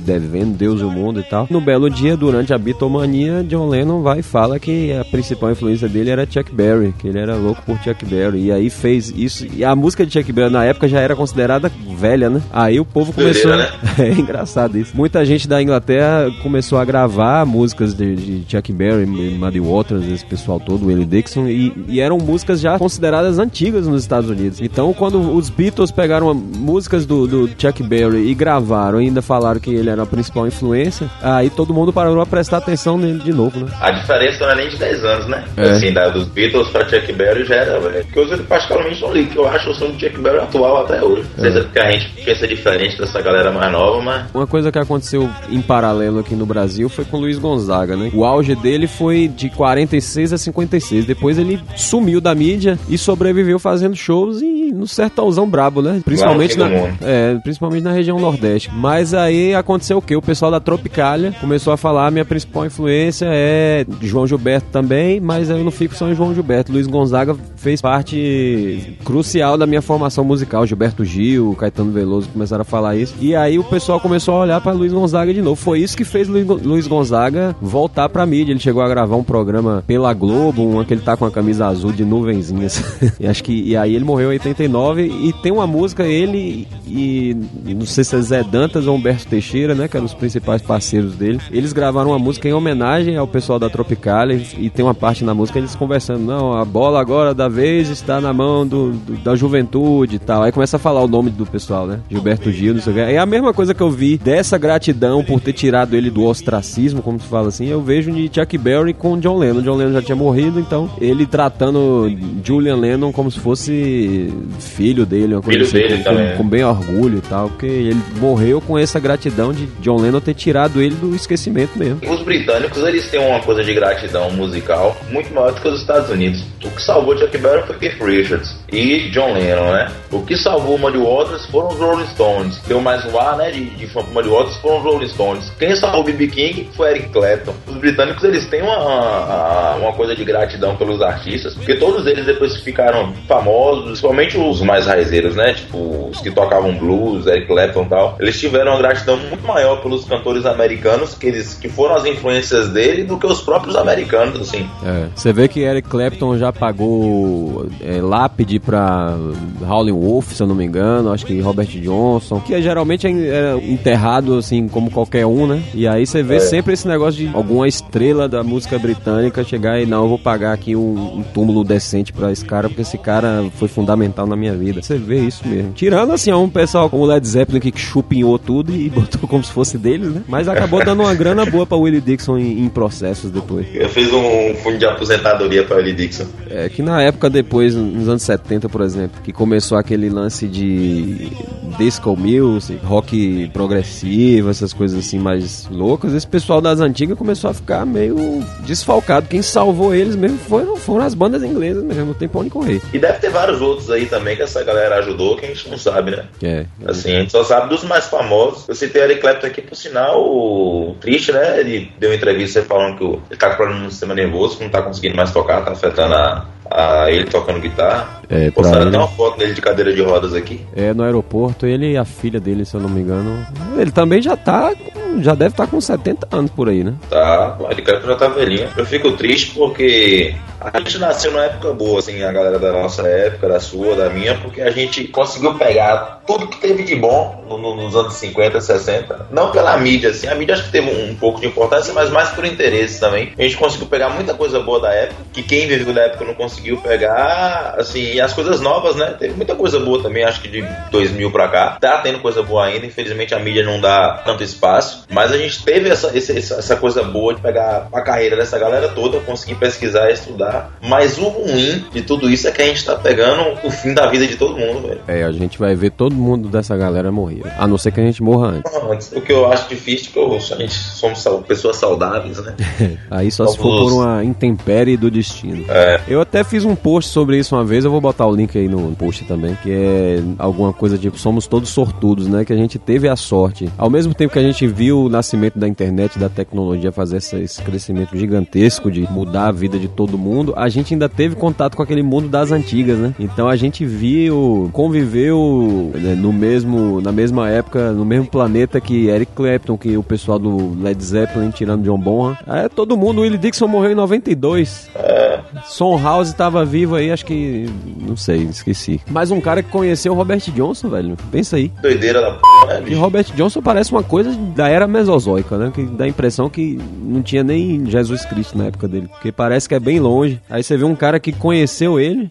devendo 0.05 0.57
Deus 0.57 0.81
e 0.81 0.85
o 0.85 0.91
mundo 0.91 1.21
e 1.21 1.23
tal. 1.23 1.47
No 1.51 1.61
belo 1.61 1.89
dia, 1.89 2.17
durante 2.17 2.53
a 2.53 2.59
bitomania, 2.59 3.45
John 3.45 3.69
Lennon 3.69 4.03
vai 4.03 4.21
e 4.21 4.23
fala 4.23 4.59
que 4.59 4.93
a 4.93 5.05
principal 5.05 5.51
influência 5.51 5.89
dele 5.89 6.11
era 6.11 6.27
Chuck 6.29 6.53
Berry, 6.53 6.95
que 6.99 7.09
ele 7.09 7.19
era 7.19 7.37
louco 7.37 7.63
por 7.63 7.79
Chuck 7.79 8.05
Berry. 8.05 8.45
E 8.45 8.53
aí 8.53 8.71
fez 8.71 9.13
isso. 9.15 9.47
E 9.53 9.65
a 9.65 9.75
música 9.75 10.05
de 10.05 10.13
Chuck 10.13 10.33
Berry 10.33 10.53
na 10.53 10.65
época 10.65 10.89
já 10.89 11.01
era 11.01 11.17
considerada 11.17 11.71
velha, 11.97 12.29
né? 12.29 12.43
Aí 12.53 12.79
o 12.79 12.85
povo 12.85 13.13
começou. 13.13 13.57
Né? 13.57 13.69
é 13.99 14.13
engraçado 14.13 14.79
isso. 14.79 14.97
Muita 14.97 15.25
gente 15.25 15.49
da 15.49 15.63
Inglaterra 15.63 16.31
começou 16.43 16.79
a 16.79 16.85
gravar 16.85 17.47
músicas 17.47 17.95
de, 17.95 18.15
de 18.15 18.45
Chuck 18.49 18.73
Berry, 18.73 19.07
Muddy 19.07 19.61
Waters, 19.61 20.07
esse 20.09 20.25
pessoal 20.25 20.61
todo, 20.61 20.87
Willie 20.87 21.05
Dixon, 21.05 21.47
e, 21.47 21.73
e, 21.89 22.01
eram 22.01 22.19
músicas 22.19 22.61
já 22.61 22.79
consideradas 22.79 23.39
antigas 23.39 23.87
nos 23.87 24.03
Estados 24.03 24.29
Unidos. 24.29 24.61
Então, 24.61 24.93
quando 24.93 25.35
os 25.35 25.49
Beatles 25.49 25.91
pegaram 25.91 26.33
músicas 26.35 27.07
do, 27.07 27.27
do 27.27 27.51
Chuck 27.59 27.83
Berry 27.83 28.29
e 28.29 28.35
gravaram, 28.35 28.64
ainda 28.73 29.23
falaram 29.23 29.61
que 29.61 29.75
ele 29.75 29.91
era 29.91 30.03
a 30.03 30.07
principal 30.07 30.47
influência, 30.47 31.11
aí 31.23 31.51
todo 31.51 31.75
mundo 31.75 31.93
parou 31.93 32.21
a 32.21 32.27
prestar 32.27 32.59
atenção 32.59 32.97
nele 32.97 33.19
de 33.19 33.33
novo, 33.33 33.61
né? 33.61 33.67
A 33.81 33.91
diferença 33.91 34.45
não 34.45 34.53
é 34.53 34.57
nem 34.57 34.69
de 34.69 34.77
10 34.77 35.05
anos, 35.05 35.27
né? 35.29 35.45
É. 35.57 35.71
Assim, 35.71 35.93
da, 35.93 36.09
dos 36.09 36.27
Beatles 36.29 36.69
pra 36.69 36.89
Chuck 36.89 37.13
Berry 37.13 37.45
já 37.45 37.57
era, 37.57 37.81
velho. 37.81 38.05
Porque 38.05 38.35
eu 38.35 38.45
particularmente 38.45 39.01
não 39.01 39.13
que 39.13 39.37
eu 39.37 39.49
acho 39.49 39.71
o 39.71 39.75
som 39.75 39.87
do 39.87 39.99
Chuck 39.99 40.19
Berry 40.21 40.39
atual 40.39 40.85
até 40.85 41.03
hoje. 41.03 41.25
Não 41.37 41.45
sei 41.45 41.53
se 41.53 41.59
é 41.59 41.63
porque 41.63 41.79
a 41.79 41.91
gente 41.91 42.25
pensa 42.25 42.47
diferente 42.47 42.99
dessa 42.99 43.21
galera 43.21 43.51
mais 43.53 43.73
nova, 43.73 44.03
mas... 44.03 44.35
Uma 44.35 44.47
coisa 44.47 44.71
que 44.71 44.79
aconteceu 44.79 45.29
em 45.49 45.61
paralelo 45.61 46.21
aqui 46.21 46.35
no 46.35 46.47
Brasil 46.47 46.89
foi 46.89 47.05
com 47.05 47.17
o 47.17 47.21
Luiz 47.21 47.39
Gonzaga, 47.39 47.97
né? 47.97 48.11
O 48.15 48.25
auge 48.25 48.55
dele 48.55 48.87
foi 48.87 49.29
de 49.29 49.49
46 49.51 50.33
a 50.33 50.39
56. 50.39 51.05
Depois 51.05 51.39
ele 51.39 51.61
sumiu 51.77 52.21
da 52.21 52.35
mídia 52.35 52.79
e 52.89 52.99
sobreviveu 52.99 53.59
fazendo 53.59 53.97
shows 53.97 54.41
e 54.43 54.73
no 54.73 54.87
sertãozão 54.87 55.49
brabo, 55.49 55.81
né? 55.81 56.01
Principalmente 56.05 56.59
na, 56.59 56.69
é, 57.03 57.39
principalmente 57.43 57.83
na 57.83 57.93
região 57.93 58.19
nordeste. 58.19 58.54
Mas 58.73 59.15
aí 59.15 59.55
aconteceu 59.55 59.99
o 59.99 60.03
quê? 60.03 60.17
O 60.17 60.23
pessoal 60.23 60.51
da 60.51 60.61
Tropicália 60.61 61.35
começou 61.41 61.73
a 61.73 61.77
falar: 61.77 62.11
minha 62.11 62.25
principal 62.25 62.67
influência 62.67 63.27
é 63.29 63.87
João 64.01 64.27
Gilberto 64.27 64.69
também, 64.71 65.21
mas 65.21 65.51
eu 65.51 65.63
não 65.63 65.71
fico 65.71 65.95
só 65.95 66.09
em 66.09 66.15
João 66.15 66.35
Gilberto. 66.35 66.73
Luiz 66.73 66.87
Gonzaga 66.87 67.37
fez 67.57 67.81
parte 67.81 68.97
crucial 69.05 69.57
da 69.57 69.67
minha 69.67 69.83
formação 69.83 70.25
musical. 70.25 70.67
Gilberto 70.67 71.05
Gil, 71.05 71.55
Caetano 71.59 71.93
Veloso 71.93 72.29
começaram 72.29 72.63
a 72.63 72.65
falar 72.65 72.97
isso. 72.97 73.15
E 73.21 73.35
aí 73.35 73.59
o 73.59 73.65
pessoal 73.65 74.01
começou 74.01 74.35
a 74.37 74.41
olhar 74.41 74.61
para 74.61 74.73
Luiz 74.73 74.93
Gonzaga 74.93 75.33
de 75.33 75.43
novo. 75.43 75.57
Foi 75.57 75.81
isso 75.81 75.97
que 75.97 76.05
fez 76.05 76.29
Luiz 76.29 76.87
Gonzaga 76.87 77.57
voltar 77.61 78.09
pra 78.09 78.27
mídia. 78.27 78.53
Ele 78.53 78.61
chegou 78.61 78.83
a 78.83 78.89
gravar 78.89 79.17
um 79.17 79.25
programa 79.25 79.83
pela 79.87 80.13
Globo, 80.13 80.63
um 80.63 80.85
que 80.85 80.95
ele 80.95 81.03
tá 81.03 81.17
com 81.17 81.25
a 81.25 81.31
camisa 81.31 81.67
azul 81.67 81.93
de 81.93 82.05
nuvenzinhas. 82.05 82.83
e 83.19 83.27
acho 83.27 83.43
que 83.43 83.53
e 83.53 83.77
aí 83.77 83.95
ele 83.95 84.05
morreu 84.05 84.31
em 84.31 84.35
89 84.35 85.03
e 85.03 85.33
tem 85.43 85.53
uma 85.53 85.67
música 85.67 86.05
ele 86.05 86.69
e, 86.87 87.37
e 87.67 87.75
não 87.75 87.87
sei 87.87 88.05
se 88.05 88.15
é 88.15 88.34
Zé 88.35 88.43
Dantas 88.43 88.89
ou 88.89 88.97
Humberto 88.97 89.29
Teixeira, 89.29 89.77
né, 89.77 89.87
que 89.87 89.97
eram 89.97 90.07
os 90.07 90.15
principais 90.15 90.61
parceiros 90.61 91.15
dele. 91.15 91.39
Eles 91.53 91.73
gravaram 91.73 92.11
uma 92.11 92.19
música 92.19 92.49
em 92.49 92.53
homenagem 92.53 93.17
ao 93.17 93.29
pessoal 93.29 93.61
da 93.61 93.71
Tropicália 93.71 94.41
e 94.59 94.69
tem 94.69 94.85
uma 94.85 94.95
parte 94.95 95.25
na 95.25 95.33
música 95.33 95.59
eles 95.59 95.77
conversando, 95.77 96.25
não, 96.25 96.53
a 96.53 96.65
bola 96.65 97.01
agora 97.01 97.33
da 97.33 97.49
vez 97.49 97.89
está 97.91 98.21
na 98.21 98.33
mão 98.33 98.67
do, 98.67 98.91
do 98.91 99.15
da 99.25 99.37
juventude 99.37 100.17
e 100.17 100.19
tal. 100.19 100.43
Aí 100.43 100.51
começa 100.51 100.77
a 100.77 100.81
falar 100.81 101.03
o 101.03 101.07
nome 101.07 101.31
do 101.31 101.47
pessoal, 101.47 101.87
né? 101.87 102.01
Gilberto 102.11 102.51
Gil, 102.51 102.75
não 102.75 102.81
sei 102.81 102.93
o 102.93 102.97
que. 102.97 103.03
É 103.03 103.19
a 103.19 103.27
mesma 103.27 103.55
coisa 103.55 103.73
que 103.73 103.81
eu 103.81 103.91
vi 103.91 104.19
dessa 104.19 104.59
gratidão 104.59 105.23
por 105.23 105.41
ter 105.41 105.53
tirado 105.53 105.95
ele 105.95 106.11
do 106.11 106.25
ostracismo, 106.25 107.03
como 107.03 107.21
se 107.21 107.27
fala 107.27 107.49
assim, 107.49 107.67
eu 107.67 107.81
vejo 107.81 108.11
de 108.11 108.31
Chuck 108.33 108.59
Berry 108.59 108.93
com 108.93 109.19
John 109.19 109.39
Lennon. 109.39 109.63
John 109.63 109.77
Lennon 109.77 109.93
já 109.93 110.03
tinha 110.03 110.17
morrido, 110.17 110.59
então 110.59 110.91
ele 111.01 111.25
tratando 111.25 112.11
Julian 112.43 112.77
Lennon 112.77 113.13
como 113.13 113.31
se 113.31 113.39
fosse 113.39 114.33
filho 114.59 115.07
dele, 115.07 115.35
uma 115.35 115.43
coisa 115.43 115.65
filho 115.65 115.85
assim, 115.85 115.89
dele 115.89 116.03
com, 116.03 116.11
também. 116.11 116.31
Com, 116.33 116.37
com 116.39 116.49
bem 116.49 116.65
orgulho 116.65 117.19
e 117.19 117.23
tal, 117.23 117.49
porque 117.49 117.67
ele 117.67 118.03
morreu 118.25 118.59
com 118.59 118.79
essa 118.79 118.99
gratidão 118.99 119.53
de 119.53 119.67
John 119.81 120.01
Lennon 120.01 120.19
ter 120.19 120.33
tirado 120.33 120.81
ele 120.81 120.95
do 120.95 121.15
esquecimento 121.15 121.79
mesmo. 121.79 122.01
Os 122.11 122.23
britânicos, 122.23 122.83
eles 122.83 123.11
têm 123.11 123.21
uma 123.21 123.41
coisa 123.41 123.63
de 123.63 123.75
gratidão 123.75 124.31
musical 124.31 124.97
muito 125.11 125.33
maior 125.35 125.53
do 125.53 125.61
que 125.61 125.69
os 125.69 125.81
Estados 125.81 126.09
Unidos. 126.09 126.43
O 126.65 126.71
que 126.71 126.83
salvou 126.83 127.17
Chuck 127.19 127.37
Berry 127.37 127.67
foi 127.67 127.77
Keith 127.77 128.03
Richards 128.03 128.57
e 128.73 129.11
John 129.11 129.35
Lennon, 129.35 129.73
né? 129.73 129.93
O 130.11 130.23
que 130.23 130.37
salvou 130.37 130.79
Muddy 130.79 130.97
Waters 130.97 131.45
foram 131.47 131.69
os 131.69 131.79
Rolling 131.79 132.07
Stones. 132.07 132.59
Deu 132.67 132.81
mais 132.81 133.05
um 133.05 133.19
ar, 133.19 133.37
né, 133.37 133.51
de, 133.51 133.67
de 133.67 133.87
fã 133.89 134.03
Muddy 134.13 134.29
Waters 134.29 134.57
foram 134.57 134.79
os 134.79 134.85
Rolling 134.85 135.09
Stones. 135.09 135.53
Quem 135.59 135.77
salvou 135.77 136.01
o 136.01 136.05
B.B. 136.05 136.29
King 136.29 136.71
foi 136.75 136.93
Eric 136.93 137.11
Clapton. 137.11 137.55
Os 137.67 137.77
britânicos, 137.77 138.25
eles 138.25 138.47
têm 138.49 138.63
uma, 138.63 139.75
uma 139.75 139.93
coisa 139.93 140.17
de 140.17 140.25
gratidão 140.25 140.77
pelos 140.77 141.03
artistas, 141.03 141.55
porque 141.55 141.75
todos 141.75 142.07
eles 142.07 142.25
depois 142.25 142.57
ficaram 142.63 143.13
famosos, 143.29 143.85
principalmente 143.85 144.39
os 144.39 144.63
mais 144.63 144.87
raizeiros, 144.87 145.37
né? 145.37 145.53
Tipo, 145.53 146.09
os 146.11 146.21
que 146.21 146.31
tocavam 146.31 146.75
blues, 146.75 147.27
Eric 147.27 147.47
Clapton 147.47 147.83
e 147.83 147.89
tal. 147.89 148.14
Eles 148.19 148.39
tiveram 148.39 148.73
uma 148.73 148.79
gratidão 148.79 149.17
muito 149.17 149.47
maior 149.47 149.81
pelos 149.81 150.05
cantores 150.05 150.47
americanos, 150.47 151.15
que 151.15 151.27
eles 151.27 151.55
que 151.55 151.69
foram 151.69 151.97
as 151.97 152.05
influências 152.05 152.69
dele, 152.69 153.05
do 153.05 153.19
que 153.19 153.27
os 153.27 153.41
próprios 153.41 153.77
americanos, 153.77 154.41
assim. 154.41 154.69
É, 154.85 155.09
você 155.15 155.33
vê 155.33 155.49
que 155.49 155.61
Eric 155.61 155.89
Clapton 155.89 156.37
já 156.37 156.53
pagou 156.53 157.67
é, 157.81 158.01
lápide 158.01 158.59
pra 158.59 159.17
Howlin' 159.63 159.93
Wolf, 159.93 160.33
se 160.33 160.43
eu 160.43 160.47
não 160.47 160.55
me 160.55 160.65
engano, 160.65 161.13
acho 161.13 161.27
que 161.27 161.41
Robert 161.41 161.67
Johnson, 161.67 162.41
que 162.41 162.61
geralmente 162.61 163.07
era 163.07 163.57
enterrado 163.59 164.37
assim 164.37 164.69
como 164.69 164.91
qualquer 164.91 165.27
um, 165.27 165.47
né? 165.47 165.63
E 165.75 165.87
aí 165.87 166.07
você 166.07 166.23
vê 166.23 166.37
é. 166.37 166.41
sempre 166.41 166.75
esse 166.75 166.87
negócio 166.87 167.27
de 167.27 167.35
alguma 167.35 167.67
estrela 167.67 168.29
da 168.29 168.43
música 168.43 168.79
britânica 168.79 169.45
chegar 169.45 169.81
e 169.81 169.87
não, 169.87 170.03
eu 170.03 170.09
vou 170.09 170.19
pagar 170.19 170.53
aqui 170.53 170.77
um, 170.77 171.19
um 171.19 171.23
túmulo 171.23 171.65
decente 171.65 172.13
pra 172.13 172.33
esse 172.33 172.45
cara, 172.45 172.69
porque 172.69 172.83
esse 172.83 172.99
cara 172.99 173.45
foi 173.55 173.69
fundamental 173.69 174.27
na 174.27 174.37
minha 174.37 174.55
vida. 174.55 174.83
Você 174.83 174.97
vê 174.97 175.21
isso 175.21 175.47
mesmo. 175.47 175.73
Tirando 175.73 176.13
assim, 176.13 176.33
um 176.33 176.49
pessoal 176.49 176.89
como 176.89 177.03
o 177.03 177.07
Led 177.07 177.27
Zeppelin 177.27 177.61
que 177.61 177.73
chupinhou 178.05 178.39
tudo 178.39 178.73
e 178.73 178.89
botou 178.91 179.29
como 179.29 179.43
se 179.43 179.51
fosse 179.51 179.79
deles, 179.79 180.09
né? 180.09 180.23
Mas 180.29 180.49
acabou 180.49 180.85
dando 180.85 181.01
uma 181.01 181.15
grana 181.15 181.45
boa 181.45 181.67
pra 181.67 181.77
Willie 181.77 182.01
Dixon 182.01 182.39
em, 182.39 182.65
em 182.65 182.69
processos 182.69 183.31
depois. 183.31 183.67
Eu 183.75 183.89
fiz 183.89 184.13
um 184.13 184.55
fundo 184.63 184.79
de 184.79 184.85
aposentadoria 184.85 185.65
pra 185.65 185.77
Willie 185.77 185.95
Dixon. 185.95 186.27
É 186.51 186.69
que 186.69 186.83
na 186.83 187.03
época 187.03 187.31
depois, 187.31 187.75
nos 187.75 188.09
anos 188.09 188.23
70, 188.23 188.69
por 188.69 188.83
exemplo, 188.83 189.21
que 189.23 189.33
começou 189.33 189.79
aquele 189.79 190.09
lance 190.09 190.47
de 190.47 191.31
disco 191.79 192.17
music, 192.17 192.85
rock 192.85 193.51
progressivo, 193.53 194.51
essas 194.51 194.73
coisas 194.73 194.99
assim 194.99 195.19
mais 195.19 195.67
loucas, 195.69 196.13
esse 196.13 196.27
pessoal 196.27 196.61
das 196.61 196.81
antigas 196.81 197.17
começou 197.17 197.51
a 197.51 197.55
ficar 197.55 197.85
meio 197.87 198.45
desfalcado. 198.61 199.27
Quem 199.29 199.43
salvou 199.43 199.95
eles 199.95 200.17
mesmo 200.17 200.39
foram, 200.39 200.77
foram 200.77 201.05
as 201.05 201.15
bandas 201.15 201.43
inglesas 201.43 201.83
mesmo, 201.83 202.07
não 202.07 202.15
tem 202.15 202.29
pra 202.29 202.41
onde 202.41 202.51
correr. 202.51 202.81
E 202.93 202.99
deve 202.99 203.19
ter 203.19 203.31
vários 203.31 203.61
outros 203.61 203.91
aí 203.91 204.07
também 204.07 204.37
que 204.37 204.43
essa 204.43 204.63
galera 204.63 204.97
ajudou, 204.97 205.37
que 205.37 205.47
a 205.47 205.49
gente 205.49 205.69
não 205.69 205.79
sabe, 205.79 206.13
né? 206.13 206.25
É. 206.43 206.67
Assim, 206.87 207.13
a 207.13 207.21
gente 207.21 207.33
só 207.33 207.43
sabe 207.45 207.69
dos 207.69 207.85
mais 207.85 207.94
famosos. 208.01 208.69
Eu 208.69 208.75
citei 208.75 209.03
o 209.03 209.05
Eric 209.05 209.21
Clapton 209.21 209.47
aqui, 209.47 209.63
por 209.63 209.77
sinal, 209.77 210.97
triste, 211.01 211.33
né? 211.33 211.61
Ele 211.61 211.93
deu 211.99 212.11
uma 212.11 212.17
entrevista 212.17 212.63
falando 212.63 212.99
que 212.99 213.05
ele 213.05 213.39
tá 213.39 213.51
com 213.51 213.57
problema 213.57 213.81
no 213.83 213.91
sistema 213.91 214.15
nervoso, 214.15 214.59
que 214.59 214.65
não 214.65 214.71
tá 214.71 214.83
conseguindo 214.83 215.17
mais 215.17 215.33
tocar, 215.33 215.65
tá 215.65 215.73
afetando 215.73 216.15
a, 216.15 216.47
a 216.71 217.11
ele 217.11 217.25
tocando 217.25 217.61
guitarra. 217.61 218.23
É, 218.29 218.51
Postaram 218.51 218.89
até 218.89 218.97
uma 218.97 219.09
foto 219.09 219.39
dele 219.39 219.55
de 219.55 219.61
cadeira 219.61 219.93
de 219.93 220.03
rodas 220.03 220.35
aqui. 220.35 220.61
É, 220.75 220.93
no 220.93 221.03
aeroporto, 221.03 221.67
ele 221.67 221.93
e 221.93 221.97
a 221.97 222.05
filha 222.05 222.41
dele, 222.41 222.65
se 222.65 222.75
eu 222.75 222.81
não 222.81 222.89
me 222.89 223.01
engano. 223.01 223.47
Ele 223.77 223.91
também 223.91 224.21
já 224.21 224.37
tá. 224.37 224.73
Já 225.21 225.35
deve 225.35 225.53
estar 225.53 225.67
tá 225.67 225.71
com 225.71 225.81
70 225.81 226.29
anos 226.33 226.51
por 226.51 226.69
aí, 226.69 226.83
né? 226.83 226.95
Tá, 227.09 227.57
ele 227.71 227.85
já 227.87 228.17
tá 228.17 228.27
velhinho. 228.29 228.69
Eu 228.77 228.85
fico 228.85 229.13
triste 229.13 229.53
porque 229.55 230.35
a 230.73 230.79
gente 230.79 230.99
nasceu 230.99 231.31
numa 231.31 231.45
época 231.45 231.73
boa, 231.73 231.99
assim, 231.99 232.23
a 232.23 232.33
galera 232.33 232.59
da 232.59 232.73
nossa 232.73 233.07
época, 233.07 233.49
da 233.49 233.61
sua, 233.61 233.95
da 233.95 234.09
minha, 234.09 234.35
porque 234.39 234.63
a 234.63 234.71
gente 234.71 235.05
conseguiu 235.09 235.55
pegar 235.55 236.23
tudo 236.27 236.49
que 236.49 236.59
teve 236.59 236.83
de 236.83 236.97
bom 236.97 237.45
no, 237.47 237.59
no, 237.59 237.77
nos 237.77 237.95
anos 237.95 238.15
50, 238.15 238.61
60. 238.61 239.27
Não 239.31 239.51
pela 239.51 239.77
mídia, 239.77 240.11
assim, 240.11 240.27
a 240.27 240.35
mídia 240.35 240.55
acho 240.55 240.65
que 240.65 240.73
teve 240.73 240.91
um, 240.91 241.11
um, 241.11 241.15
pouco 241.15 241.41
de 241.41 241.47
importância, 241.47 241.93
mas 241.93 242.09
mais 242.11 242.31
por 242.31 242.47
interesse 242.47 242.99
também. 242.99 243.33
A 243.39 243.43
gente 243.43 243.59
conseguiu 243.59 243.89
pegar 243.89 244.09
muita 244.09 244.33
coisa 244.33 244.59
boa 244.61 244.81
da 244.81 244.93
época, 244.93 245.23
que 245.35 245.43
quem 245.43 245.67
viveu 245.67 245.93
da 245.93 246.03
época 246.03 246.25
não 246.25 246.35
conseguiu 246.35 246.79
pegar, 246.79 247.75
assim, 247.79 248.15
e 248.15 248.21
as 248.25 248.33
coisas 248.33 248.61
novas, 248.61 248.97
né? 248.97 249.15
Teve 249.19 249.35
muita 249.35 249.55
coisa 249.55 249.79
boa 249.79 250.03
também, 250.03 250.25
acho 250.25 250.41
que 250.41 250.49
de 250.49 250.65
2000 250.91 251.31
pra 251.31 251.49
cá. 251.49 251.79
Tá 251.81 251.99
tendo 251.99 252.21
coisa 252.21 252.43
boa 252.43 252.67
ainda, 252.67 252.87
infelizmente 252.87 253.35
a 253.35 253.39
mídia 253.39 253.65
não 253.65 253.81
dá 253.81 254.23
tanto 254.25 254.43
espaço, 254.43 255.05
mas 255.11 255.33
a 255.33 255.39
gente 255.39 255.63
teve 255.65 255.89
essa, 255.89 256.17
essa, 256.17 256.33
essa 256.33 256.77
coisa 256.77 257.03
boa 257.03 257.35
de 257.35 257.41
pegar 257.41 257.89
a 257.93 258.01
carreira 258.01 258.37
dessa 258.37 258.59
galera 258.59 258.89
toda, 258.89 259.21
conseguir 259.21 259.57
pesquisar 259.57 260.11
e 260.11 260.15
estudar. 260.15 260.73
Mas 260.83 261.19
o 261.19 261.29
ruim 261.29 261.85
de 261.93 262.03
tudo 262.03 262.31
isso 262.31 262.49
é 262.49 262.51
que 262.51 262.63
a 262.63 262.67
gente 262.67 262.85
tá 262.85 262.97
pegando 262.97 263.59
o 263.63 263.71
fim 263.71 263.95
da 263.95 264.09
vida 264.09 264.27
de 264.27 264.37
todo 264.37 264.57
mundo, 264.57 264.89
velho. 264.89 265.01
É, 265.07 265.25
a 265.25 265.33
gente 265.33 265.59
vai 265.59 265.75
ver 265.75 265.91
todo 265.91 266.15
mundo 266.15 266.49
dessa 266.49 266.77
galera 266.77 267.11
morrer. 267.11 267.43
A 267.59 267.67
não 267.67 267.79
ser 267.79 267.93
que 267.93 268.01
a 268.01 268.05
gente 268.05 268.23
morra 268.23 268.49
antes. 268.49 268.73
antes. 268.75 269.13
O 269.13 269.21
que 269.21 269.33
eu 269.33 269.51
acho 269.51 269.69
difícil 269.69 270.11
é 270.11 270.13
que 270.13 270.55
a 270.55 270.57
gente 270.57 270.75
somos 270.75 271.25
pessoas 271.47 271.77
saudáveis, 271.77 272.39
né? 272.39 272.55
Aí 273.11 273.31
só 273.31 273.47
se 273.47 273.57
for 273.57 273.85
por 273.85 273.93
uma 273.93 274.25
intempérie 274.25 274.97
do 274.97 275.11
destino. 275.11 275.65
É. 275.69 276.01
Eu 276.09 276.21
até 276.21 276.45
fiz 276.45 276.65
um 276.65 276.75
post 276.75 277.11
sobre 277.11 277.39
isso 277.39 277.55
uma 277.55 277.65
vez, 277.65 277.85
eu 277.85 277.91
vou 277.91 278.01
botar 278.05 278.27
o 278.27 278.35
link 278.35 278.57
aí 278.57 278.69
no 278.69 278.95
post 278.95 279.25
também, 279.25 279.57
que 279.63 279.71
é 279.71 280.23
alguma 280.39 280.73
coisa 280.73 280.99
tipo, 280.99 281.19
somos 281.19 281.47
todos 281.47 281.71
sortudos, 281.71 282.29
né? 282.29 282.45
Que 282.45 282.53
a 282.53 282.57
gente 282.57 282.79
teve 282.79 283.09
a 283.09 283.17
sorte. 283.17 283.69
Ao 283.79 283.89
mesmo 283.89 284.15
tempo 284.15 284.33
que 284.33 284.39
a 284.39 284.43
gente 284.43 284.67
viu 284.67 285.05
o 285.05 285.09
nascimento 285.09 285.59
da 285.59 285.67
internet, 285.67 286.19
da 286.19 286.29
tecnologia 286.29 286.93
fazer 286.93 287.17
esse 287.17 287.63
crescimento 287.63 288.17
gigantesco 288.17 288.91
de 288.91 289.11
mudar 289.11 289.49
a 289.49 289.53
vida 289.53 289.79
de 289.79 289.89
todo 289.89 290.19
mundo, 290.19 290.53
a 290.57 290.69
gente 290.69 290.93
ainda 290.93 291.09
teve 291.09 291.35
contato 291.35 291.77
com 291.77 291.83
aquele 291.83 292.03
mundo 292.03 292.29
das 292.29 292.53
antigas, 292.53 292.99
né? 292.99 293.15
Então 293.19 293.49
a 293.49 293.57
gente 293.57 293.87
viu, 293.87 294.69
conviveu 294.73 295.91
né, 295.95 296.15
no 296.15 296.33
mesmo, 296.33 297.01
na 297.01 297.13
mesma 297.13 297.49
época, 297.49 297.93
no 297.93 298.05
mesmo 298.05 298.27
planeta 298.27 298.81
que 298.81 299.09
Eric 299.09 299.33
Clapton, 299.35 299.79
que 299.79 299.97
o 299.97 300.03
pessoal 300.03 300.39
do 300.39 300.75
Led 300.81 301.03
Zeppelin, 301.03 301.51
tirando 301.51 301.85
John 301.85 301.99
Bonham. 301.99 302.37
É, 302.47 302.69
todo 302.69 302.97
mundo, 302.97 303.23
Willie 303.23 303.39
Dixon 303.39 303.67
morreu 303.67 303.93
em 303.93 303.95
92. 303.95 304.91
É. 304.95 305.41
Son 305.67 305.99
House 305.99 306.29
estava 306.29 306.65
vivo 306.65 306.97
aí, 306.97 307.11
acho 307.11 307.25
que, 307.25 307.67
não 308.01 308.17
sei, 308.17 308.43
esqueci. 308.45 309.01
Mais 309.11 309.31
um 309.31 309.41
cara 309.41 309.63
que 309.63 309.71
conheceu 309.71 310.13
o 310.13 310.17
Robert 310.17 310.41
Johnson, 310.53 310.89
velho. 310.89 311.17
Pensa 311.31 311.57
aí. 311.57 311.71
Doideira 311.81 312.21
da 312.21 312.33
porra, 312.33 312.81
né, 312.81 312.85
E 312.87 312.95
Robert 312.95 313.27
Johnson 313.35 313.63
parece 313.63 313.93
uma 313.93 314.03
coisa 314.03 314.31
da 314.55 314.69
era 314.69 314.87
mesozoica, 314.87 315.57
né? 315.57 315.73
Que 315.75 315.83
dá 315.85 316.05
a 316.05 316.09
impressão 316.09 316.49
que 316.49 316.79
não 317.03 317.23
tinha 317.23 317.43
nem 317.43 317.85
Jesus 317.87 318.25
Cristo 318.25 318.57
na 318.59 318.67
época 318.67 318.89
dele. 318.89 319.09
Porque 319.09 319.33
parece 319.33 319.69
que 319.69 319.75
é 319.75 319.81
bem 319.81 320.01
longe. 320.01 320.41
Aí 320.49 320.63
você 320.63 320.77
vê 320.77 320.85
um 320.85 320.95
cara 320.95 321.19
que 321.19 321.33
conheceu 321.33 321.99
ele, 321.99 322.31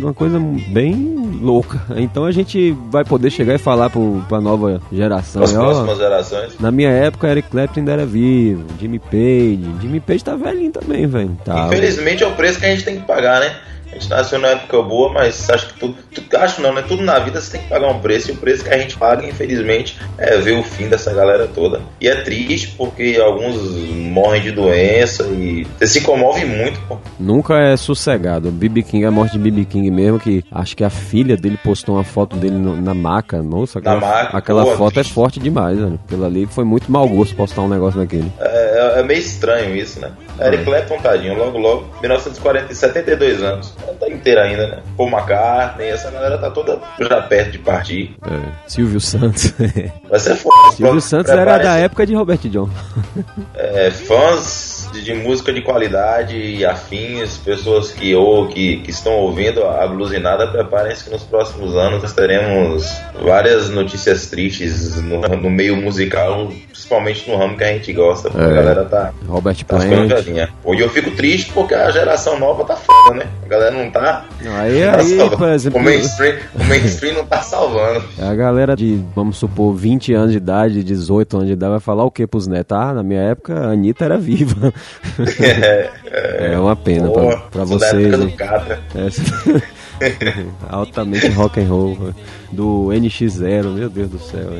uma 0.00 0.14
coisa 0.14 0.38
bem 0.68 1.38
louca. 1.40 1.80
Então 1.96 2.24
a 2.24 2.32
gente 2.32 2.76
vai 2.90 3.04
poder 3.04 3.30
chegar 3.30 3.54
e 3.54 3.58
falar 3.58 3.90
pro, 3.90 4.24
pra 4.28 4.40
nova 4.40 4.80
geração. 4.92 5.42
As 5.42 5.52
próximas 5.52 5.98
gerações. 5.98 6.58
Na 6.58 6.70
minha 6.70 6.90
época, 6.90 7.28
Eric 7.28 7.48
Clapton 7.50 7.80
ainda 7.80 7.92
era 7.92 8.06
vivo, 8.06 8.64
Jimmy 8.80 8.98
Page. 8.98 9.60
Jimmy 9.80 10.00
Page 10.00 10.24
tá 10.24 10.36
velhinho 10.36 10.72
também, 10.72 11.06
velho. 11.06 11.36
Tá, 11.44 11.66
Infelizmente 11.66 12.22
é 12.22 12.26
o 12.26 12.32
preço 12.32 12.58
que 12.58 12.66
a 12.66 12.70
gente 12.70 12.84
tem 12.84 12.96
que 13.00 13.06
pagar, 13.06 13.40
né? 13.40 13.54
A 13.90 13.94
gente 13.94 14.08
nasceu 14.08 14.38
numa 14.38 14.48
época 14.52 14.82
boa, 14.82 15.12
mas 15.12 15.50
acho 15.50 15.68
que 15.68 15.80
tudo, 15.80 15.96
tudo. 16.14 16.36
Acho 16.36 16.62
não, 16.62 16.72
né? 16.72 16.82
Tudo 16.86 17.02
na 17.02 17.18
vida 17.18 17.40
você 17.40 17.52
tem 17.52 17.62
que 17.62 17.68
pagar 17.68 17.88
um 17.88 17.98
preço, 17.98 18.30
e 18.30 18.34
o 18.34 18.36
preço 18.36 18.64
que 18.64 18.70
a 18.70 18.78
gente 18.78 18.96
paga, 18.96 19.26
infelizmente, 19.26 19.98
é 20.16 20.36
ver 20.38 20.58
o 20.58 20.62
fim 20.62 20.88
dessa 20.88 21.12
galera 21.12 21.48
toda. 21.48 21.80
E 22.00 22.08
é 22.08 22.22
triste 22.22 22.74
porque 22.76 23.18
alguns 23.20 23.56
morrem 24.10 24.42
de 24.42 24.52
doença 24.52 25.24
e 25.24 25.66
você 25.78 25.86
se 25.86 26.00
comove 26.02 26.44
muito, 26.44 26.80
pô. 26.88 26.98
Nunca 27.18 27.58
é 27.58 27.76
sossegado. 27.76 28.50
Bibi 28.50 28.82
King, 28.82 29.04
a 29.04 29.10
morte 29.10 29.32
de 29.32 29.38
Bibi 29.38 29.64
King 29.64 29.90
mesmo, 29.90 30.18
que 30.18 30.44
acho 30.52 30.76
que 30.76 30.84
a 30.84 30.90
filha 30.90 31.36
dele 31.36 31.58
postou 31.62 31.96
uma 31.96 32.04
foto 32.04 32.36
dele 32.36 32.56
na 32.56 32.94
maca. 32.94 33.42
Nossa, 33.42 33.78
aquela, 33.78 34.00
maca, 34.00 34.36
aquela 34.36 34.64
pô, 34.64 34.76
foto 34.76 34.94
triste. 34.94 35.10
é 35.10 35.14
forte 35.14 35.40
demais, 35.40 35.78
velho. 35.78 35.98
Aquilo 36.06 36.24
ali 36.24 36.46
foi 36.46 36.64
muito 36.64 36.90
mau 36.90 37.08
gosto 37.08 37.34
postar 37.34 37.62
um 37.62 37.68
negócio 37.68 37.98
daquele. 37.98 38.30
É, 38.38 38.59
é, 38.70 39.00
é 39.00 39.02
meio 39.02 39.20
estranho 39.20 39.76
isso, 39.76 40.00
né? 40.00 40.12
Eric 40.40 40.64
Clapton, 40.64 40.98
tadinho, 40.98 41.34
logo, 41.34 41.58
logo, 41.58 41.88
1940, 42.00 42.74
72 42.74 43.42
anos. 43.42 43.74
Tá 43.98 44.08
inteiro 44.08 44.40
ainda, 44.40 44.66
né? 44.66 44.82
Paul 44.96 45.10
McCartney, 45.10 45.88
essa 45.88 46.10
galera 46.10 46.38
tá 46.38 46.50
toda 46.50 46.78
já 46.98 47.20
perto 47.22 47.52
de 47.52 47.58
partir. 47.58 48.16
É. 48.24 48.52
Silvio 48.66 49.00
Santos. 49.00 49.52
Vai 50.08 50.20
ser 50.20 50.36
foda. 50.36 50.76
Silvio 50.76 51.00
Santos 51.00 51.30
era 51.30 51.58
da 51.58 51.76
época 51.76 52.06
de 52.06 52.14
Robert 52.14 52.38
John. 52.44 52.68
É, 53.54 53.90
fãs 53.90 54.88
de, 54.92 55.04
de, 55.04 55.14
música 55.14 55.52
de 55.52 55.60
qualidade 55.62 56.36
e 56.36 56.64
afins, 56.64 57.36
pessoas 57.38 57.92
que 57.92 58.14
ou 58.14 58.48
que, 58.48 58.78
que 58.78 58.90
estão 58.90 59.12
ouvindo 59.12 59.64
a 59.64 59.86
blusinada, 59.86 60.46
preparem-se 60.46 61.04
que 61.04 61.10
nos 61.10 61.22
próximos 61.22 61.76
anos 61.76 62.02
nós 62.02 62.12
teremos 62.12 62.90
várias 63.22 63.68
notícias 63.68 64.28
tristes 64.28 64.96
no, 65.02 65.20
no 65.20 65.50
meio 65.50 65.76
musical, 65.76 66.50
principalmente 66.68 67.30
no 67.30 67.36
ramo 67.36 67.56
que 67.56 67.64
a 67.64 67.72
gente 67.72 67.92
gosta. 67.92 68.28
É. 68.28 68.59
A 68.60 68.62
galera 68.62 68.84
tá. 68.84 69.12
Robert 69.26 69.64
tá 69.64 69.76
Plant. 69.76 70.50
Hoje 70.64 70.80
eu 70.82 70.90
fico 70.90 71.10
triste 71.12 71.52
porque 71.52 71.74
a 71.74 71.90
geração 71.90 72.38
nova 72.38 72.64
tá 72.64 72.76
foda, 72.76 73.14
né? 73.14 73.26
A 73.44 73.48
galera 73.48 73.70
não 73.70 73.90
tá. 73.90 74.24
Aí, 74.40 74.84
tá 74.84 74.96
aí, 74.98 75.30
por 75.36 75.48
exemplo. 75.48 75.80
O 75.80 75.82
mainstream, 75.82 76.36
o 76.54 76.64
mainstream 76.64 77.14
não 77.14 77.24
tá 77.24 77.42
salvando. 77.42 78.04
A 78.20 78.34
galera 78.34 78.76
de, 78.76 79.02
vamos 79.14 79.38
supor, 79.38 79.74
20 79.74 80.12
anos 80.12 80.32
de 80.32 80.36
idade, 80.36 80.84
18 80.84 81.36
anos 81.36 81.46
de 81.48 81.54
idade, 81.54 81.72
vai 81.72 81.80
falar 81.80 82.04
o 82.04 82.10
que 82.10 82.26
pros 82.26 82.46
netos? 82.46 82.76
Ah, 82.76 82.92
na 82.92 83.02
minha 83.02 83.20
época 83.20 83.54
a 83.54 83.72
Anitta 83.72 84.04
era 84.04 84.18
viva. 84.18 84.72
É, 85.40 85.90
é, 86.06 86.52
é 86.54 86.58
uma 86.58 86.76
pena 86.76 87.06
Boa, 87.08 87.36
pra, 87.36 87.40
pra 87.50 87.64
vocês. 87.64 88.14
É, 88.94 89.10
altamente 90.68 91.28
rock 91.28 91.60
and 91.60 91.68
roll 91.68 91.96
do 92.52 92.88
NX0, 92.88 93.74
meu 93.74 93.88
Deus 93.88 94.10
do 94.10 94.18
céu. 94.18 94.50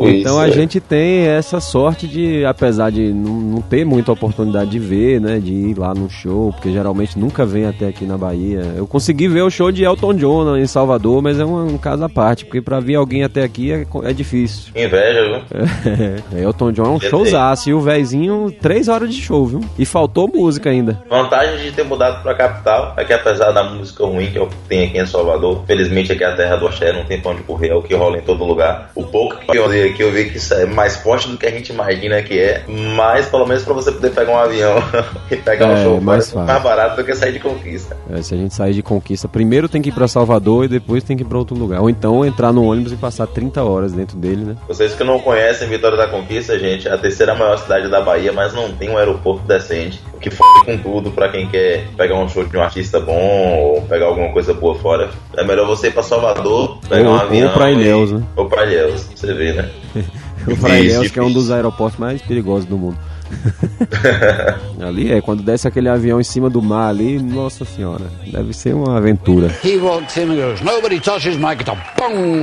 então 0.00 0.38
a 0.38 0.48
é. 0.48 0.52
gente 0.52 0.80
tem 0.80 1.26
essa 1.26 1.60
sorte 1.60 2.06
de, 2.06 2.44
apesar 2.44 2.90
de 2.90 3.12
não, 3.12 3.40
não, 3.40 3.62
ter 3.62 3.84
muita 3.84 4.12
oportunidade 4.12 4.70
de 4.70 4.78
ver, 4.78 5.20
né, 5.20 5.38
de 5.38 5.52
ir 5.52 5.78
lá 5.78 5.94
no 5.94 6.08
show, 6.08 6.52
porque 6.52 6.70
geralmente 6.70 7.18
nunca 7.18 7.44
vem 7.44 7.66
até 7.66 7.88
aqui 7.88 8.04
na 8.04 8.16
Bahia. 8.16 8.74
Eu 8.76 8.86
consegui 8.86 9.28
ver 9.28 9.42
o 9.42 9.50
show 9.50 9.72
de 9.72 9.84
Elton 9.84 10.14
John 10.14 10.56
em 10.56 10.66
Salvador, 10.66 11.22
mas 11.22 11.38
é 11.38 11.44
um, 11.44 11.74
um 11.74 11.78
caso 11.78 12.04
à 12.04 12.08
parte, 12.08 12.44
porque 12.44 12.60
para 12.60 12.80
vir 12.80 12.94
alguém 12.94 13.24
até 13.24 13.42
aqui 13.42 13.72
é, 13.72 13.84
é 14.04 14.12
difícil. 14.12 14.72
Inveja, 14.74 15.22
viu? 15.24 16.38
É, 16.38 16.42
Elton 16.44 16.72
John 16.72 16.84
é 16.84 16.90
um 16.90 17.00
showzaço 17.00 17.70
e 17.70 17.74
o 17.74 17.80
vezinho, 17.80 18.54
três 18.60 18.88
horas 18.88 19.12
de 19.12 19.20
show, 19.20 19.44
viu? 19.46 19.60
E 19.78 19.84
faltou 19.84 20.28
música 20.28 20.70
ainda. 20.70 21.02
Vantagem 21.08 21.64
de 21.64 21.72
ter 21.72 21.84
mudado 21.84 22.22
pra 22.22 22.34
capital 22.34 22.94
é 22.96 23.04
que 23.04 23.12
apesar 23.12 23.52
da 23.52 23.64
música 23.64 24.04
ruim 24.04 24.30
que 24.30 24.38
eu 24.38 24.48
tenho 24.68 24.86
aqui 24.86 24.98
em 24.98 25.06
Salvador. 25.06 25.64
Felizmente 25.66 26.12
aqui 26.12 26.24
é 26.24 26.26
a 26.26 26.36
terra 26.36 26.56
do 26.56 26.66
axé, 26.66 26.92
não 26.92 27.04
tem 27.04 27.20
pra 27.20 27.31
onde 27.32 27.42
correr, 27.42 27.68
é 27.68 27.74
o 27.74 27.82
que 27.82 27.94
rola 27.94 28.18
em 28.18 28.22
todo 28.22 28.44
lugar. 28.44 28.90
O 28.94 29.04
pouco 29.04 29.36
que 29.38 29.56
eu 29.56 29.66
andei 29.66 29.88
aqui, 29.90 30.02
eu 30.02 30.10
vi 30.12 30.30
que 30.30 30.36
isso 30.38 30.54
é 30.54 30.64
mais 30.66 30.96
forte 30.96 31.28
do 31.28 31.36
que 31.36 31.46
a 31.46 31.50
gente 31.50 31.72
imagina 31.72 32.22
que 32.22 32.38
é, 32.38 32.62
mas 32.96 33.26
pelo 33.26 33.46
menos 33.46 33.62
pra 33.64 33.74
você 33.74 33.90
poder 33.92 34.10
pegar 34.10 34.32
um 34.32 34.38
avião 34.38 34.76
e 35.30 35.36
pegar 35.36 35.66
um 35.68 35.72
É, 35.72 35.82
show 35.82 36.00
mais 36.00 36.32
mais, 36.32 36.48
fácil. 36.48 36.62
barato 36.62 36.96
do 36.96 37.04
que 37.04 37.14
sair 37.14 37.32
de 37.32 37.38
conquista. 37.40 37.96
É, 38.10 38.22
se 38.22 38.34
a 38.34 38.36
gente 38.36 38.54
sair 38.54 38.74
de 38.74 38.82
conquista, 38.82 39.26
primeiro 39.28 39.68
tem 39.68 39.80
que 39.82 39.88
ir 39.88 39.92
pra 39.92 40.06
Salvador 40.08 40.64
e 40.64 40.68
depois 40.68 41.02
tem 41.02 41.16
que 41.16 41.22
ir 41.22 41.26
pra 41.26 41.38
outro 41.38 41.56
lugar. 41.56 41.80
Ou 41.80 41.88
então 41.90 42.24
entrar 42.24 42.52
no 42.52 42.64
ônibus 42.64 42.92
e 42.92 42.96
passar 42.96 43.26
30 43.26 43.62
horas 43.62 43.92
dentro 43.92 44.16
dele, 44.16 44.44
né? 44.44 44.56
Vocês 44.68 44.94
que 44.94 45.02
não 45.04 45.18
conhecem 45.18 45.68
Vitória 45.68 45.96
da 45.96 46.06
Conquista, 46.08 46.58
gente, 46.58 46.86
é 46.88 46.92
a 46.92 46.98
terceira 46.98 47.34
maior 47.34 47.56
cidade 47.58 47.88
da 47.88 48.00
Bahia, 48.00 48.32
mas 48.32 48.52
não 48.52 48.70
tem 48.72 48.90
um 48.90 48.96
aeroporto 48.98 49.42
decente. 49.46 50.00
O 50.12 50.18
que 50.18 50.30
foi 50.30 50.46
com 50.64 50.78
tudo 50.78 51.10
pra 51.10 51.28
quem 51.28 51.48
quer 51.48 51.86
pegar 51.96 52.16
um 52.16 52.28
show 52.28 52.44
de 52.44 52.56
um 52.56 52.62
artista 52.62 53.00
bom 53.00 53.58
ou 53.58 53.82
pegar 53.82 54.06
alguma 54.06 54.30
coisa 54.32 54.52
boa 54.54 54.74
fora. 54.76 55.10
É 55.36 55.42
melhor 55.44 55.66
você 55.66 55.88
ir 55.88 55.92
pra 55.92 56.02
Salvador, 56.02 56.78
pegar 56.88 57.08
Ou- 57.08 57.14
um 57.16 57.18
avião. 57.22 57.48
ou 57.48 57.52
pra 57.54 57.70
Ilhéus, 57.70 58.10
e- 58.10 58.14
né? 58.14 58.22
Ou 58.36 58.48
pra 58.48 58.64
Ilhéus, 58.66 59.08
você 59.14 59.32
vê, 59.34 59.52
né? 59.52 59.70
O 60.44 60.68
Ilhéus, 60.68 61.08
que 61.10 61.20
é 61.20 61.22
um 61.22 61.30
dos 61.32 61.52
aeroportos 61.52 61.98
mais 62.00 62.20
perigosos 62.20 62.64
do 62.66 62.76
mundo. 62.76 62.98
ali 64.84 65.12
é, 65.12 65.20
quando 65.20 65.42
desce 65.42 65.68
aquele 65.68 65.88
avião 65.88 66.20
em 66.20 66.24
cima 66.24 66.50
do 66.50 66.60
mar 66.60 66.88
ali, 66.88 67.18
nossa 67.22 67.64
senhora, 67.64 68.04
deve 68.30 68.52
ser 68.52 68.74
uma 68.74 68.96
aventura. 68.98 69.50
He 69.64 69.76
walks 69.76 70.16
in 70.16 70.22
and 70.22 70.34
goes, 70.36 70.60
nobody 70.60 70.98
touches 71.00 71.36
my 71.36 71.54
guitar. 71.54 71.76
Boom! 71.96 72.42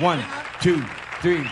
One, 0.00 0.20
two, 0.62 0.80
three. 1.20 1.44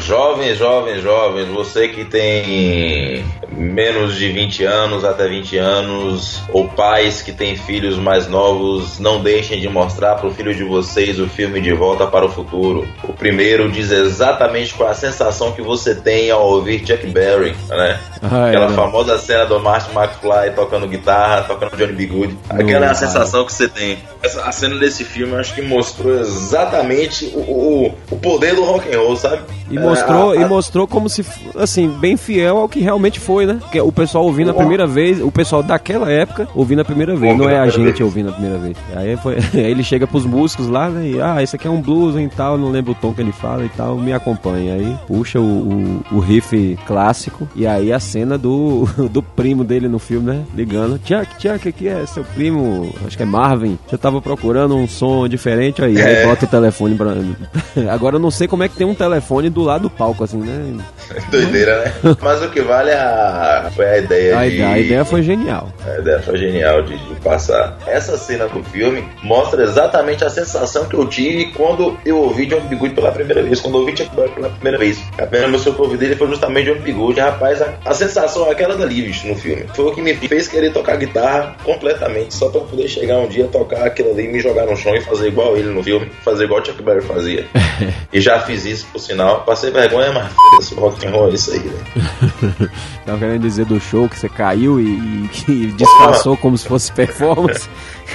Jovens, 0.00 0.58
jovens, 0.58 1.02
jovens, 1.02 1.46
você 1.46 1.86
que 1.86 2.04
tem 2.04 3.24
menos 3.52 4.16
de 4.16 4.28
20 4.32 4.64
anos 4.64 5.04
até 5.04 5.28
20 5.28 5.56
anos, 5.56 6.42
ou 6.52 6.66
pais 6.68 7.22
que 7.22 7.30
têm 7.30 7.56
filhos 7.56 7.96
mais 7.96 8.26
novos, 8.26 8.98
não 8.98 9.22
deixem 9.22 9.60
de 9.60 9.68
mostrar 9.68 10.16
para 10.16 10.26
o 10.26 10.34
filho 10.34 10.52
de 10.52 10.64
vocês 10.64 11.20
o 11.20 11.28
filme 11.28 11.60
De 11.60 11.72
Volta 11.72 12.08
para 12.08 12.26
o 12.26 12.28
Futuro. 12.28 12.88
O 13.04 13.12
primeiro 13.12 13.70
diz 13.70 13.92
exatamente 13.92 14.74
qual 14.74 14.88
é 14.88 14.92
a 14.92 14.94
sensação 14.94 15.52
que 15.52 15.62
você 15.62 15.94
tem 15.94 16.28
ao 16.30 16.44
ouvir 16.44 16.84
Chuck 16.84 17.06
Berry, 17.06 17.54
né? 17.68 18.00
Ah, 18.22 18.46
é, 18.46 18.48
Aquela 18.48 18.70
famosa 18.70 19.16
cena 19.18 19.46
do 19.46 19.60
Martin 19.60 19.96
McFly 19.96 20.54
tocando 20.56 20.88
guitarra, 20.88 21.42
tocando 21.42 21.76
Johnny 21.76 21.92
B. 21.92 22.06
Good. 22.06 22.38
Aquela 22.50 22.86
é 22.86 22.90
a 22.90 22.94
sensação 22.94 23.44
que 23.44 23.52
você 23.52 23.68
tem. 23.68 23.98
Essa, 24.22 24.42
a 24.44 24.50
cena 24.50 24.76
desse 24.76 25.04
filme 25.04 25.36
acho 25.36 25.54
que 25.54 25.62
mostrou 25.62 26.18
exatamente 26.18 27.26
o, 27.34 27.38
o, 27.38 27.94
o 28.10 28.16
poder 28.16 28.54
do 28.56 28.64
rock 28.64 28.92
and 28.92 28.98
roll, 28.98 29.16
sabe? 29.16 29.42
E 29.70 29.76
É, 29.76 29.80
mostrou, 29.80 30.30
a- 30.32 30.36
e 30.36 30.42
a- 30.44 30.48
mostrou 30.48 30.86
como 30.86 31.08
se, 31.08 31.24
assim, 31.56 31.88
bem 31.88 32.16
fiel 32.16 32.56
ao 32.58 32.68
que 32.68 32.80
realmente 32.80 33.20
foi, 33.20 33.46
né? 33.46 33.58
Que 33.70 33.80
o 33.80 33.92
pessoal 33.92 34.24
ouvindo 34.24 34.50
a 34.50 34.54
primeira 34.54 34.86
vez, 34.86 35.20
o 35.22 35.30
pessoal 35.30 35.62
daquela 35.62 36.10
época 36.10 36.48
ouvindo 36.54 36.80
a 36.80 36.84
primeira 36.84 37.14
vez, 37.14 37.36
não 37.36 37.48
é 37.48 37.58
a 37.58 37.62
a 37.62 37.68
gente 37.68 37.84
vez. 37.84 38.00
ouvindo 38.00 38.30
a 38.30 38.32
primeira 38.32 38.58
vez. 38.58 38.76
Aí, 38.94 39.16
foi, 39.16 39.36
aí 39.54 39.70
ele 39.70 39.82
chega 39.82 40.06
pros 40.06 40.24
músicos 40.24 40.68
lá, 40.68 40.88
né? 40.88 41.06
E, 41.08 41.20
ah, 41.20 41.42
esse 41.42 41.56
aqui 41.56 41.66
é 41.66 41.70
um 41.70 41.80
blues 41.80 42.16
e 42.16 42.28
tal, 42.28 42.56
não 42.56 42.70
lembro 42.70 42.92
o 42.92 42.94
tom 42.94 43.12
que 43.12 43.20
ele 43.20 43.32
fala 43.32 43.64
e 43.64 43.68
tal, 43.70 43.96
me 43.96 44.12
acompanha. 44.12 44.74
Aí 44.74 44.96
puxa 45.06 45.38
o, 45.40 45.44
o, 45.44 46.04
o 46.12 46.18
riff 46.18 46.78
clássico 46.86 47.48
e 47.54 47.66
aí 47.66 47.92
a 47.92 48.00
cena 48.00 48.38
do, 48.38 48.86
do 49.10 49.22
primo 49.22 49.64
dele 49.64 49.88
no 49.88 49.98
filme, 49.98 50.26
né? 50.32 50.42
Ligando, 50.54 50.98
Chuck, 51.04 51.26
Chuck, 51.40 51.68
aqui 51.68 51.88
é 51.88 52.04
seu 52.06 52.24
primo, 52.24 52.90
acho 53.06 53.16
que 53.16 53.22
é 53.22 53.26
Marvin. 53.26 53.78
Eu 53.90 53.98
tava 53.98 54.20
procurando 54.22 54.74
um 54.76 54.86
som 54.88 55.28
diferente 55.28 55.82
aí, 55.82 56.00
aí 56.00 56.14
É. 56.16 56.26
bota 56.26 56.44
o 56.44 56.48
telefone 56.48 56.94
pra... 56.94 57.12
Agora 57.92 58.16
eu 58.16 58.20
não 58.20 58.30
sei 58.30 58.46
como 58.48 58.62
é 58.62 58.68
que 58.68 58.76
tem 58.76 58.86
um 58.86 58.94
telefone 58.94 59.50
do 59.58 59.64
lado 59.64 59.82
do 59.82 59.90
palco, 59.90 60.24
assim, 60.24 60.38
né? 60.38 60.84
Doideira, 61.30 61.80
né? 61.80 62.16
Mas 62.20 62.42
o 62.42 62.48
que 62.50 62.60
vale 62.60 62.90
é 62.90 62.98
a... 62.98 63.70
foi 63.74 63.86
a 63.86 63.98
ideia 63.98 64.38
A 64.38 64.44
de... 64.44 64.54
ideia, 64.54 64.68
a 64.68 64.78
ideia 64.78 65.04
foi 65.04 65.22
genial. 65.22 65.72
A 65.84 65.98
ideia 65.98 66.20
foi 66.20 66.38
genial 66.38 66.82
de, 66.82 66.96
de 66.96 67.14
passar. 67.16 67.78
Essa 67.86 68.16
cena 68.16 68.46
do 68.46 68.62
filme 68.64 69.04
mostra 69.22 69.62
exatamente 69.62 70.24
a 70.24 70.30
sensação 70.30 70.86
que 70.86 70.94
eu 70.94 71.06
tive 71.06 71.52
quando 71.52 71.98
eu 72.04 72.18
ouvi 72.18 72.46
John 72.46 72.60
B. 72.60 72.76
Good 72.76 72.94
pela 72.94 73.10
primeira 73.10 73.42
vez, 73.42 73.60
quando 73.60 73.74
eu 73.74 73.80
ouvi 73.80 73.96
Chuck 73.96 74.14
Berry 74.14 74.30
pela 74.30 74.50
primeira 74.50 74.78
vez. 74.78 75.02
A 75.14 75.22
primeira 75.22 75.48
música 75.48 75.72
que 75.72 75.80
eu 75.80 75.84
ouvi 75.84 75.96
dele 75.96 76.14
foi 76.14 76.28
justamente 76.28 76.72
John 76.72 76.80
B. 76.80 76.92
Good. 76.92 77.20
Rapaz, 77.20 77.60
a, 77.60 77.74
a 77.84 77.94
sensação 77.94 78.46
é 78.46 78.52
aquela 78.52 78.76
dali, 78.76 79.02
bicho, 79.02 79.26
no 79.26 79.34
filme. 79.34 79.64
Foi 79.74 79.86
o 79.86 79.94
que 79.94 80.00
me 80.00 80.14
fez 80.14 80.46
querer 80.46 80.72
tocar 80.72 80.96
guitarra 80.96 81.56
completamente, 81.64 82.34
só 82.34 82.48
pra 82.48 82.60
poder 82.60 82.86
chegar 82.86 83.18
um 83.18 83.28
dia, 83.28 83.46
tocar 83.48 83.84
aquilo 83.84 84.10
ali, 84.10 84.28
me 84.28 84.40
jogar 84.40 84.66
no 84.66 84.76
chão 84.76 84.94
e 84.94 85.00
fazer 85.00 85.28
igual 85.28 85.56
ele 85.56 85.70
no 85.70 85.82
filme, 85.82 86.08
fazer 86.24 86.44
igual 86.44 86.64
Chuck 86.64 86.82
Berry 86.82 87.02
fazia. 87.02 87.46
e 88.12 88.20
já 88.20 88.40
fiz 88.40 88.64
isso, 88.64 88.86
por 88.92 89.00
sinal. 89.00 89.42
Passei 89.48 89.70
vergonha, 89.70 90.12
mas 90.12 90.72
o 90.72 90.74
rock 90.74 91.06
and 91.06 91.10
roll 91.10 91.30
é 91.30 91.32
isso 91.32 91.52
aí, 91.52 91.60
né? 91.60 92.70
Tava 93.06 93.18
querendo 93.18 93.40
dizer 93.40 93.64
do 93.64 93.80
show 93.80 94.06
que 94.06 94.18
você 94.18 94.28
caiu 94.28 94.78
e, 94.78 95.30
e 95.48 95.72
disfarçou 95.72 96.36
como 96.36 96.58
se 96.58 96.68
fosse 96.68 96.92
performance. 96.92 97.66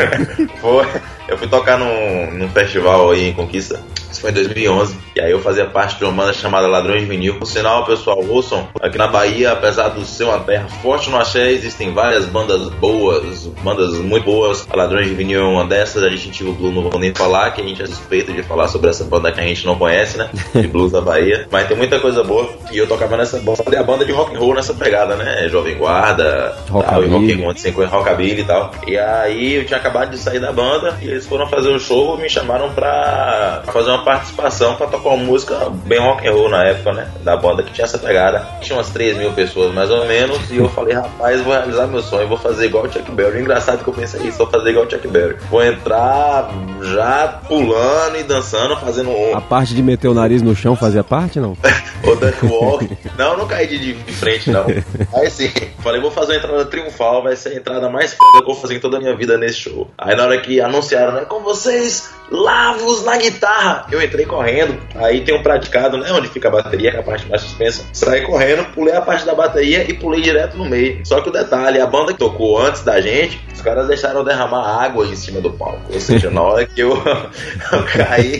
Foi. 0.61 0.87
Eu 1.27 1.35
fui 1.35 1.47
tocar 1.47 1.79
num, 1.79 2.29
num 2.37 2.47
festival 2.49 3.09
aí 3.09 3.29
em 3.29 3.33
Conquista. 3.33 3.81
Isso 4.11 4.21
foi 4.21 4.29
em 4.29 4.33
2011. 4.35 4.95
E 5.15 5.21
aí 5.21 5.31
eu 5.31 5.39
fazia 5.41 5.65
parte 5.65 5.97
de 5.97 6.03
uma 6.05 6.11
banda 6.11 6.33
chamada 6.33 6.67
Ladrões 6.67 7.01
de 7.01 7.05
Vinil. 7.05 7.35
Por 7.39 7.45
sinal, 7.45 7.85
pessoal, 7.85 8.23
ouçam. 8.27 8.67
Aqui 8.81 8.97
na 8.97 9.07
Bahia, 9.07 9.51
apesar 9.51 9.89
do 9.89 10.03
ser 10.05 10.23
uma 10.23 10.39
terra 10.39 10.67
forte 10.81 11.09
no 11.09 11.17
axé, 11.17 11.51
existem 11.51 11.93
várias 11.93 12.25
bandas 12.25 12.69
boas, 12.69 13.45
bandas 13.63 13.93
muito 13.99 14.25
boas. 14.25 14.67
A 14.71 14.75
Ladrões 14.75 15.07
de 15.07 15.13
Vinil 15.13 15.41
é 15.41 15.45
uma 15.45 15.65
dessas. 15.65 16.03
A 16.03 16.09
gente 16.09 16.31
tinha 16.31 16.49
o 16.49 16.53
Blue, 16.53 16.71
não 16.71 16.89
vou 16.89 16.99
nem 16.99 17.13
falar, 17.13 17.51
que 17.51 17.61
a 17.61 17.63
gente 17.63 17.81
é 17.81 17.85
suspeito 17.85 18.33
de 18.33 18.41
falar 18.43 18.67
sobre 18.67 18.89
essa 18.89 19.03
banda 19.03 19.31
que 19.31 19.39
a 19.39 19.43
gente 19.43 19.65
não 19.65 19.75
conhece, 19.75 20.17
né? 20.17 20.29
De 20.53 20.67
blues 20.67 20.91
da 20.91 21.01
Bahia. 21.01 21.47
Mas 21.51 21.67
tem 21.67 21.77
muita 21.77 21.99
coisa 21.99 22.23
boa. 22.23 22.49
E 22.71 22.77
eu 22.77 22.87
tocava 22.87 23.15
nessa 23.17 23.39
banda. 23.39 23.63
E 23.71 23.75
a 23.75 23.83
banda 23.83 24.05
de 24.05 24.11
rock 24.11 24.35
and 24.35 24.39
roll 24.39 24.55
nessa 24.55 24.73
pegada, 24.73 25.15
né? 25.15 25.47
Jovem 25.49 25.77
Guarda, 25.77 26.55
tal, 26.67 27.03
e 27.03 27.07
rock, 27.07 27.31
and- 27.33 27.73
coisa, 27.73 27.91
rockabilly 27.91 28.41
e 28.41 28.45
tal. 28.45 28.71
E 28.87 28.97
aí 28.97 29.55
eu 29.55 29.65
tinha 29.65 29.77
acabado 29.77 30.11
de 30.11 30.17
sair 30.17 30.39
da 30.39 30.51
banda 30.51 30.97
e 31.01 31.07
eles 31.07 31.25
foram 31.27 31.47
fazer 31.47 31.69
o 31.69 31.79
show 31.79 32.17
me 32.17 32.29
chamaram 32.29 32.71
pra 32.73 33.63
fazer 33.67 33.89
uma 33.89 34.03
participação 34.03 34.75
pra 34.75 34.87
tocar 34.87 35.02
uma 35.09 35.17
música 35.17 35.69
bem 35.85 35.99
rock 35.99 36.27
and 36.27 36.31
roll 36.31 36.49
na 36.49 36.63
época, 36.65 36.93
né? 36.93 37.07
Da 37.23 37.35
banda 37.35 37.63
que 37.63 37.71
tinha 37.71 37.85
essa 37.85 37.97
pegada. 37.97 38.47
Tinha 38.61 38.77
umas 38.77 38.89
3 38.89 39.17
mil 39.17 39.31
pessoas 39.33 39.73
mais 39.73 39.89
ou 39.89 40.05
menos 40.05 40.49
e 40.51 40.57
eu 40.57 40.69
falei, 40.69 40.93
rapaz, 40.93 41.41
vou 41.41 41.53
realizar 41.53 41.87
meu 41.87 42.01
sonho, 42.01 42.27
vou 42.27 42.37
fazer 42.37 42.65
igual 42.65 42.85
o 42.85 42.91
Chuck 42.91 43.09
Berry. 43.11 43.41
Engraçado 43.41 43.83
que 43.83 43.89
eu 43.89 43.93
pensei 43.93 44.27
isso, 44.27 44.37
vou 44.37 44.47
fazer 44.47 44.69
igual 44.69 44.85
o 44.85 44.89
Chuck 44.89 45.07
Berry. 45.07 45.37
Vou 45.49 45.63
entrar 45.63 46.49
já 46.81 47.39
pulando 47.47 48.17
e 48.17 48.23
dançando, 48.23 48.75
fazendo 48.77 49.09
um, 49.09 49.35
A 49.35 49.41
parte 49.41 49.73
de 49.73 49.81
meter 49.83 50.07
o 50.07 50.13
nariz 50.13 50.41
no 50.41 50.55
chão 50.55 50.75
fazia 50.75 51.03
parte, 51.03 51.39
não? 51.39 51.57
o 52.03 52.15
Duck 52.15 52.45
Walk. 52.45 52.97
Não, 53.17 53.37
não 53.37 53.47
caí 53.47 53.67
de, 53.67 53.93
de 53.93 54.13
frente, 54.13 54.49
não. 54.49 54.65
Aí 55.13 55.29
sim, 55.29 55.51
falei, 55.79 56.01
vou 56.01 56.11
fazer 56.11 56.33
uma 56.33 56.37
entrada 56.39 56.65
triunfal, 56.65 57.23
vai 57.23 57.35
ser 57.35 57.49
a 57.49 57.55
entrada 57.55 57.89
mais 57.89 58.13
foda 58.13 58.43
que 58.43 58.43
eu 58.43 58.53
vou 58.53 58.61
fazer 58.61 58.75
em 58.75 58.79
toda 58.79 58.97
a 58.97 58.99
minha 58.99 59.15
vida 59.15 59.37
nesse 59.37 59.59
show. 59.59 59.89
Aí 59.97 60.15
na 60.15 60.23
hora 60.23 60.39
que 60.39 60.59
anunciaram, 60.59 61.13
né, 61.13 61.25
com 61.25 61.41
vocês, 61.41 62.09
Lavos 62.31 63.03
na 63.03 63.17
guitarra, 63.17 63.85
eu 63.91 64.01
entrei 64.01 64.25
correndo, 64.25 64.79
aí 64.95 65.21
tem 65.21 65.35
um 65.35 65.41
praticado, 65.41 65.97
né, 65.97 66.11
onde 66.11 66.27
fica 66.29 66.47
a 66.47 66.51
bateria, 66.51 66.91
que 66.91 66.97
é 66.97 66.99
a 66.99 67.03
parte 67.03 67.27
mais 67.27 67.41
suspensa. 67.41 67.85
Saí 67.93 68.21
correndo, 68.21 68.65
pulei 68.73 68.95
a 68.95 69.01
parte 69.01 69.25
da 69.25 69.33
bateria 69.33 69.89
e 69.89 69.93
pulei 69.93 70.21
direto 70.21 70.57
no 70.57 70.65
meio. 70.65 71.05
Só 71.05 71.21
que 71.21 71.29
o 71.29 71.31
detalhe, 71.31 71.79
a 71.79 71.87
banda 71.87 72.13
que 72.13 72.19
tocou 72.19 72.59
antes 72.59 72.83
da 72.83 72.99
gente, 73.01 73.39
os 73.53 73.61
caras 73.61 73.87
deixaram 73.87 74.23
derramar 74.23 74.83
água 74.83 75.05
em 75.05 75.15
cima 75.15 75.41
do 75.41 75.51
palco. 75.51 75.81
Ou 75.91 75.99
seja, 75.99 76.29
na 76.29 76.41
hora 76.41 76.65
que 76.65 76.81
eu, 76.81 76.91
eu 77.71 77.83
caí, 77.85 78.39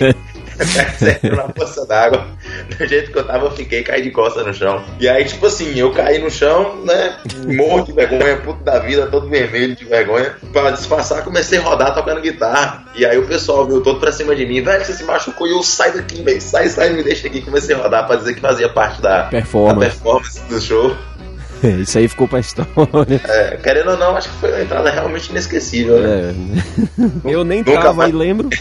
na 1.36 1.44
poça 1.44 1.86
d'água. 1.86 2.26
Do 2.78 2.88
jeito 2.88 3.12
que 3.12 3.18
eu 3.18 3.24
tava, 3.26 3.46
eu 3.46 3.52
fiquei 3.52 3.84
caí 3.84 4.02
de 4.02 4.12
costas 4.12 4.46
no 4.46 4.54
chão. 4.54 4.84
E 5.00 5.08
aí, 5.08 5.26
tipo 5.26 5.46
assim, 5.46 5.78
eu 5.78 5.92
caí 5.92 6.20
no 6.20 6.30
chão, 6.30 6.84
né? 6.86 7.16
Morro 7.48 7.84
de 7.86 7.92
vergonha, 7.94 8.38
puto 8.38 8.64
da 8.64 8.80
vida, 8.80 9.08
todo 9.08 9.28
vermelho 9.30 9.76
de 9.76 9.86
vergonha. 9.86 10.34
Pra 10.52 10.72
disfarçar, 10.72 11.24
comecei 11.24 11.60
a 11.60 11.62
rodar 11.62 11.94
tocando 11.94 12.22
guitarra. 12.22 12.86
E 12.96 13.06
aí 13.06 13.18
o 13.18 13.28
pessoal 13.28 13.66
veio 13.66 13.82
todo 13.82 14.00
pra 14.00 14.12
cima 14.12 14.36
de 14.36 14.46
mim, 14.46 14.62
velho, 14.62 14.84
você 14.84 14.94
se 14.94 15.04
machucou 15.04 15.48
e 15.48 15.52
eu 15.52 15.64
saio 15.64 15.96
daqui, 15.96 16.22
velho. 16.22 16.42
Sai, 16.42 16.70
sai, 16.70 16.90
me 16.90 17.04
deixa 17.04 17.28
aqui. 17.28 17.42
Comecei 17.42 17.76
a 17.76 17.80
rodar 17.80 18.06
pra 18.08 18.16
dizer 18.18 18.34
que 18.36 18.42
fazia 18.42 18.70
parte 18.70 19.02
da 19.02 19.24
Performance. 19.24 19.80
da 19.80 19.86
performance 19.86 20.40
do 20.50 20.62
show. 20.62 20.96
Isso 21.82 21.98
aí 21.98 22.08
ficou 22.08 22.28
pra 22.28 22.40
história. 22.40 23.22
É, 23.28 23.58
querendo 23.58 23.92
ou 23.92 23.98
não, 23.98 24.16
acho 24.18 24.30
que 24.30 24.36
foi 24.38 24.52
uma 24.52 24.62
entrada 24.62 24.90
realmente 24.92 25.30
inesquecível, 25.30 26.00
né? 26.00 26.36
É. 27.26 27.32
Eu 27.32 27.44
nem 27.44 27.60
Nunca 27.60 27.74
tava 27.80 27.94
mais. 27.94 28.14
e 28.14 28.16
lembro. 28.16 28.50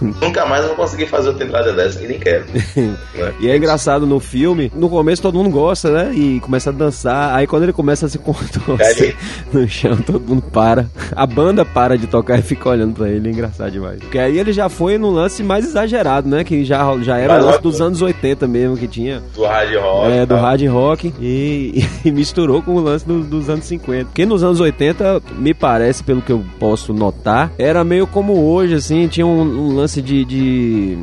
Nunca 0.00 0.44
mais 0.46 0.62
eu 0.62 0.68
vou 0.68 0.76
conseguir 0.78 1.06
fazer 1.06 1.28
outra 1.28 1.44
entrada 1.44 1.72
dessa 1.72 2.02
e 2.02 2.08
nem 2.08 2.18
quero. 2.18 2.44
né? 2.46 2.94
E 3.40 3.48
é 3.48 3.56
engraçado 3.56 4.06
no 4.06 4.18
filme, 4.18 4.70
no 4.74 4.88
começo 4.88 5.22
todo 5.22 5.36
mundo 5.36 5.50
gosta, 5.50 5.90
né? 5.90 6.12
E 6.14 6.40
começa 6.40 6.70
a 6.70 6.72
dançar. 6.72 7.34
Aí 7.34 7.46
quando 7.46 7.62
ele 7.64 7.72
começa 7.72 8.06
a 8.06 8.08
se 8.08 8.18
contorcer 8.18 9.16
no 9.52 9.68
chão, 9.68 9.96
todo 9.96 10.20
mundo 10.20 10.42
para. 10.42 10.86
A 11.14 11.26
banda 11.26 11.64
para 11.64 11.96
de 11.96 12.06
tocar 12.06 12.38
e 12.38 12.42
fica 12.42 12.68
olhando 12.68 12.94
pra 12.94 13.08
ele. 13.08 13.28
É 13.28 13.32
engraçado 13.32 13.70
demais. 13.70 14.00
Porque 14.00 14.18
aí 14.18 14.38
ele 14.38 14.52
já 14.52 14.68
foi 14.68 14.98
no 14.98 15.10
lance 15.10 15.42
mais 15.42 15.64
exagerado, 15.64 16.28
né? 16.28 16.42
Que 16.42 16.64
já, 16.64 16.96
já 17.02 17.16
era 17.18 17.40
o 17.40 17.44
lance 17.46 17.62
dos 17.62 17.80
anos 17.80 18.02
80 18.02 18.46
mesmo 18.48 18.76
que 18.76 18.88
tinha. 18.88 19.22
Do 19.34 19.44
hard 19.44 19.74
rock. 19.76 20.12
É, 20.12 20.26
do 20.26 20.34
hard 20.34 20.66
rock 20.66 21.14
e, 21.20 21.86
e 22.04 22.10
misturou 22.12 22.62
com 22.62 22.74
o 22.74 22.80
lance 22.80 23.06
do- 23.06 23.22
dos 23.24 23.48
anos 23.48 23.64
50. 23.64 24.06
Porque 24.06 24.24
nos 24.26 24.42
anos 24.42 24.60
80, 24.60 25.22
me 25.38 25.52
parece, 25.54 26.02
pelo 26.02 26.22
que 26.22 26.32
eu 26.32 26.44
posso 26.58 26.92
notar, 26.92 27.52
era 27.58 27.82
meio 27.84 28.06
como 28.06 28.34
hoje, 28.34 28.74
assim, 28.74 29.06
tinha 29.08 29.26
um, 29.26 29.40
um 29.40 29.74
lance 29.76 30.00
de, 30.02 30.24
de, 30.24 30.98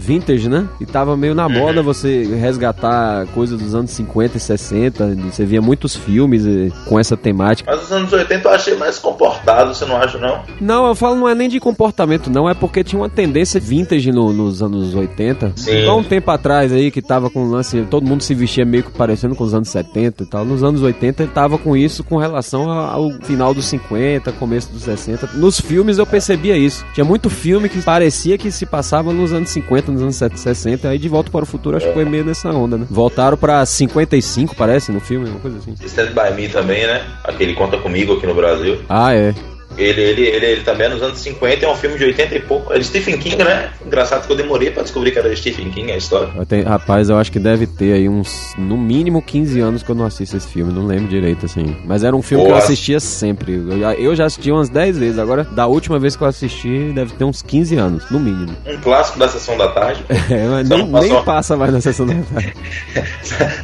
vintage, 0.00 0.48
né? 0.48 0.66
E 0.80 0.86
tava 0.86 1.16
meio 1.16 1.34
na 1.34 1.48
moda 1.48 1.82
você 1.82 2.24
resgatar 2.24 3.26
coisas 3.34 3.60
dos 3.60 3.74
anos 3.74 3.90
50 3.90 4.36
e 4.36 4.40
60. 4.40 5.14
Você 5.30 5.44
via 5.44 5.60
muitos 5.60 5.94
filmes 5.94 6.46
eh, 6.46 6.70
com 6.86 6.98
essa 6.98 7.16
temática. 7.16 7.70
Mas 7.70 7.84
os 7.84 7.92
anos 7.92 8.12
80 8.12 8.48
eu 8.48 8.52
achei 8.54 8.76
mais 8.76 8.98
comportado, 8.98 9.74
você 9.74 9.84
não 9.84 9.96
acha, 9.96 10.18
não? 10.18 10.42
Não, 10.60 10.86
eu 10.88 10.94
falo 10.94 11.16
não 11.16 11.28
é 11.28 11.34
nem 11.34 11.48
de 11.48 11.60
comportamento, 11.60 12.30
não. 12.30 12.48
É 12.48 12.54
porque 12.54 12.82
tinha 12.82 13.00
uma 13.00 13.08
tendência 13.08 13.60
vintage 13.60 14.10
no- 14.10 14.32
nos 14.32 14.62
anos 14.62 14.94
80. 14.94 15.52
Sim. 15.56 15.70
Igual 15.82 15.98
um 15.98 16.04
tempo 16.04 16.30
atrás 16.30 16.72
aí 16.72 16.90
que 16.90 17.02
tava 17.02 17.28
com 17.30 17.44
lance. 17.48 17.82
Todo 17.90 18.06
mundo 18.06 18.22
se 18.22 18.34
vestia 18.34 18.64
meio 18.64 18.84
que 18.84 18.90
parecendo 18.90 19.34
com 19.34 19.44
os 19.44 19.54
anos 19.54 19.68
70 19.68 20.22
e 20.22 20.26
tal. 20.26 20.44
Nos 20.44 20.62
anos 20.64 20.82
80 20.82 21.22
ele 21.24 21.32
tava 21.32 21.58
com 21.58 21.76
isso 21.76 22.02
com 22.02 22.16
relação 22.16 22.70
ao 22.70 23.10
final 23.22 23.52
dos 23.52 23.66
50, 23.66 24.32
começo 24.32 24.72
dos 24.72 24.82
60. 24.82 25.28
Nos 25.34 25.60
filmes 25.60 25.98
eu 25.98 26.06
percebia 26.06 26.56
isso. 26.56 26.84
Tinha 26.94 27.04
muito 27.04 27.28
filme 27.28 27.68
que 27.68 27.82
parecia 27.82 28.38
que 28.38 28.50
se 28.50 28.64
passava 28.66 29.12
nos 29.12 29.32
anos 29.32 29.50
50, 29.50 29.89
nos 29.90 30.02
anos 30.02 30.16
60. 30.16 30.88
Aí 30.88 30.98
de 30.98 31.08
volta 31.08 31.30
para 31.30 31.42
o 31.42 31.46
futuro 31.46 31.76
acho 31.76 31.86
que 31.86 31.92
foi 31.92 32.04
meio 32.04 32.24
nessa 32.24 32.50
onda, 32.50 32.76
né? 32.78 32.86
Voltaram 32.90 33.36
pra 33.36 33.64
55, 33.64 34.54
parece, 34.54 34.92
no 34.92 35.00
filme, 35.00 35.28
uma 35.28 35.40
coisa 35.40 35.58
assim. 35.58 35.74
Stand 35.84 36.08
By 36.12 36.34
Me 36.34 36.48
também, 36.48 36.86
né? 36.86 37.02
Aquele 37.24 37.54
Conta 37.54 37.78
Comigo 37.78 38.14
aqui 38.14 38.26
no 38.26 38.34
Brasil. 38.34 38.78
Ah, 38.88 39.14
é. 39.14 39.34
Ele, 39.78 40.00
ele, 40.00 40.22
ele, 40.26 40.46
ele 40.46 40.60
também 40.62 40.86
é 40.86 40.90
nos 40.90 41.02
anos 41.02 41.18
50, 41.18 41.64
é 41.64 41.68
um 41.70 41.76
filme 41.76 41.96
de 41.96 42.04
80 42.04 42.34
e 42.34 42.40
pouco. 42.40 42.72
É 42.72 42.78
de 42.78 42.84
Stephen 42.84 43.16
King, 43.18 43.36
né? 43.36 43.70
Engraçado 43.84 44.26
que 44.26 44.32
eu 44.32 44.36
demorei 44.36 44.70
pra 44.70 44.82
descobrir 44.82 45.10
que 45.12 45.18
era 45.18 45.30
de 45.30 45.36
Stephen 45.36 45.70
King 45.70 45.92
a 45.92 45.96
história. 45.96 46.30
Eu 46.36 46.44
tenho- 46.44 46.66
rapaz, 46.68 47.08
eu 47.08 47.16
acho 47.16 47.30
que 47.32 47.38
deve 47.38 47.66
ter 47.66 47.92
aí 47.94 48.08
uns, 48.08 48.54
no 48.58 48.76
mínimo 48.76 49.22
15 49.22 49.60
anos 49.60 49.82
que 49.82 49.90
eu 49.90 49.94
não 49.94 50.04
assisto 50.04 50.36
esse 50.36 50.48
filme, 50.48 50.72
não 50.72 50.86
lembro 50.86 51.08
direito, 51.08 51.46
assim. 51.46 51.76
Mas 51.84 52.02
era 52.04 52.14
um 52.14 52.20
filme 52.22 52.44
que 52.44 52.50
eu 52.50 52.54
Boa. 52.54 52.62
assistia 52.64 53.00
sempre. 53.00 53.54
Eu, 53.54 53.78
já- 53.78 53.94
eu 53.94 54.14
já 54.16 54.24
assisti 54.26 54.50
umas 54.50 54.68
10 54.68 54.98
vezes, 54.98 55.18
agora, 55.18 55.44
da 55.44 55.66
última 55.66 55.98
vez 55.98 56.16
que 56.16 56.22
eu 56.22 56.28
assisti, 56.28 56.92
deve 56.92 57.12
ter 57.14 57.24
uns 57.24 57.40
15 57.40 57.76
anos, 57.76 58.10
no 58.10 58.18
mínimo. 58.20 58.54
Um 58.66 58.78
clássico 58.80 59.18
da 59.18 59.28
sessão 59.28 59.56
da 59.56 59.68
tarde. 59.68 60.04
É, 60.30 60.46
mas 60.46 60.68
nem, 60.68 60.86
passou. 60.90 61.08
nem 61.14 61.24
passa 61.24 61.56
mais 61.56 61.72
na 61.72 61.80
sessão 61.80 62.06
da 62.06 62.14
tarde. 62.32 62.54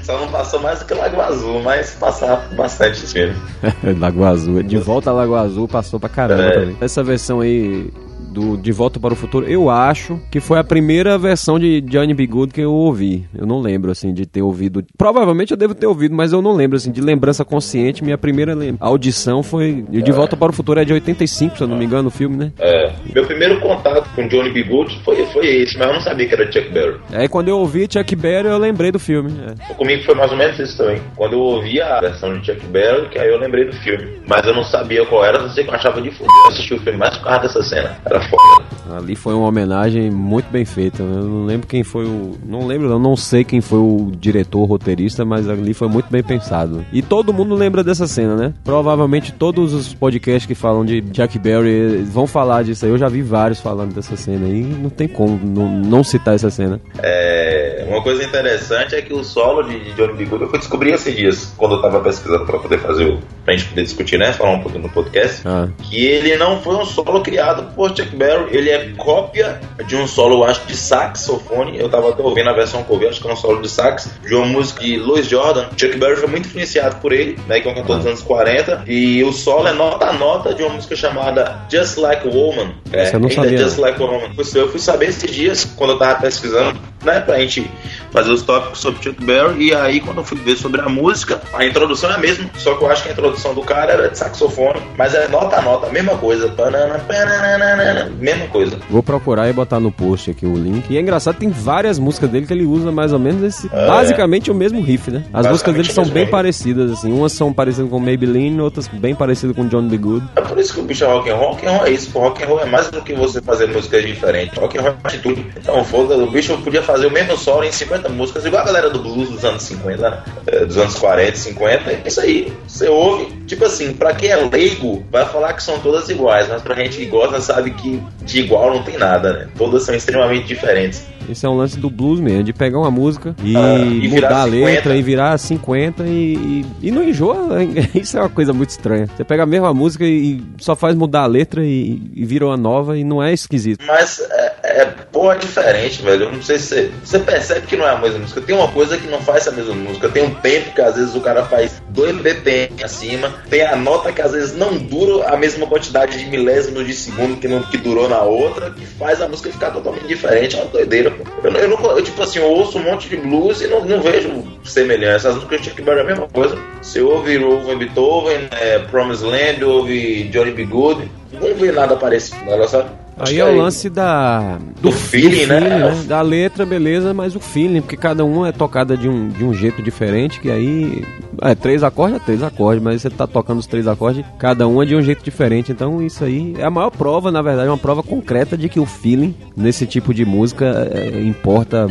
Só 0.02 0.18
não 0.18 0.28
passou 0.28 0.60
mais 0.60 0.78
do 0.80 0.84
que 0.84 0.94
Lago 0.94 1.20
Azul, 1.20 1.62
mas 1.62 1.90
passava 1.90 2.36
bastante 2.54 3.04
esse 3.04 3.12
filme. 3.12 3.34
Lago 3.98 4.24
Azul. 4.24 4.62
De 4.62 4.76
volta 4.78 5.10
a 5.10 5.12
Lago 5.12 5.34
Azul 5.34 5.68
passou 5.68 5.95
pra 6.00 6.08
caramba 6.08 6.42
É. 6.42 6.50
também. 6.52 6.76
Essa 6.80 7.02
versão 7.02 7.40
aí 7.40 7.90
do 8.36 8.54
De 8.58 8.70
Volta 8.70 9.00
para 9.00 9.14
o 9.14 9.16
Futuro, 9.16 9.46
eu 9.48 9.70
acho 9.70 10.20
que 10.30 10.40
foi 10.40 10.58
a 10.58 10.64
primeira 10.64 11.16
versão 11.16 11.58
de 11.58 11.80
Johnny 11.80 12.12
B. 12.12 12.26
Good 12.26 12.52
que 12.52 12.60
eu 12.60 12.70
ouvi. 12.70 13.26
Eu 13.34 13.46
não 13.46 13.60
lembro, 13.60 13.90
assim, 13.90 14.12
de 14.12 14.26
ter 14.26 14.42
ouvido. 14.42 14.84
Provavelmente 14.98 15.52
eu 15.52 15.56
devo 15.56 15.74
ter 15.74 15.86
ouvido, 15.86 16.14
mas 16.14 16.34
eu 16.34 16.42
não 16.42 16.52
lembro, 16.52 16.76
assim, 16.76 16.92
de 16.92 17.00
lembrança 17.00 17.46
consciente. 17.46 18.04
Minha 18.04 18.18
primeira 18.18 18.54
audição 18.78 19.42
foi. 19.42 19.86
E 19.90 20.02
De 20.02 20.12
Volta 20.12 20.36
para 20.36 20.50
o 20.50 20.52
Futuro 20.54 20.78
é 20.78 20.84
de 20.84 20.92
85, 20.92 21.56
se 21.56 21.62
eu 21.62 21.66
não 21.68 21.78
me 21.78 21.86
engano, 21.86 22.08
o 22.08 22.10
filme, 22.10 22.36
né? 22.36 22.52
É, 22.58 22.92
meu 23.14 23.24
primeiro 23.24 23.58
contato 23.60 24.06
com 24.14 24.28
Johnny 24.28 24.50
B. 24.50 24.64
Good 24.64 25.00
foi, 25.02 25.24
foi 25.26 25.46
esse, 25.46 25.78
mas 25.78 25.86
eu 25.88 25.94
não 25.94 26.00
sabia 26.02 26.28
que 26.28 26.34
era 26.34 26.52
Chuck 26.52 26.68
Berry. 26.68 26.96
Aí 27.12 27.28
quando 27.28 27.48
eu 27.48 27.58
ouvi 27.58 27.88
Chuck 27.90 28.14
Berry, 28.14 28.48
eu 28.48 28.58
lembrei 28.58 28.92
do 28.92 28.98
filme. 28.98 29.32
é. 29.70 29.74
Comigo 29.74 30.02
foi 30.04 30.14
mais 30.14 30.30
ou 30.30 30.36
menos 30.36 30.58
isso 30.58 30.76
também. 30.76 31.00
Quando 31.16 31.32
eu 31.34 31.40
ouvi 31.40 31.80
a 31.80 32.00
versão 32.00 32.38
de 32.38 32.44
Chuck 32.44 32.66
Berry, 32.66 33.08
que 33.08 33.18
aí 33.18 33.28
eu 33.28 33.38
lembrei 33.38 33.64
do 33.64 33.72
filme. 33.76 34.06
Mas 34.28 34.44
eu 34.46 34.54
não 34.54 34.64
sabia 34.64 35.06
qual 35.06 35.24
era, 35.24 35.40
não 35.40 35.48
sei 35.48 35.64
que 35.64 35.70
eu 35.70 35.74
achava 35.74 36.02
de 36.02 36.10
foder. 36.10 36.30
Eu 36.44 36.52
assisti 36.52 36.74
o 36.74 36.80
filme 36.80 36.98
mais 36.98 37.16
por 37.16 37.24
causa 37.24 37.40
dessa 37.40 37.62
cena. 37.62 37.96
Era 38.04 38.20
foda. 38.28 38.66
Ali 38.96 39.16
foi 39.16 39.34
uma 39.34 39.46
homenagem 39.46 40.10
muito 40.10 40.50
bem 40.50 40.64
feita. 40.64 41.02
Eu 41.02 41.24
não 41.24 41.44
lembro 41.44 41.66
quem 41.66 41.82
foi 41.82 42.04
o. 42.04 42.36
Não 42.44 42.66
lembro, 42.66 42.88
não, 42.88 42.98
não 42.98 43.16
sei 43.16 43.44
quem 43.44 43.60
foi 43.60 43.78
o 43.78 44.12
diretor, 44.18 44.64
roteirista, 44.64 45.24
mas 45.24 45.48
ali 45.48 45.74
foi 45.74 45.88
muito 45.88 46.10
bem 46.10 46.22
pensado. 46.22 46.84
E 46.92 47.02
todo 47.02 47.32
mundo 47.32 47.54
lembra 47.54 47.82
dessa 47.82 48.06
cena, 48.06 48.36
né? 48.36 48.54
Provavelmente 48.64 49.32
todos 49.32 49.72
os 49.74 49.92
podcasts 49.92 50.46
que 50.46 50.54
falam 50.54 50.84
de 50.84 51.00
Jack 51.00 51.38
Berry 51.38 52.02
vão 52.04 52.26
falar 52.26 52.62
disso 52.64 52.84
aí. 52.84 52.90
Eu 52.90 52.98
já 52.98 53.08
vi 53.08 53.22
vários 53.22 53.60
falando 53.60 53.94
dessa 53.94 54.16
cena 54.16 54.46
aí. 54.46 54.62
Não 54.62 54.90
tem 54.90 55.08
como 55.08 55.38
não, 55.42 55.68
não 55.68 56.04
citar 56.04 56.34
essa 56.34 56.50
cena. 56.50 56.80
É, 57.02 57.86
uma 57.88 58.02
coisa 58.02 58.22
interessante 58.22 58.94
é 58.94 59.02
que 59.02 59.12
o 59.12 59.24
solo 59.24 59.62
de 59.62 59.76
de 59.86 59.92
Johnny 59.92 60.24
B. 60.24 60.28
Eu 60.30 60.48
fui 60.48 60.58
descobrir 60.58 60.92
esses 60.92 61.14
dias, 61.14 61.54
quando 61.56 61.76
eu 61.76 61.82
tava 61.82 62.00
pesquisando 62.00 62.44
pra 62.44 62.58
poder 62.58 62.78
fazer 62.78 63.04
o. 63.04 63.18
pra 63.44 63.56
gente 63.56 63.68
poder 63.68 63.82
discutir, 63.82 64.18
né? 64.18 64.32
Falar 64.32 64.52
um 64.52 64.60
pouquinho 64.60 64.84
no 64.84 64.88
podcast. 64.88 65.42
Ah, 65.46 65.68
que 65.82 66.04
ele 66.04 66.36
não 66.36 66.60
foi 66.60 66.76
um 66.76 66.84
solo 66.84 67.22
criado 67.22 67.74
por 67.74 67.96
Chuck 67.96 68.14
Berry, 68.16 68.56
ele 68.56 68.70
é 68.70 68.92
cópia 68.96 69.60
de 69.86 69.96
um 69.96 70.06
solo, 70.06 70.44
acho, 70.44 70.66
de 70.66 70.76
saxofone. 70.76 71.78
Eu 71.78 71.88
tava 71.88 72.10
até 72.10 72.22
ouvindo 72.22 72.48
a 72.48 72.52
versão 72.52 72.84
ouvi, 72.88 73.06
acho 73.06 73.20
que 73.20 73.28
é 73.28 73.32
um 73.32 73.36
solo 73.36 73.60
de 73.60 73.68
sax, 73.68 74.10
de 74.22 74.34
uma 74.34 74.46
música 74.46 74.82
de 74.82 74.98
Louis 74.98 75.26
Jordan. 75.26 75.68
Chuck 75.76 75.96
Berry 75.98 76.16
foi 76.16 76.28
muito 76.28 76.46
influenciado 76.46 76.96
por 76.96 77.12
ele, 77.12 77.38
né, 77.46 77.60
que 77.60 77.68
é 77.68 77.70
um 77.70 77.74
cantor 77.74 77.98
dos 77.98 78.06
anos 78.06 78.22
40, 78.22 78.84
e 78.86 79.22
o 79.24 79.32
solo 79.32 79.68
é 79.68 79.72
nota 79.72 80.06
a 80.06 80.12
nota 80.12 80.54
de 80.54 80.62
uma 80.62 80.74
música 80.74 80.96
chamada 80.96 81.66
Just 81.70 81.96
Like 81.98 82.26
a 82.26 82.30
Woman. 82.30 82.74
É, 82.92 83.14
eu 83.14 83.20
não 83.20 83.30
sabia, 83.30 83.58
Just. 83.58 83.78
Like 83.78 84.02
a 84.02 84.06
Woman. 84.06 84.30
Eu 84.54 84.68
fui 84.68 84.80
saber 84.80 85.08
esses 85.08 85.30
dias, 85.30 85.64
quando 85.76 85.90
eu 85.90 85.98
tava 85.98 86.20
pesquisando, 86.20 86.78
né, 87.06 87.20
pra 87.20 87.38
gente 87.38 87.70
fazer 88.10 88.30
os 88.30 88.42
tópicos 88.42 88.80
sobre 88.80 89.02
Chuck 89.02 89.24
Berry, 89.24 89.68
e 89.68 89.74
aí 89.74 90.00
quando 90.00 90.18
eu 90.18 90.24
fui 90.24 90.38
ver 90.38 90.56
sobre 90.56 90.80
a 90.80 90.88
música, 90.88 91.40
a 91.54 91.64
introdução 91.64 92.10
é 92.10 92.14
a 92.14 92.18
mesma, 92.18 92.50
só 92.56 92.74
que 92.74 92.84
eu 92.84 92.90
acho 92.90 93.02
que 93.02 93.08
a 93.08 93.12
introdução 93.12 93.54
do 93.54 93.62
cara 93.62 93.92
era 93.92 94.08
de 94.08 94.18
saxofone, 94.18 94.80
mas 94.96 95.14
é 95.14 95.28
nota 95.28 95.56
a 95.56 95.62
nota, 95.62 95.90
mesma 95.90 96.16
coisa. 96.16 96.48
Panana, 96.48 96.98
pananana, 96.98 98.12
mesma 98.18 98.46
coisa. 98.48 98.78
vou 98.90 99.02
procurar 99.02 99.48
e 99.48 99.52
botar 99.52 99.80
no 99.80 99.92
post 99.92 100.30
aqui 100.30 100.46
o 100.46 100.54
link. 100.54 100.90
E 100.90 100.96
é 100.96 101.00
engraçado, 101.00 101.36
tem 101.36 101.50
várias 101.50 101.98
músicas 101.98 102.30
dele 102.30 102.46
que 102.46 102.52
ele 102.52 102.64
usa 102.64 102.90
mais 102.90 103.12
ou 103.12 103.18
menos 103.18 103.42
esse. 103.42 103.68
Basicamente 103.68 104.50
o 104.50 104.54
mesmo 104.54 104.80
riff, 104.80 105.10
né? 105.10 105.24
As 105.32 105.46
músicas 105.46 105.74
dele 105.74 105.92
são 105.92 106.04
bem 106.04 106.24
riff. 106.24 106.30
parecidas, 106.30 106.90
assim. 106.90 107.12
Umas 107.12 107.32
são 107.32 107.52
parecidas 107.52 107.90
com 107.90 107.98
Maybelline, 108.00 108.60
outras 108.60 108.88
bem 108.88 109.14
parecidas 109.14 109.54
com 109.54 109.66
John 109.68 109.86
B. 109.88 109.96
Good. 109.98 110.26
É 110.36 110.40
por 110.40 110.58
isso 110.58 110.74
que 110.74 110.80
o 110.80 110.82
bicho 110.82 111.04
é 111.04 111.06
rock 111.06 111.30
and 111.30 111.36
roll. 111.36 111.50
Rock 111.50 111.66
and 111.66 111.70
roll 111.70 111.86
é 111.86 111.90
isso, 111.90 112.18
rock 112.18 112.42
and 112.42 112.46
roll 112.46 112.60
é 112.60 112.66
mais 112.66 112.90
do 112.90 113.02
que 113.02 113.14
você 113.14 113.40
fazer 113.40 113.66
músicas 113.68 114.04
diferentes. 114.04 114.58
Rock 114.58 114.78
and 114.78 114.82
roll 114.82 114.90
é 114.90 114.96
atitude. 115.04 115.46
Então, 115.56 115.84
foda 115.84 116.16
o 116.16 116.30
bicho 116.30 116.56
podia 116.58 116.82
fazer 116.82 116.95
o 117.04 117.10
mesmo 117.10 117.36
solo 117.36 117.64
em 117.64 117.72
50 117.72 118.08
músicas, 118.08 118.44
igual 118.46 118.62
a 118.62 118.66
galera 118.66 118.90
do 118.90 119.00
blues 119.00 119.28
dos 119.28 119.44
anos 119.44 119.62
50, 119.62 120.10
né? 120.10 120.22
É, 120.46 120.64
dos 120.64 120.76
anos 120.78 120.94
40, 120.94 121.36
50. 121.36 121.90
É 121.90 122.02
isso 122.06 122.20
aí. 122.20 122.52
Você 122.66 122.88
ouve, 122.88 123.26
tipo 123.46 123.64
assim, 123.64 123.92
pra 123.92 124.14
quem 124.14 124.30
é 124.30 124.36
leigo, 124.36 125.04
vai 125.10 125.24
falar 125.26 125.52
que 125.54 125.62
são 125.62 125.78
todas 125.80 126.08
iguais, 126.08 126.48
mas 126.48 126.62
pra 126.62 126.74
gente 126.76 126.96
que 126.96 127.06
gosta, 127.06 127.40
sabe 127.40 127.70
que 127.72 128.00
de 128.22 128.40
igual 128.40 128.72
não 128.74 128.82
tem 128.82 128.96
nada, 128.96 129.32
né? 129.32 129.48
Todas 129.56 129.82
são 129.82 129.94
extremamente 129.94 130.46
diferentes. 130.46 131.04
Esse 131.28 131.44
é 131.44 131.48
um 131.48 131.56
lance 131.56 131.76
do 131.76 131.90
blues 131.90 132.20
mesmo, 132.20 132.44
de 132.44 132.52
pegar 132.52 132.78
uma 132.78 132.90
música 132.90 133.34
e, 133.42 133.56
Ah, 133.56 133.78
e 133.78 134.06
mudar 134.08 134.42
a 134.42 134.44
50. 134.44 134.48
letra 134.64 134.96
e 134.96 135.02
virar 135.02 135.36
50 135.36 136.04
e, 136.04 136.08
e, 136.36 136.66
e 136.82 136.90
não 136.92 137.02
enjoa. 137.02 137.58
Isso 137.94 138.16
é 138.16 138.20
uma 138.20 138.28
coisa 138.28 138.52
muito 138.52 138.70
estranha. 138.70 139.08
Você 139.16 139.24
pega 139.24 139.42
a 139.42 139.46
mesma 139.46 139.74
música 139.74 140.04
e 140.04 140.40
só 140.58 140.76
faz 140.76 140.94
mudar 140.94 141.22
a 141.22 141.26
letra 141.26 141.64
e, 141.64 142.00
e 142.14 142.24
vira 142.24 142.46
uma 142.46 142.56
nova 142.56 142.96
e 142.96 143.02
não 143.02 143.20
é 143.20 143.32
esquisito. 143.32 143.84
Mas 143.88 144.20
é, 144.20 144.45
é 144.66 144.84
porra 145.12 145.36
diferente, 145.36 146.02
velho. 146.02 146.24
Eu 146.24 146.32
não 146.32 146.42
sei 146.42 146.58
se 146.58 146.92
você, 147.04 147.18
percebe 147.18 147.66
que 147.66 147.76
não 147.76 147.86
é 147.86 147.90
a 147.90 147.98
mesma 147.98 148.18
música. 148.18 148.40
Tem 148.40 148.54
uma 148.54 148.68
coisa 148.68 148.96
que 148.96 149.06
não 149.08 149.20
faz 149.20 149.46
a 149.48 149.52
mesma 149.52 149.74
música. 149.74 150.08
Tem 150.08 150.24
um 150.24 150.34
tempo 150.34 150.74
que 150.74 150.80
às 150.80 150.96
vezes 150.96 151.14
o 151.14 151.20
cara 151.20 151.44
faz 151.44 151.82
2 151.90 152.20
BPM 152.20 152.82
acima. 152.82 153.34
Tem 153.48 153.62
a 153.62 153.76
nota 153.76 154.12
que 154.12 154.20
às 154.20 154.32
vezes 154.32 154.56
não 154.56 154.76
dura 154.76 155.28
a 155.28 155.36
mesma 155.36 155.66
quantidade 155.66 156.18
de 156.18 156.26
milésimos 156.26 156.86
de 156.86 156.94
segundo 156.94 157.38
que, 157.38 157.48
não, 157.48 157.62
que 157.62 157.76
durou 157.76 158.08
na 158.08 158.22
outra, 158.22 158.70
que 158.70 158.84
faz 158.84 159.20
a 159.20 159.28
música 159.28 159.50
ficar 159.50 159.70
totalmente 159.70 160.06
diferente. 160.06 160.56
É 160.56 160.62
uma 160.62 160.70
doideira. 160.70 161.12
Eu, 161.42 161.50
eu 161.52 161.68
não, 161.68 161.90
eu, 161.96 162.02
tipo 162.02 162.22
assim, 162.22 162.38
eu 162.38 162.46
ouço 162.46 162.78
um 162.78 162.82
monte 162.82 163.08
de 163.08 163.16
blues 163.16 163.60
e 163.60 163.68
não, 163.68 163.84
não 163.84 164.00
vejo 164.00 164.44
semelhança. 164.64 165.28
As 165.28 165.34
músicas 165.36 165.62
de 165.62 165.82
Berry 165.82 165.98
é 165.98 166.02
a 166.02 166.04
mesma 166.04 166.28
coisa. 166.28 166.58
Você 166.82 167.00
ouve 167.00 167.38
ouve 167.38 167.76
Beethoven, 167.76 168.48
é, 168.52 168.78
Promised 168.78 169.26
Land, 169.26 169.64
ouve 169.64 170.24
Johnny 170.24 170.52
B. 170.52 170.64
Good, 170.64 171.10
não 171.32 171.54
vê 171.54 171.72
nada 171.72 171.96
parecido, 171.96 172.44
né, 172.44 172.66
sabe? 172.66 172.90
Aí 173.18 173.38
é 173.40 173.44
o 173.44 173.56
lance 173.56 173.88
da. 173.88 174.58
Do 174.80 174.92
feeling, 174.92 175.46
né? 175.46 176.04
Da 176.06 176.20
letra, 176.20 176.66
beleza, 176.66 177.14
mas 177.14 177.34
o 177.34 177.40
feeling, 177.40 177.80
porque 177.80 177.96
cada 177.96 178.24
um 178.24 178.44
é 178.44 178.52
tocada 178.52 178.96
de 178.96 179.08
um, 179.08 179.28
de 179.28 179.42
um 179.44 179.54
jeito 179.54 179.82
diferente, 179.82 180.40
que 180.40 180.50
aí. 180.50 181.04
É, 181.42 181.54
três 181.54 181.82
acordes 181.82 182.16
é 182.16 182.24
três 182.24 182.42
acordes, 182.42 182.82
mas 182.82 183.02
você 183.02 183.10
tá 183.10 183.26
tocando 183.26 183.58
os 183.58 183.66
três 183.66 183.86
acordes, 183.86 184.24
cada 184.38 184.66
um 184.66 184.82
é 184.82 184.86
de 184.86 184.96
um 184.96 185.02
jeito 185.02 185.22
diferente. 185.22 185.70
Então 185.70 186.02
isso 186.02 186.24
aí 186.24 186.54
é 186.58 186.64
a 186.64 186.70
maior 186.70 186.90
prova, 186.90 187.30
na 187.30 187.42
verdade, 187.42 187.68
é 187.68 187.70
uma 187.70 187.76
prova 187.76 188.02
concreta 188.02 188.56
de 188.56 188.68
que 188.70 188.80
o 188.80 188.86
feeling 188.86 189.34
nesse 189.54 189.86
tipo 189.86 190.14
de 190.14 190.24
música 190.24 190.88
é, 190.90 191.20
importa 191.20 191.86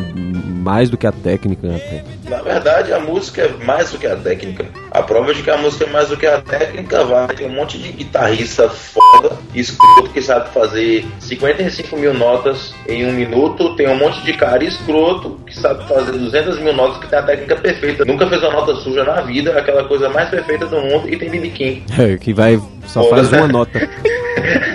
mais 0.64 0.90
do 0.90 0.98
que 0.98 1.06
a 1.06 1.12
técnica 1.12 1.76
até. 1.76 2.04
Na 2.28 2.42
verdade, 2.42 2.92
a 2.92 3.00
música 3.00 3.44
é 3.44 3.64
mais 3.64 3.92
do 3.92 4.00
que 4.00 4.08
a 4.08 4.16
técnica. 4.16 4.66
A 4.90 5.04
prova 5.04 5.34
de 5.34 5.44
que 5.44 5.52
a 5.52 5.58
música 5.58 5.86
é 5.86 5.90
mais 5.92 6.10
do 6.10 6.18
que 6.18 6.26
a 6.26 6.42
técnica 6.42 7.04
vai 7.04 7.28
ter 7.28 7.46
um 7.46 7.54
monte 7.54 7.78
de 7.78 7.92
guitarrista 7.92 8.68
foda, 8.68 9.38
escroto, 9.54 10.10
que 10.10 10.22
sabe 10.22 10.50
fazer 10.50 11.06
55 11.20 11.98
mil 11.98 12.14
notas 12.14 12.74
em 12.88 13.06
um 13.06 13.12
minuto. 13.12 13.76
Tem 13.76 13.88
um 13.88 13.98
monte 13.98 14.24
de 14.24 14.34
cara 14.34 14.64
escroto 14.64 15.40
que 15.46 15.56
sabe 15.56 15.88
fazer 15.88 16.12
200 16.14 16.60
mil 16.60 16.74
notas, 16.74 16.98
que 16.98 17.08
tem 17.08 17.20
a 17.20 17.24
técnica 17.24 17.56
perfeita. 17.56 18.06
Nunca 18.06 18.28
fez 18.28 18.42
uma 18.42 18.52
nota 18.52 18.76
suja 18.76 19.04
na 19.04 19.22
vida, 19.22 19.58
aquela 19.58 19.84
coisa 19.86 20.10
mais 20.10 20.30
perfeita 20.30 20.66
do 20.68 20.80
mundo, 20.82 21.10
e 21.10 21.18
tem 21.18 21.30
BB 21.30 21.50
King. 21.50 21.84
É, 21.98 22.18
que 22.18 22.34
vai. 22.34 22.60
Só 22.86 23.04
Foda, 23.04 23.16
faz 23.16 23.32
né? 23.32 23.40
uma 23.40 23.48
nota. 23.48 23.90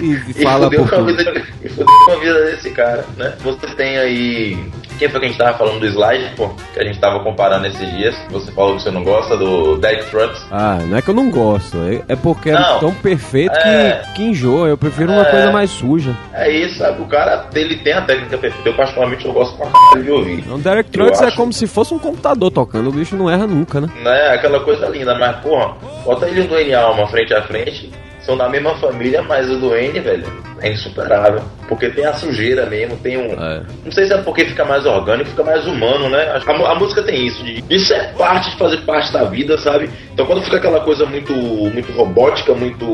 E, 0.03 0.31
E 0.31 0.43
fala 0.43 0.65
fudeu 0.65 0.81
por 0.81 0.91
com 0.91 0.97
a 0.97 1.03
vida, 1.05 1.43
e 1.63 1.69
fudeu 1.69 1.87
com 1.87 2.11
a 2.11 2.17
vida 2.17 2.45
desse 2.47 2.71
cara, 2.71 3.05
né? 3.17 3.35
Você 3.41 3.67
tem 3.77 3.99
aí 3.99 4.59
Quem 5.01 5.09
foi 5.09 5.19
que 5.19 5.27
a 5.27 5.29
gente 5.31 5.39
tava 5.39 5.57
falando 5.57 5.81
do 5.81 5.87
slide, 5.87 6.35
pô? 6.37 6.51
Que 6.75 6.79
a 6.81 6.85
gente 6.85 6.99
tava 7.01 7.21
comparando 7.25 7.67
esses 7.67 7.91
dias. 7.97 8.15
Você 8.31 8.53
falou 8.53 8.77
que 8.77 8.83
você 8.83 8.91
não 8.91 9.03
gosta 9.03 9.35
do 9.37 9.79
Deck 9.79 10.11
Trucks. 10.11 10.47
Ah, 10.53 10.79
não 10.87 10.97
é 10.99 11.01
que 11.03 11.09
eu 11.09 11.15
não 11.15 11.31
gosto, 11.31 11.79
é, 11.79 12.03
é 12.13 12.15
porque 12.17 12.53
Não. 12.53 12.77
é 12.77 12.81
tão 12.81 12.95
perfeito 12.95 13.57
É. 13.57 14.03
que, 14.09 14.13
que 14.13 14.23
enjoa. 14.25 14.69
Eu 14.69 14.77
prefiro 14.77 15.11
uma 15.11 15.23
É. 15.23 15.31
coisa 15.31 15.51
mais 15.51 15.71
suja. 15.71 16.15
É 16.35 16.51
isso, 16.51 16.77
sabe? 16.79 17.01
O 17.01 17.07
cara, 17.07 17.47
ele 17.55 17.77
tem 17.79 17.95
a 17.95 18.03
técnica 18.03 18.37
perfeita. 18.37 18.69
Eu, 18.69 18.75
particularmente, 18.77 19.25
eu 19.25 19.33
gosto 19.33 19.57
pra 19.57 19.69
caralho 19.69 20.05
de 20.05 20.11
ouvir. 20.11 20.39
Então, 20.41 20.61
Derek 20.61 20.91
Trucks 20.91 21.23
é 21.23 21.27
acho- 21.29 21.37
como 21.37 21.51
se 21.53 21.67
fosse 21.67 21.95
um 21.95 21.99
computador 21.99 22.51
tocando, 22.51 22.91
o 22.91 22.93
bicho 22.93 23.17
não 23.17 23.31
erra 23.31 23.47
nunca, 23.47 23.81
né? 23.81 23.89
né? 24.05 24.35
Aquela 24.35 24.61
coisa 24.61 24.87
linda, 24.89 25.15
mas 25.19 25.37
porra, 25.39 25.77
bota 26.05 26.29
ele 26.29 26.43
e 26.43 26.45
o 26.45 26.49
Duane 26.49 26.75
Alma 26.75 27.07
frente 27.09 27.33
a 27.33 27.41
frente, 27.43 27.91
são 28.23 28.37
da 28.37 28.49
mesma 28.49 28.75
família, 28.77 29.23
mas 29.23 29.51
o 29.51 29.57
Duane, 29.59 29.99
velho, 30.01 30.27
é 30.61 30.71
insuperável. 30.73 31.41
Porque 31.69 31.89
tem 31.89 32.05
a 32.05 32.13
sujeira 32.15 32.67
mesmo, 32.67 32.97
tem 32.97 33.17
um. 33.17 33.33
É. 33.33 33.63
Não 33.85 33.93
sei 33.93 34.07
se 34.07 34.13
é 34.13 34.19
porque 34.19 34.45
fica 34.45 34.65
mais 34.65 34.85
orgânico, 34.85 35.31
fica 35.31 35.45
mais 35.45 35.67
humano, 35.67 36.09
né? 36.11 36.23
A, 36.47 36.51
a 36.73 36.75
música 36.75 37.03
tem 37.03 37.27
isso, 37.27 37.43
de, 37.45 37.63
isso 37.71 37.93
é 37.95 38.13
parte 38.19 38.51
de 38.51 38.57
fazer 38.57 38.79
parte 38.79 39.13
da 39.13 39.25
vida, 39.25 39.57
sabe? 39.59 39.89
Então 40.13 40.27
quando 40.27 40.43
fica 40.43 40.57
aquela 40.57 40.81
coisa 40.81 41.07
muito, 41.07 41.33
muito 41.33 41.93
robótica, 41.93 42.53
muito, 42.55 42.85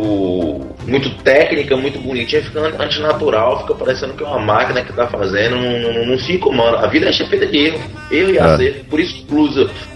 muito 0.86 1.10
técnica, 1.22 1.76
muito 1.76 1.98
bonitinha, 1.98 2.42
fica 2.42 2.60
an- 2.60 2.74
antinatural, 2.78 3.60
fica 3.62 3.74
parecendo 3.74 4.14
que 4.14 4.22
é 4.22 4.26
uma 4.26 4.38
máquina 4.38 4.82
que 4.82 4.92
tá 4.92 5.06
fazendo, 5.06 5.56
não, 5.56 5.92
não, 5.94 6.06
não 6.06 6.18
fica 6.18 6.48
humano. 6.48 6.76
A 6.76 6.86
vida 6.86 7.08
é 7.08 7.12
feita 7.12 7.46
de 7.46 7.66
erro, 7.66 7.80
erro 8.10 8.30
e 8.30 8.38
É. 8.38 8.42
acerto. 8.42 8.84
Por 8.84 9.00
isso 9.00 9.24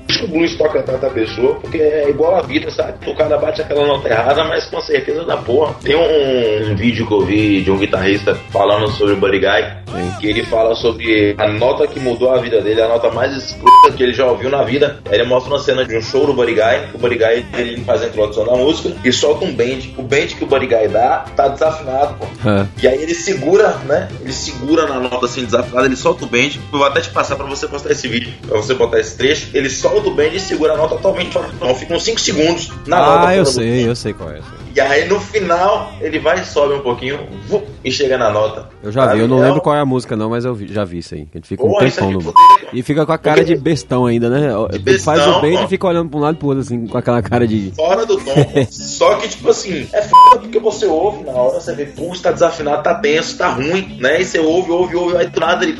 isso 0.08 0.18
que 0.18 0.24
o 0.24 0.28
blues 0.28 0.56
toca 0.56 0.82
tanta 0.82 1.08
pessoa, 1.10 1.54
porque 1.56 1.78
é 1.78 2.08
igual 2.10 2.36
a 2.36 2.42
vida, 2.42 2.70
sabe? 2.70 2.94
O 3.08 3.14
cara 3.14 3.38
bate 3.38 3.62
aquela 3.62 3.86
nota 3.86 4.08
errada, 4.08 4.44
mas 4.44 4.66
com 4.66 4.80
certeza 4.80 5.19
da 5.24 5.36
porra. 5.36 5.74
Tem 5.82 5.96
um, 5.96 6.72
um 6.72 6.76
vídeo 6.76 7.06
que 7.06 7.12
eu 7.12 7.22
vi 7.22 7.62
de 7.62 7.70
um 7.70 7.78
guitarrista 7.78 8.34
falando 8.50 8.88
sobre 8.92 9.14
o 9.14 9.16
Buddy 9.16 9.38
Guy, 9.38 10.18
que 10.20 10.28
ele 10.28 10.44
fala 10.44 10.74
sobre 10.74 11.34
a 11.38 11.48
nota 11.48 11.86
que 11.86 11.98
mudou 11.98 12.32
a 12.32 12.38
vida 12.38 12.60
dele, 12.60 12.82
a 12.82 12.88
nota 12.88 13.10
mais 13.10 13.36
escrota 13.36 13.92
que 13.96 14.02
ele 14.02 14.12
já 14.12 14.26
ouviu 14.26 14.50
na 14.50 14.62
vida. 14.62 14.98
Ele 15.10 15.24
mostra 15.24 15.52
uma 15.52 15.58
cena 15.58 15.84
de 15.84 15.96
um 15.96 16.02
show 16.02 16.26
do 16.26 16.32
Buddy 16.32 16.54
Guy, 16.54 16.90
o 16.94 16.98
Buddy 16.98 17.16
Guy 17.16 17.46
ele 17.54 17.84
faz 17.84 18.02
a 18.02 18.06
introdução 18.06 18.44
da 18.44 18.56
música 18.56 18.94
e 19.04 19.12
solta 19.12 19.44
um 19.44 19.52
bend. 19.52 19.94
O 19.96 20.02
bend 20.02 20.34
que 20.34 20.44
o 20.44 20.46
Buddy 20.46 20.66
Guy 20.66 20.88
dá 20.88 21.24
tá 21.36 21.48
desafinado, 21.48 22.14
pô. 22.14 22.26
É. 22.48 22.66
E 22.82 22.88
aí 22.88 23.02
ele 23.02 23.14
segura, 23.14 23.76
né? 23.86 24.08
Ele 24.20 24.32
segura 24.32 24.86
na 24.86 25.00
nota 25.00 25.26
assim 25.26 25.44
desafinada, 25.44 25.86
ele 25.86 25.96
solta 25.96 26.24
o 26.24 26.28
bend. 26.28 26.60
Eu 26.72 26.78
vou 26.78 26.86
até 26.86 27.00
te 27.00 27.10
passar 27.10 27.36
pra 27.36 27.46
você 27.46 27.66
postar 27.66 27.90
esse 27.90 28.06
vídeo, 28.08 28.32
pra 28.46 28.58
você 28.58 28.74
botar 28.74 29.00
esse 29.00 29.16
trecho. 29.16 29.48
Ele 29.54 29.68
solta 29.68 30.08
o 30.08 30.14
bend 30.14 30.36
e 30.36 30.40
segura 30.40 30.74
a 30.74 30.76
nota 30.76 30.96
totalmente 30.96 31.32
fora 31.32 31.48
do 31.48 31.58
tom. 31.58 31.74
Fica 31.74 31.94
uns 31.94 32.04
5 32.04 32.20
segundos 32.20 32.70
na 32.86 32.98
nota. 32.98 33.28
Ah, 33.28 33.36
eu 33.36 33.46
sei, 33.46 33.88
eu 33.88 33.96
sei 33.96 34.12
qual 34.12 34.30
é. 34.30 34.38
eu 34.38 34.42
sei. 34.42 34.59
E 34.74 34.80
aí 34.80 35.08
no 35.08 35.18
final 35.18 35.92
ele 36.00 36.18
vai 36.18 36.40
e 36.40 36.44
sobe 36.44 36.74
um 36.74 36.80
pouquinho 36.80 37.18
vup, 37.48 37.64
e 37.84 37.90
chega 37.90 38.16
na 38.16 38.30
nota. 38.30 38.68
Eu 38.82 38.92
já 38.92 39.06
vi, 39.12 39.18
eu 39.20 39.28
não 39.28 39.40
lembro 39.40 39.60
qual 39.60 39.74
é 39.74 39.80
a 39.80 39.84
música 39.84 40.16
não, 40.16 40.30
mas 40.30 40.44
eu 40.44 40.54
vi- 40.54 40.72
já 40.72 40.84
vi 40.84 40.98
isso 40.98 41.14
aí. 41.14 41.26
Ele 41.34 41.44
fica 41.44 41.64
um 41.64 41.74
tempão 41.76 42.08
aqui 42.10 42.24
no... 42.24 42.34
E 42.72 42.82
fica 42.82 43.04
com 43.04 43.12
a 43.12 43.18
cara 43.18 43.44
de 43.44 43.56
bestão 43.56 44.06
ainda, 44.06 44.28
né? 44.30 44.48
Bestão, 44.80 45.14
faz 45.16 45.26
o 45.26 45.40
bem 45.40 45.62
e 45.64 45.66
fica 45.68 45.86
olhando 45.88 46.08
pra 46.08 46.18
um 46.18 46.22
lado 46.22 46.34
e 46.36 46.38
pro 46.38 46.48
outro, 46.48 46.62
assim, 46.62 46.86
com 46.86 46.96
aquela 46.96 47.20
cara 47.20 47.46
de... 47.46 47.72
Fora 47.74 48.06
do 48.06 48.16
tom. 48.16 48.34
Só 48.70 49.16
que, 49.16 49.28
tipo 49.28 49.50
assim, 49.50 49.88
é 49.92 50.02
foda 50.02 50.38
porque 50.40 50.58
você 50.60 50.86
ouve 50.86 51.24
na 51.24 51.32
hora, 51.32 51.60
você 51.60 51.74
vê, 51.74 51.86
pô, 51.86 52.12
tá 52.22 52.30
desafinado, 52.30 52.82
tá 52.82 52.94
tenso, 52.94 53.36
tá 53.36 53.48
ruim, 53.48 53.96
né? 54.00 54.20
E 54.20 54.24
você 54.24 54.38
ouve, 54.38 54.70
ouve, 54.70 54.94
ouve, 54.94 55.16
aí 55.16 55.26
do 55.26 55.40
nada 55.40 55.64
ele 55.64 55.76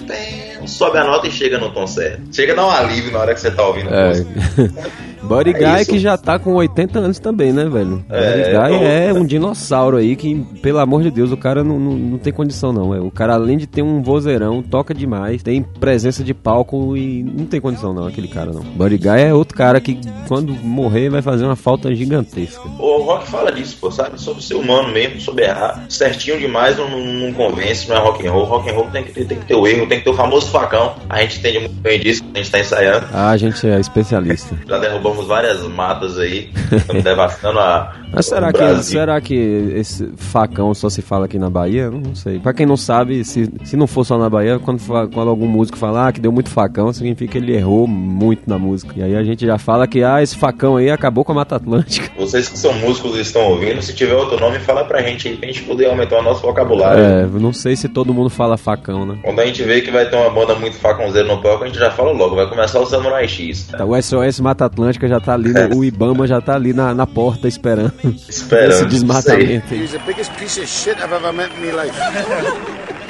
sobe 0.66 0.99
a 0.99 1.05
nota 1.05 1.26
e 1.26 1.30
chega 1.30 1.59
no 1.59 1.70
tom 1.72 1.86
certo. 1.86 2.22
Chega 2.34 2.53
a 2.53 2.57
dar 2.57 2.66
um 2.66 2.70
alívio 2.70 3.12
na 3.12 3.20
hora 3.20 3.34
que 3.34 3.41
você 3.41 3.51
tá 3.51 3.64
ouvindo. 3.66 3.88
É. 3.95 4.12
Buddy 5.22 5.51
É 5.51 5.53
Guy 5.53 5.80
isso. 5.82 5.91
que 5.93 5.99
já 5.99 6.16
tá 6.16 6.38
com 6.38 6.55
80 6.55 6.99
anos 6.99 7.18
também, 7.18 7.53
né, 7.53 7.66
velho? 7.66 8.05
É, 8.11 8.53
Guy 8.53 8.80
é 8.83 9.12
um 9.12 9.24
dinossauro 9.24 9.97
aí 9.97 10.16
que, 10.16 10.35
pelo 10.62 10.78
amor 10.78 11.03
de 11.03 11.11
Deus, 11.11 11.33
o 11.33 11.37
cara 11.37 11.62
não, 11.62 11.78
não, 11.78 11.93
não 11.93 12.18
tem 12.18 12.33
condição 12.33 12.72
não. 12.72 12.95
É. 12.95 13.01
O 13.01 13.11
cara, 13.11 13.35
além 13.35 13.59
de 13.59 13.66
ter 13.66 13.83
um 13.83 14.03
vozeirão, 14.03 14.62
toca 14.62 14.95
demais, 14.95 15.43
tem 15.43 15.62
presença 15.62 16.22
de 16.22 16.35
palco 16.35 16.97
e 16.97 17.22
não 17.22 17.47
tem 17.47 17.61
condição 17.61 17.93
não, 17.93 18.07
aquele 18.07 18.28
cara 18.28 18.53
não. 18.53 18.62
Buddy 18.62 18.99
Guy 18.99 19.20
é 19.20 19.35
outro 19.35 19.57
cara 19.57 19.81
que, 19.81 20.01
quando 20.28 20.53
morrer, 20.55 21.11
vai 21.11 21.22
fazer 21.22 21.45
uma 21.45 21.57
falta 21.57 21.95
gigantesca. 21.95 22.62
O 22.78 23.03
rock 23.03 23.28
fala 23.28 23.53
disso, 23.53 23.76
pô, 23.81 23.91
sabe? 23.91 24.20
Sobre 24.20 24.43
ser 24.43 24.55
humano 24.55 24.93
mesmo, 24.93 25.20
sobre 25.20 25.45
errar. 25.45 25.85
Certinho 25.89 26.39
demais 26.39 26.76
não, 26.76 26.89
não, 26.89 27.05
não 27.05 27.33
convence, 27.33 27.89
não 27.89 27.97
é 27.97 27.99
rock 28.01 28.26
and 28.26 28.33
roll. 28.33 28.45
Rock 28.45 28.70
and 28.70 28.74
roll 28.74 28.87
tem 28.91 29.05
que, 29.05 29.12
ter, 29.12 29.24
tem 29.26 29.39
que 29.39 29.47
ter 29.47 29.55
o 29.55 29.66
erro, 29.66 29.87
tem 29.87 29.99
que 29.99 30.05
ter 30.05 30.11
o 30.11 30.14
famoso 30.14 30.51
facão. 30.51 30.95
A 31.09 31.20
gente 31.20 31.39
entende 31.39 31.59
muito 31.61 31.81
bem 31.81 31.99
disso, 32.01 32.22
a 32.35 32.39
gente 32.39 32.51
tá 32.51 32.61
ensaiando. 32.61 33.07
Ah, 33.12 33.31
a 33.31 33.37
gente 33.37 33.66
é 33.66 33.78
especialista. 33.78 34.57
Já 34.66 34.78
derrubamos 34.78 35.26
várias 35.26 35.62
matas 35.62 36.18
aí, 36.18 36.51
estamos 36.72 37.03
devastando 37.05 37.59
a. 37.59 37.99
Mas 38.13 38.27
será 38.27 38.53
que, 38.53 38.83
será 38.83 39.21
que 39.21 39.35
esse 39.77 40.09
facão 40.17 40.75
só 40.75 40.89
se 40.91 41.01
fala 41.01 41.27
aqui 41.27 41.39
na 41.39 41.49
Bahia? 41.49 41.91
Não 41.91 42.15
sei. 42.15 42.39
Pra 42.41 42.53
quem 42.53 42.67
não 42.67 42.77
sabe, 42.77 43.25
se, 43.25 43.51
se 43.65 43.77
não 43.77 43.87
for 43.87 44.05
só 44.05 44.19
na 44.19 44.29
Bahia, 44.29 44.59
quando, 44.59 44.81
quando 45.13 45.29
algum 45.31 45.47
músico 45.47 45.79
falar 45.79 46.09
ah, 46.09 46.13
que 46.13 46.21
deu 46.21 46.33
muito 46.33 46.51
facão, 46.51 46.93
significa 46.93 47.33
que 47.33 47.39
ele 47.39 47.55
errou 47.55 47.87
muito 47.87 48.43
na 48.49 48.59
música. 48.59 48.93
E 48.97 49.03
aí 49.03 49.15
a 49.17 49.23
gente 49.23 49.47
já 49.47 49.59
fala 49.59 49.87
que 49.87 50.03
ah, 50.03 50.23
esse 50.23 50.37
facão 50.37 50.77
aí 50.77 50.91
acabou 50.91 51.25
com 51.25 51.33
a 51.33 51.37
Mata 51.37 51.57
Atlântica. 51.57 52.11
Vocês 52.19 52.49
que 52.49 52.59
são 52.59 52.73
músicos 52.75 53.17
e 53.17 53.21
estão 53.21 53.43
ouvindo, 53.43 53.81
se 53.81 53.95
tiver 53.95 54.15
outro 54.15 54.39
nome, 54.41 54.59
fala 54.59 54.85
pra 54.85 55.03
gente 55.03 55.29
aí, 55.29 55.37
pra 55.37 55.47
gente 55.47 55.63
poder 55.63 55.87
aumentar 55.87 56.19
o 56.19 56.23
nosso 56.23 56.43
vocabulário. 56.43 57.03
É, 57.03 57.27
não 57.27 57.53
sei 57.53 57.77
se 57.77 57.89
todo 57.89 58.13
mundo 58.13 58.29
fala 58.29 58.57
facão, 58.57 59.07
né? 59.07 59.19
Quando 59.23 59.41
a 59.41 59.47
gente 59.47 59.63
vê 59.63 59.81
que 59.81 59.91
vai 59.91 60.09
ter 60.09 60.17
uma 60.17 60.31
banda 60.31 60.55
muito 60.57 60.77
facãozeira 60.77 61.29
no 61.29 61.41
palco, 61.41 61.65
a 61.65 61.67
gente 61.69 61.79
já 61.79 61.91
fala 61.91 62.11
logo, 62.13 62.35
vai 62.35 62.49
começar 62.49 62.81
o 62.81 62.87
Samurai 62.87 63.29
X. 63.29 63.69
Tá, 63.69 63.85
O 63.85 64.01
SOS 64.01 64.41
Mata 64.41 64.65
Atlântica 64.65 65.07
já 65.09 65.21
tá 65.21 65.35
ali, 65.35 65.53
no- 65.53 65.77
o 65.79 65.85
Ibama 65.85 66.27
já 66.27 66.41
tá 66.41 66.55
ali 66.57 66.73
na, 66.73 66.93
na 66.93 67.07
porta 67.07 67.47
esperando 67.47 67.99
Esperando. 68.28 68.74
esse 68.74 68.86
desmatamento. 68.86 69.74
He's 69.74 69.92
the 69.92 69.98
biggest 70.01 70.32
piece 70.36 70.59
of 70.59 70.68
shit 70.68 70.96
I've 70.98 71.12
ever 71.12 71.32
met 71.32 71.53
in 71.53 71.66
my 71.66 71.72
life. 71.72 71.94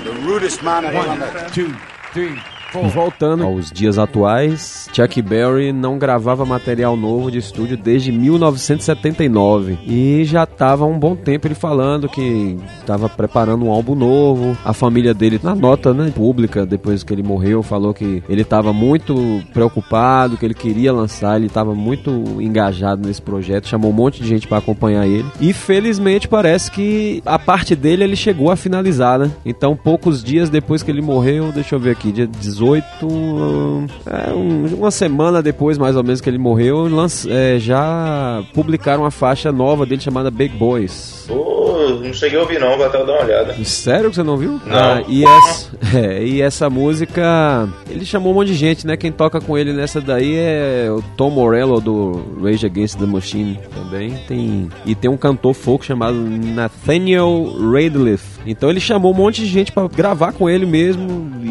the 0.04 0.12
rudest 0.22 0.62
man 0.62 0.84
I've 0.86 0.94
ever 0.94 1.16
met. 1.16 1.52
Two, 1.52 1.74
three. 2.12 2.36
Voltando 2.72 3.44
aos 3.44 3.70
dias 3.70 3.98
atuais, 3.98 4.88
Chuck 4.92 5.20
Berry 5.22 5.72
não 5.72 5.98
gravava 5.98 6.44
material 6.44 6.96
novo 6.96 7.30
de 7.30 7.38
estúdio 7.38 7.76
desde 7.76 8.12
1979 8.12 9.78
e 9.86 10.24
já 10.24 10.44
estava 10.44 10.84
há 10.84 10.86
um 10.86 10.98
bom 10.98 11.16
tempo 11.16 11.48
ele 11.48 11.54
falando 11.54 12.08
que 12.08 12.56
estava 12.78 13.08
preparando 13.08 13.64
um 13.64 13.70
álbum 13.70 13.94
novo. 13.94 14.56
A 14.64 14.72
família 14.72 15.12
dele, 15.12 15.40
na 15.42 15.54
nota 15.54 15.92
né, 15.92 16.12
pública, 16.14 16.64
depois 16.64 17.02
que 17.02 17.12
ele 17.12 17.22
morreu, 17.22 17.62
falou 17.62 17.92
que 17.92 18.22
ele 18.28 18.42
estava 18.42 18.72
muito 18.72 19.42
preocupado, 19.52 20.36
que 20.36 20.44
ele 20.44 20.54
queria 20.54 20.92
lançar, 20.92 21.36
ele 21.36 21.46
estava 21.46 21.74
muito 21.74 22.10
engajado 22.40 23.06
nesse 23.06 23.20
projeto, 23.20 23.68
chamou 23.68 23.90
um 23.90 23.94
monte 23.94 24.22
de 24.22 24.28
gente 24.28 24.46
para 24.46 24.58
acompanhar 24.58 25.06
ele. 25.06 25.26
E 25.40 25.52
felizmente 25.52 26.28
parece 26.28 26.70
que 26.70 27.22
a 27.26 27.38
parte 27.38 27.74
dele 27.74 28.04
ele 28.04 28.16
chegou 28.16 28.50
a 28.50 28.56
finalizar, 28.56 29.18
né? 29.18 29.30
Então, 29.44 29.76
poucos 29.76 30.22
dias 30.22 30.48
depois 30.48 30.82
que 30.82 30.90
ele 30.90 31.02
morreu, 31.02 31.50
deixa 31.52 31.74
eu 31.74 31.80
ver 31.80 31.90
aqui, 31.90 32.12
dia 32.12 32.26
18, 32.26 32.59
é, 34.06 34.32
um- 34.32 34.74
uma 34.76 34.90
semana 34.90 35.42
depois 35.42 35.78
mais 35.78 35.96
ou 35.96 36.02
menos 36.02 36.20
que 36.20 36.28
ele 36.28 36.38
morreu, 36.38 36.86
é, 37.28 37.58
já 37.58 38.42
publicaram 38.54 39.02
uma 39.02 39.10
faixa 39.10 39.50
nova 39.52 39.86
dele 39.86 40.00
chamada 40.00 40.30
Big 40.30 40.56
Boys. 40.56 41.28
Não 42.02 42.12
cheguei 42.12 42.38
a 42.38 42.42
ouvir 42.42 42.58
não, 42.60 42.76
vou 42.76 42.86
até 42.86 42.98
dar 43.04 43.12
uma 43.12 43.22
olhada. 43.22 43.64
Sério 43.64 44.10
que 44.10 44.16
você 44.16 44.22
não 44.22 44.36
viu? 44.36 44.52
Não. 44.66 44.76
Ah, 44.76 45.02
e, 45.08 45.24
essa, 45.24 45.70
é, 45.96 46.24
e 46.24 46.40
essa 46.42 46.70
música, 46.70 47.68
ele 47.88 48.04
chamou 48.04 48.32
um 48.32 48.34
monte 48.36 48.48
de 48.48 48.54
gente, 48.54 48.86
né? 48.86 48.96
Quem 48.96 49.12
toca 49.12 49.40
com 49.40 49.56
ele 49.56 49.72
nessa 49.72 50.00
daí 50.00 50.34
é 50.36 50.88
o 50.90 51.02
Tom 51.16 51.30
Morello 51.30 51.80
do 51.80 52.20
Rage 52.42 52.66
Against 52.66 52.98
the 52.98 53.06
Machine 53.06 53.58
também. 53.74 54.14
Tem, 54.26 54.68
e 54.84 54.94
tem 54.94 55.10
um 55.10 55.16
cantor 55.16 55.54
folk 55.54 55.84
chamado 55.84 56.16
Nathaniel 56.16 57.52
Radcliffe. 57.72 58.39
Então 58.46 58.70
ele 58.70 58.80
chamou 58.80 59.12
um 59.12 59.16
monte 59.16 59.42
de 59.42 59.46
gente 59.46 59.72
pra 59.72 59.86
gravar 59.88 60.32
com 60.32 60.48
ele 60.48 60.66
mesmo. 60.66 61.30
E, 61.42 61.48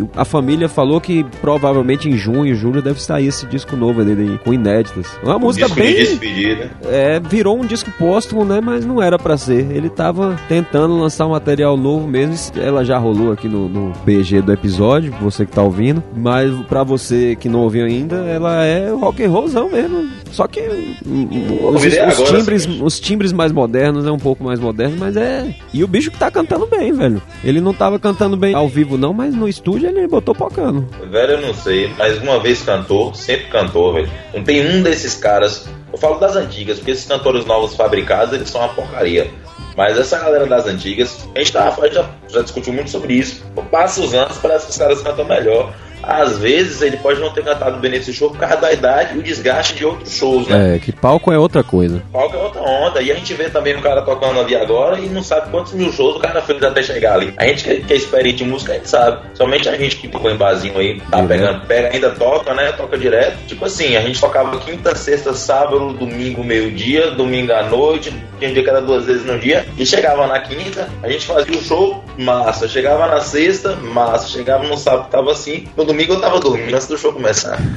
e 0.00 0.08
a 0.16 0.24
família 0.24 0.68
falou 0.68 1.00
que 1.00 1.24
provavelmente 1.40 2.08
em 2.08 2.16
junho, 2.16 2.54
julho 2.54 2.82
deve 2.82 3.02
sair 3.02 3.26
esse 3.26 3.46
disco 3.46 3.76
novo 3.76 4.04
dele 4.04 4.38
com 4.44 4.52
inéditas. 4.52 5.06
Uma 5.22 5.38
música 5.38 5.66
Disco 5.66 5.80
bem. 5.80 5.94
de 5.94 6.00
despedida. 6.00 6.70
É, 6.86 7.20
virou 7.20 7.58
um 7.58 7.64
disco 7.64 7.90
póstumo, 7.98 8.44
né? 8.44 8.60
Mas 8.60 8.84
não 8.84 9.02
era 9.02 9.18
pra 9.18 9.36
ser. 9.36 9.70
Ele 9.70 9.88
tava 9.88 10.36
tentando 10.48 10.96
lançar 10.98 11.26
um 11.26 11.30
material 11.30 11.76
novo 11.76 12.06
mesmo. 12.06 12.34
Ela 12.60 12.84
já 12.84 12.98
rolou 12.98 13.32
aqui 13.32 13.48
no, 13.48 13.68
no 13.68 13.92
BG 14.04 14.42
do 14.42 14.52
episódio, 14.52 15.12
você 15.20 15.44
que 15.46 15.52
tá 15.52 15.62
ouvindo. 15.62 16.02
Mas 16.16 16.52
pra 16.66 16.82
você 16.82 17.36
que 17.36 17.48
não 17.48 17.60
ouviu 17.60 17.84
ainda, 17.84 18.16
ela 18.16 18.64
é 18.64 18.90
rock 18.90 19.24
and 19.24 19.30
rollzão 19.30 19.70
mesmo. 19.70 20.08
Só 20.30 20.46
que 20.46 20.60
os, 20.60 21.82
os 21.84 22.28
timbres, 22.30 22.66
os 22.66 23.00
timbres 23.00 23.32
mais 23.32 23.52
modernos 23.52 24.06
é 24.06 24.10
um 24.10 24.18
pouco 24.18 24.44
mais 24.44 24.60
moderno, 24.60 24.96
mas 24.98 25.16
é. 25.16 25.54
E 25.72 25.82
o 25.82 25.88
bicho 25.88 26.10
tá 26.18 26.30
cantando 26.30 26.66
bem, 26.66 26.92
velho. 26.92 27.22
Ele 27.42 27.60
não 27.60 27.72
tava 27.72 27.98
cantando 27.98 28.36
bem 28.36 28.54
ao 28.54 28.68
vivo, 28.68 28.98
não, 28.98 29.12
mas 29.12 29.34
no 29.34 29.48
estúdio 29.48 29.88
ele 29.88 30.06
botou 30.06 30.34
pocando. 30.34 30.88
Velho, 31.10 31.32
eu 31.32 31.40
não 31.40 31.54
sei, 31.54 31.92
mas 31.96 32.18
uma 32.18 32.40
vez 32.40 32.62
cantou, 32.62 33.14
sempre 33.14 33.46
cantou, 33.46 33.94
velho. 33.94 34.10
Não 34.34 34.42
tem 34.42 34.66
um 34.68 34.82
desses 34.82 35.14
caras. 35.14 35.68
Eu 35.92 35.98
falo 35.98 36.18
das 36.18 36.36
antigas, 36.36 36.78
porque 36.78 36.90
esses 36.90 37.06
cantores 37.06 37.46
novos 37.46 37.74
fabricados, 37.74 38.34
eles 38.34 38.50
são 38.50 38.60
uma 38.60 38.68
porcaria. 38.68 39.30
Mas 39.76 39.96
essa 39.96 40.18
galera 40.18 40.44
das 40.44 40.66
antigas, 40.66 41.28
a 41.34 41.38
gente 41.38 41.52
tava, 41.52 41.88
já, 41.88 42.10
já 42.28 42.42
discutiu 42.42 42.72
muito 42.72 42.90
sobre 42.90 43.14
isso. 43.14 43.44
Passa 43.70 44.00
os 44.00 44.12
anos, 44.12 44.36
parece 44.38 44.66
que 44.66 44.72
os 44.72 44.78
caras 44.78 45.00
cantam 45.00 45.24
melhor. 45.24 45.72
Às 46.02 46.38
vezes 46.38 46.82
ele 46.82 46.96
pode 46.96 47.20
não 47.20 47.30
ter 47.30 47.44
cantado 47.44 47.78
bem 47.78 47.90
nesse 47.90 48.12
show 48.12 48.30
por 48.30 48.38
causa 48.38 48.56
da 48.56 48.72
idade 48.72 49.16
e 49.16 49.18
o 49.18 49.22
desgaste 49.22 49.74
de 49.74 49.84
outros 49.84 50.12
shows, 50.12 50.46
né? 50.48 50.76
É, 50.76 50.78
que 50.78 50.92
palco 50.92 51.32
é 51.32 51.38
outra 51.38 51.62
coisa. 51.62 52.02
Palco 52.12 52.36
é 52.36 52.40
outra 52.40 52.60
onda. 52.62 53.00
E 53.02 53.10
a 53.10 53.14
gente 53.14 53.32
vê 53.34 53.48
também 53.50 53.74
o 53.76 53.80
cara 53.82 54.02
tocando 54.02 54.40
ali 54.40 54.54
agora 54.56 54.98
e 54.98 55.08
não 55.08 55.22
sabe 55.22 55.50
quantos 55.50 55.72
mil 55.72 55.92
shows 55.92 56.16
o 56.16 56.20
cara 56.20 56.40
fez 56.42 56.62
até 56.62 56.82
chegar 56.82 57.14
ali. 57.14 57.32
A 57.36 57.46
gente 57.46 57.64
que, 57.64 57.76
que 57.82 57.92
é 57.92 57.96
experiente 57.96 58.44
em 58.44 58.48
música, 58.48 58.72
a 58.72 58.74
gente 58.76 58.88
sabe. 58.88 59.18
Somente 59.34 59.68
a 59.68 59.76
gente 59.76 59.96
que 59.96 60.08
tocou 60.08 60.30
em 60.30 60.36
barzinho 60.36 60.78
aí, 60.78 61.00
tá 61.10 61.18
Uhum. 61.18 61.26
pegando, 61.28 61.66
pega, 61.66 61.88
ainda 61.92 62.10
toca, 62.10 62.54
né? 62.54 62.72
Toca 62.72 62.96
direto. 62.96 63.36
Tipo 63.46 63.64
assim, 63.64 63.96
a 63.96 64.00
gente 64.00 64.20
tocava 64.20 64.58
quinta, 64.58 64.94
sexta, 64.94 65.32
sábado, 65.34 65.92
domingo, 65.92 66.42
meio-dia, 66.44 67.10
domingo 67.10 67.52
à 67.52 67.62
noite, 67.64 68.12
tinha 68.38 68.52
dia 68.52 68.62
que 68.62 68.70
era 68.70 68.80
duas 68.80 69.04
vezes 69.04 69.24
no 69.24 69.38
dia. 69.38 69.66
E 69.76 69.84
chegava 69.84 70.26
na 70.26 70.38
quinta, 70.40 70.88
a 71.02 71.08
gente 71.08 71.26
fazia 71.26 71.56
o 71.56 71.62
show, 71.62 72.02
massa. 72.16 72.68
Chegava 72.68 73.06
na 73.06 73.20
sexta, 73.20 73.74
massa. 73.76 74.28
Chegava 74.28 74.64
no 74.66 74.76
sábado, 74.76 75.08
tava 75.10 75.32
assim. 75.32 75.66
No 75.76 75.84
domingo 75.88 76.12
eu 76.14 76.20
tava 76.20 76.38
dormindo 76.38 76.74
antes 76.74 76.86
do 76.86 76.96
show 76.96 77.12
começar. 77.12 77.58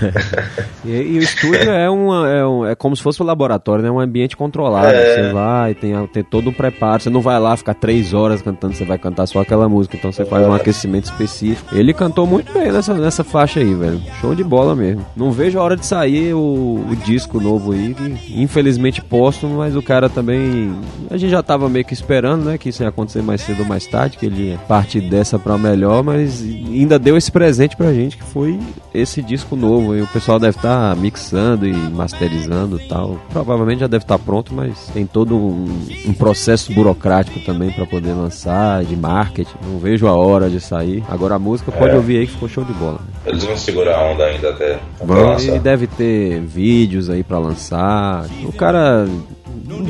E, 0.83 0.89
e 0.89 1.19
o 1.19 1.21
estúdio 1.21 1.69
é, 1.69 1.87
uma, 1.87 2.27
é, 2.27 2.43
um- 2.45 2.65
é 2.65 2.73
como 2.73 2.95
se 2.95 3.03
fosse 3.03 3.21
um 3.21 3.25
laboratório, 3.25 3.83
né? 3.83 3.89
É 3.89 3.91
um 3.91 3.99
ambiente 3.99 4.35
controlado. 4.35 4.87
É. 4.87 5.27
Você 5.27 5.31
vai, 5.31 5.75
tem, 5.75 6.07
tem 6.07 6.23
todo 6.23 6.49
um 6.49 6.53
preparo. 6.53 7.03
Você 7.03 7.09
não 7.11 7.21
vai 7.21 7.39
lá 7.39 7.55
ficar 7.55 7.75
três 7.75 8.15
horas 8.15 8.41
cantando, 8.41 8.73
você 8.73 8.83
vai 8.83 8.97
cantar 8.97 9.27
só 9.27 9.41
aquela 9.41 9.69
música. 9.69 9.95
Então 9.95 10.11
você 10.11 10.25
faz 10.25 10.47
um 10.47 10.53
aquecimento 10.53 11.03
específico. 11.05 11.75
Ele 11.75 11.93
cantou 11.93 12.25
muito 12.25 12.51
bem 12.51 12.71
nessa, 12.71 12.95
nessa 12.95 13.23
faixa 13.23 13.59
aí, 13.59 13.71
velho. 13.75 14.01
Show 14.19 14.33
de 14.33 14.43
bola 14.43 14.75
mesmo. 14.75 15.05
Não 15.15 15.31
vejo 15.31 15.59
a 15.59 15.63
hora 15.63 15.77
de 15.77 15.85
sair 15.85 16.33
o, 16.33 16.39
o 16.89 16.95
disco 17.05 17.39
novo 17.39 17.73
aí, 17.73 17.93
que 17.93 18.41
infelizmente 18.41 19.03
póstumo, 19.03 19.57
mas 19.57 19.75
o 19.75 19.83
cara 19.83 20.09
também. 20.09 20.73
A 21.11 21.17
gente 21.17 21.29
já 21.29 21.43
tava 21.43 21.69
meio 21.69 21.85
que 21.85 21.93
esperando, 21.93 22.43
né? 22.45 22.57
Que 22.57 22.69
isso 22.69 22.81
ia 22.81 22.89
acontecer 22.89 23.21
mais 23.21 23.41
cedo 23.41 23.59
ou 23.59 23.65
mais 23.67 23.85
tarde, 23.85 24.17
que 24.17 24.25
ele 24.25 24.49
ia 24.49 24.57
partir 24.67 25.01
dessa 25.01 25.37
pra 25.37 25.59
melhor, 25.59 26.03
mas 26.03 26.41
ainda 26.41 26.97
deu 26.97 27.15
esse 27.15 27.31
presente 27.31 27.77
pra 27.77 27.93
gente, 27.93 28.00
que 28.09 28.23
foi 28.23 28.59
esse 28.93 29.21
disco 29.21 29.55
novo. 29.55 29.95
E 29.95 30.01
o 30.01 30.07
pessoal 30.07 30.39
deve 30.39 30.57
estar 30.57 30.95
mixando 30.95 31.67
e 31.67 31.73
masterizando 31.73 32.79
e 32.79 32.87
tal. 32.87 33.19
Provavelmente 33.29 33.79
já 33.79 33.87
deve 33.87 34.03
estar 34.03 34.19
pronto, 34.19 34.53
mas 34.53 34.87
tem 34.93 35.05
todo 35.05 35.35
um, 35.35 35.87
um 36.07 36.13
processo 36.13 36.73
burocrático 36.73 37.39
também 37.41 37.71
pra 37.71 37.85
poder 37.85 38.13
lançar, 38.13 38.83
de 38.83 38.95
marketing. 38.95 39.55
Não 39.69 39.79
vejo 39.79 40.07
a 40.07 40.13
hora 40.15 40.49
de 40.49 40.59
sair. 40.59 41.03
Agora 41.09 41.35
a 41.35 41.39
música 41.39 41.71
pode 41.71 41.93
É. 41.93 41.95
ouvir 41.97 42.17
aí 42.19 42.25
que 42.27 42.33
ficou 42.33 42.49
show 42.49 42.63
de 42.63 42.73
bola. 42.73 42.99
Eles 43.25 43.43
vão 43.43 43.55
segurar 43.57 43.97
a 43.97 44.11
onda 44.11 44.23
ainda 44.25 44.49
até, 44.49 44.79
Vão, 45.03 45.37
e 45.39 45.59
deve 45.59 45.87
ter 45.87 46.39
vídeos 46.41 47.09
aí 47.09 47.23
pra 47.23 47.37
lançar. 47.39 48.25
O 48.45 48.51
cara, 48.51 49.07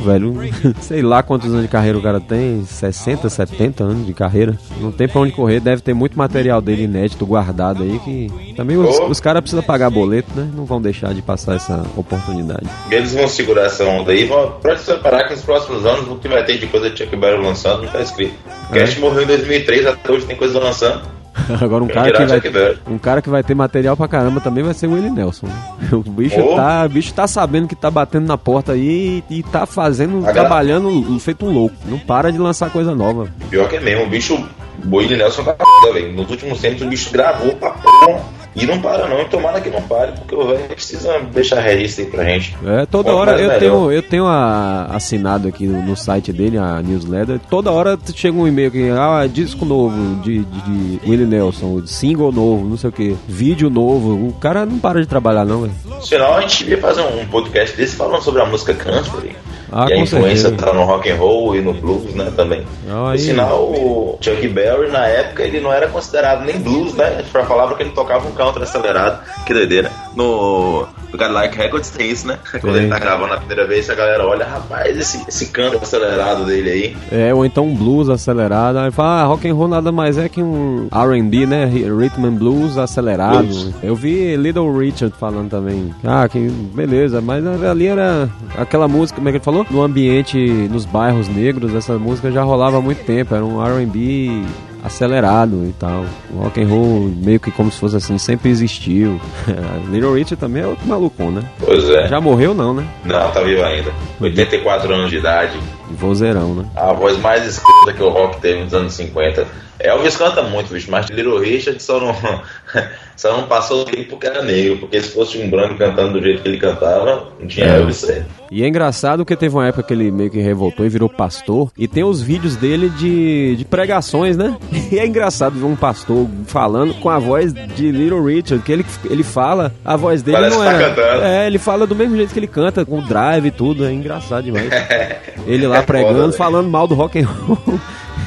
velho, 0.03 0.33
sei 0.81 1.01
lá 1.01 1.21
quantos 1.23 1.49
anos 1.49 1.63
de 1.63 1.67
carreira 1.67 1.97
o 1.97 2.01
cara 2.01 2.19
tem, 2.19 2.63
60, 2.63 3.29
70 3.29 3.83
anos 3.83 4.05
de 4.05 4.13
carreira. 4.13 4.57
Não 4.79 4.91
tem 4.91 5.07
pra 5.07 5.21
onde 5.21 5.31
correr, 5.31 5.59
deve 5.59 5.81
ter 5.81 5.93
muito 5.93 6.17
material 6.17 6.61
dele 6.61 6.83
inédito 6.83 7.25
guardado 7.25 7.83
aí 7.83 7.99
que 7.99 8.53
também 8.55 8.77
os, 8.77 8.99
os 8.99 9.19
caras 9.19 9.41
precisam 9.41 9.63
pagar 9.63 9.89
boleto, 9.89 10.29
né? 10.35 10.49
Não 10.55 10.65
vão 10.65 10.81
deixar 10.81 11.13
de 11.13 11.21
passar 11.21 11.55
essa 11.55 11.83
oportunidade. 11.95 12.67
Eles 12.89 13.13
vão 13.13 13.27
segurar 13.27 13.65
essa 13.65 13.83
onda 13.85 14.11
aí, 14.11 14.25
vão, 14.25 14.51
pode 14.61 14.79
se 14.79 14.85
preparar 14.85 15.27
que 15.27 15.33
nos 15.33 15.43
próximos 15.43 15.85
anos 15.85 16.07
o 16.07 16.15
que 16.15 16.27
vai 16.27 16.43
ter 16.43 16.57
de 16.57 16.67
coisa 16.67 16.89
de 16.89 16.97
Chuck 16.97 17.15
Berry 17.15 17.41
lançando 17.41 17.83
não 17.83 17.91
tá 17.91 18.01
escrito. 18.01 18.33
O 18.69 18.73
Cast 18.73 18.99
morreu 18.99 19.23
em 19.23 19.27
2003, 19.27 19.85
até 19.85 20.11
hoje 20.11 20.25
tem 20.25 20.35
coisa 20.35 20.59
lançando. 20.59 21.20
Agora 21.61 21.83
um 21.83 21.87
cara 21.87 22.11
que 22.41 22.49
vai 22.49 22.77
um 22.87 22.97
cara 22.97 23.21
que 23.21 23.29
vai 23.29 23.43
ter 23.43 23.55
material 23.55 23.95
pra 23.97 24.07
caramba 24.07 24.39
também 24.41 24.63
vai 24.63 24.73
ser 24.73 24.87
o 24.87 24.93
Willie 24.93 25.09
Nelson. 25.11 25.47
né? 25.47 25.53
O 25.91 25.99
bicho 26.01 26.39
Oh. 26.39 26.55
tá, 26.55 26.85
o 26.85 26.89
bicho 26.89 27.13
tá 27.13 27.27
sabendo 27.27 27.67
que 27.67 27.75
tá 27.75 27.89
batendo 27.91 28.25
na 28.27 28.37
porta 28.37 28.71
aí 28.73 29.23
e, 29.29 29.39
e 29.39 29.43
tá 29.43 29.65
fazendo, 29.65 30.17
Agora- 30.19 30.33
trabalhando 30.33 31.19
feito 31.19 31.45
um 31.45 31.51
louco. 31.51 31.75
Não 31.85 31.99
para 31.99 32.31
de 32.31 32.37
lançar 32.37 32.69
coisa 32.69 32.95
nova. 32.95 33.27
Pior 33.49 33.67
que 33.67 33.75
é 33.75 33.79
mesmo, 33.79 34.05
o 34.05 34.09
bicho, 34.09 34.35
o 34.35 34.95
Willie 34.95 35.17
Nelson 35.17 35.43
tá 35.43 35.55
velho. 35.93 36.13
Nos 36.13 36.29
últimos 36.29 36.59
tempos 36.59 36.81
o 36.81 36.87
bicho 36.87 37.11
gravou 37.11 37.53
pra 37.55 37.71
porra. 37.71 38.21
E 38.53 38.65
não 38.65 38.81
para 38.81 39.07
não, 39.07 39.21
e 39.21 39.25
tomara 39.25 39.61
que 39.61 39.69
não 39.69 39.81
pare, 39.83 40.11
porque 40.11 40.35
o 40.35 40.45
velho 40.45 40.59
precisa 40.67 41.19
deixar 41.33 41.61
registro 41.61 42.03
aí 42.03 42.11
pra 42.11 42.23
gente. 42.25 42.57
É, 42.65 42.85
toda 42.85 43.05
Quanto 43.09 43.17
hora 43.17 43.31
eu 43.33 43.37
melhor. 43.47 43.59
tenho, 43.59 43.91
eu 43.91 44.01
tenho 44.03 44.25
a- 44.27 44.87
assinado 44.91 45.47
aqui 45.47 45.65
no, 45.65 45.81
no 45.81 45.95
site 45.95 46.33
dele, 46.33 46.57
a 46.57 46.81
newsletter. 46.81 47.39
Toda 47.49 47.71
hora 47.71 47.97
chega 48.13 48.37
um 48.37 48.45
e-mail 48.45 48.69
que, 48.69 48.89
ah, 48.89 49.25
disco 49.31 49.63
novo 49.63 50.15
de, 50.21 50.39
de, 50.39 50.61
de 50.99 51.09
Willie 51.09 51.25
Nelson, 51.25 51.81
single 51.85 52.31
novo, 52.33 52.67
não 52.67 52.75
sei 52.75 52.89
o 52.89 52.93
que, 52.93 53.15
vídeo 53.27 53.69
novo. 53.69 54.27
O 54.27 54.33
cara 54.33 54.65
não 54.65 54.79
para 54.79 54.99
de 54.99 55.07
trabalhar, 55.07 55.45
não, 55.45 55.61
velho. 55.61 55.73
Senão 56.01 56.35
a 56.35 56.41
gente 56.41 56.59
devia 56.65 56.77
fazer 56.77 57.01
um 57.03 57.25
podcast 57.27 57.75
desse 57.77 57.95
falando 57.95 58.21
sobre 58.21 58.41
a 58.41 58.45
música 58.45 58.73
country. 58.73 59.33
Ah, 59.73 59.85
e 59.89 59.93
a 59.93 59.97
influência 59.99 60.49
certeza. 60.49 60.65
tá 60.69 60.73
no 60.73 60.83
rock 60.83 61.09
and 61.09 61.15
roll 61.15 61.55
e 61.55 61.61
no 61.61 61.71
blues, 61.73 62.13
né, 62.13 62.29
também. 62.35 62.61
Por 62.85 63.11
aí. 63.13 63.17
sinal, 63.17 63.63
o 63.71 64.17
Chuck 64.19 64.45
Berry, 64.49 64.91
na 64.91 65.07
época, 65.07 65.43
ele 65.43 65.61
não 65.61 65.71
era 65.71 65.87
considerado 65.87 66.43
nem 66.43 66.59
blues, 66.59 66.93
né? 66.93 67.23
Pra 67.31 67.45
falar 67.45 67.67
porque 67.67 67.83
ele 67.83 67.91
tocava 67.91 68.27
um 68.27 68.31
country 68.41 68.63
acelerado. 68.63 69.19
Que 69.45 69.53
doideira. 69.53 69.91
No, 70.15 70.87
no 71.11 71.17
Cadillac 71.17 71.55
Records 71.55 71.89
tem 71.91 72.09
isso, 72.09 72.27
né? 72.27 72.39
Quando 72.59 72.77
ele 72.77 72.87
tá 72.87 72.97
gravando 72.97 73.33
a 73.33 73.37
primeira 73.37 73.67
vez, 73.67 73.89
a 73.89 73.95
galera 73.95 74.25
olha, 74.25 74.45
rapaz, 74.45 74.97
esse, 74.97 75.23
esse 75.27 75.47
canto 75.47 75.77
acelerado 75.77 76.45
dele 76.45 76.69
aí. 76.69 76.97
É, 77.11 77.33
ou 77.33 77.45
então 77.45 77.67
um 77.67 77.75
blues 77.75 78.09
acelerado. 78.09 78.79
Aí 78.79 78.91
fala, 78.91 79.21
ah, 79.21 79.25
rock 79.25 79.47
and 79.47 79.53
roll 79.53 79.67
nada 79.67 79.91
mais 79.91 80.17
é 80.17 80.27
que 80.27 80.41
um 80.41 80.87
R&B, 80.91 81.45
né? 81.45 81.65
Rhythm 81.65 82.25
and 82.25 82.33
blues 82.33 82.77
acelerado. 82.77 83.47
Blues. 83.47 83.73
Eu 83.83 83.95
vi 83.95 84.35
Little 84.35 84.75
Richard 84.77 85.15
falando 85.17 85.49
também. 85.49 85.93
Ah, 86.03 86.27
que 86.27 86.39
beleza, 86.39 87.21
mas 87.21 87.45
ali 87.63 87.87
era 87.87 88.29
aquela 88.57 88.87
música, 88.87 89.17
como 89.17 89.29
é 89.29 89.31
que 89.31 89.37
ele 89.37 89.43
falou? 89.43 89.65
No 89.69 89.83
ambiente, 89.83 90.37
nos 90.37 90.85
bairros 90.85 91.27
negros, 91.27 91.75
essa 91.75 91.97
música 91.97 92.31
já 92.31 92.43
rolava 92.43 92.77
há 92.77 92.81
muito 92.81 93.03
tempo. 93.05 93.35
Era 93.35 93.45
um 93.45 93.63
R&B 93.63 94.43
acelerado 94.83 95.65
e 95.65 95.73
tal. 95.73 96.05
O 96.31 96.43
rock 96.43 96.61
and 96.61 96.67
roll 96.67 97.11
meio 97.15 97.39
que 97.39 97.51
como 97.51 97.71
se 97.71 97.79
fosse 97.79 97.95
assim, 97.95 98.17
sempre 98.17 98.49
existiu. 98.49 99.19
Little 99.89 100.13
Richard 100.13 100.37
também 100.37 100.63
é 100.63 100.67
outro 100.67 100.87
malucão, 100.87 101.31
né? 101.31 101.43
Pois 101.59 101.89
é. 101.89 102.07
Já 102.07 102.19
morreu 102.19 102.53
não, 102.53 102.73
né? 102.73 102.85
Não, 103.05 103.31
tá 103.31 103.41
vivo 103.41 103.63
ainda. 103.63 103.91
84 104.19 104.93
anos 104.93 105.09
de 105.09 105.17
idade. 105.17 105.57
Vozeirão, 105.91 106.55
né? 106.55 106.65
A 106.75 106.93
voz 106.93 107.17
mais 107.19 107.45
escrita 107.45 107.93
que 107.93 108.03
o 108.03 108.09
rock 108.09 108.39
teve 108.41 108.63
nos 108.63 108.73
anos 108.73 108.93
50. 108.93 109.45
Elvis 109.83 110.17
canta 110.17 110.43
muito, 110.43 110.71
bicho, 110.71 110.89
mas 110.89 111.07
Little 111.07 111.39
Richard 111.39 111.81
só 111.81 111.99
não, 111.99 112.15
só 113.15 113.35
não 113.35 113.47
passou 113.47 113.85
dele 113.85 114.05
porque 114.05 114.27
era 114.27 114.41
negro. 114.41 114.77
Porque 114.77 115.01
se 115.01 115.09
fosse 115.09 115.37
um 115.37 115.49
branco 115.49 115.77
cantando 115.77 116.19
do 116.19 116.23
jeito 116.23 116.41
que 116.41 116.47
ele 116.47 116.57
cantava, 116.57 117.27
não 117.39 117.47
tinha 117.47 117.65
É. 117.65 117.77
Elvis 117.77 117.97
certo. 117.97 118.25
E 118.51 118.63
é 118.63 118.67
engraçado 118.67 119.25
que 119.25 119.35
teve 119.35 119.55
uma 119.55 119.67
época 119.67 119.83
que 119.83 119.93
ele 119.93 120.11
meio 120.11 120.29
que 120.29 120.39
revoltou 120.39 120.85
e 120.85 120.89
virou 120.89 121.07
pastor. 121.07 121.71
E 121.77 121.87
tem 121.87 122.03
os 122.03 122.21
vídeos 122.21 122.55
dele 122.57 122.89
de, 122.89 123.55
de 123.55 123.65
pregações, 123.65 124.37
né? 124.37 124.55
E 124.91 124.99
é 124.99 125.05
engraçado 125.05 125.57
ver 125.57 125.65
um 125.65 125.75
pastor 125.75 126.27
falando 126.47 126.93
com 126.95 127.09
a 127.09 127.17
voz 127.17 127.53
de 127.53 127.91
Little 127.91 128.25
Richard, 128.25 128.61
que 128.61 128.73
ele, 128.73 128.85
ele 129.09 129.23
fala, 129.23 129.73
a 129.85 129.95
voz 129.95 130.21
dele 130.21 130.37
Parece 130.37 130.57
não 130.57 130.65
que 130.65 130.69
tá 130.69 130.75
é. 130.75 130.89
cantando. 130.89 131.23
É, 131.23 131.47
ele 131.47 131.57
fala 131.57 131.87
do 131.87 131.95
mesmo 131.95 132.17
jeito 132.17 132.33
que 132.33 132.39
ele 132.39 132.47
canta, 132.47 132.83
com 132.83 132.99
drive 133.01 133.45
e 133.45 133.51
tudo. 133.51 133.85
É 133.85 133.93
engraçado 133.93 134.43
demais. 134.43 134.69
Ele 135.47 135.65
lá 135.65 135.77
É 135.77 135.81
pregando, 135.81 136.25
foda, 136.25 136.33
falando 136.33 136.69
mal 136.69 136.87
do 136.87 136.93
rock 136.93 137.19
and 137.19 137.25
roll. 137.25 137.79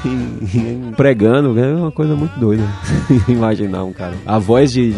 pregando, 0.96 1.58
é 1.58 1.74
uma 1.74 1.92
coisa 1.92 2.14
muito 2.14 2.38
doida. 2.38 2.64
Imaginar 3.28 3.84
um 3.84 3.92
cara. 3.92 4.14
A 4.26 4.38
voz 4.38 4.72
de. 4.72 4.94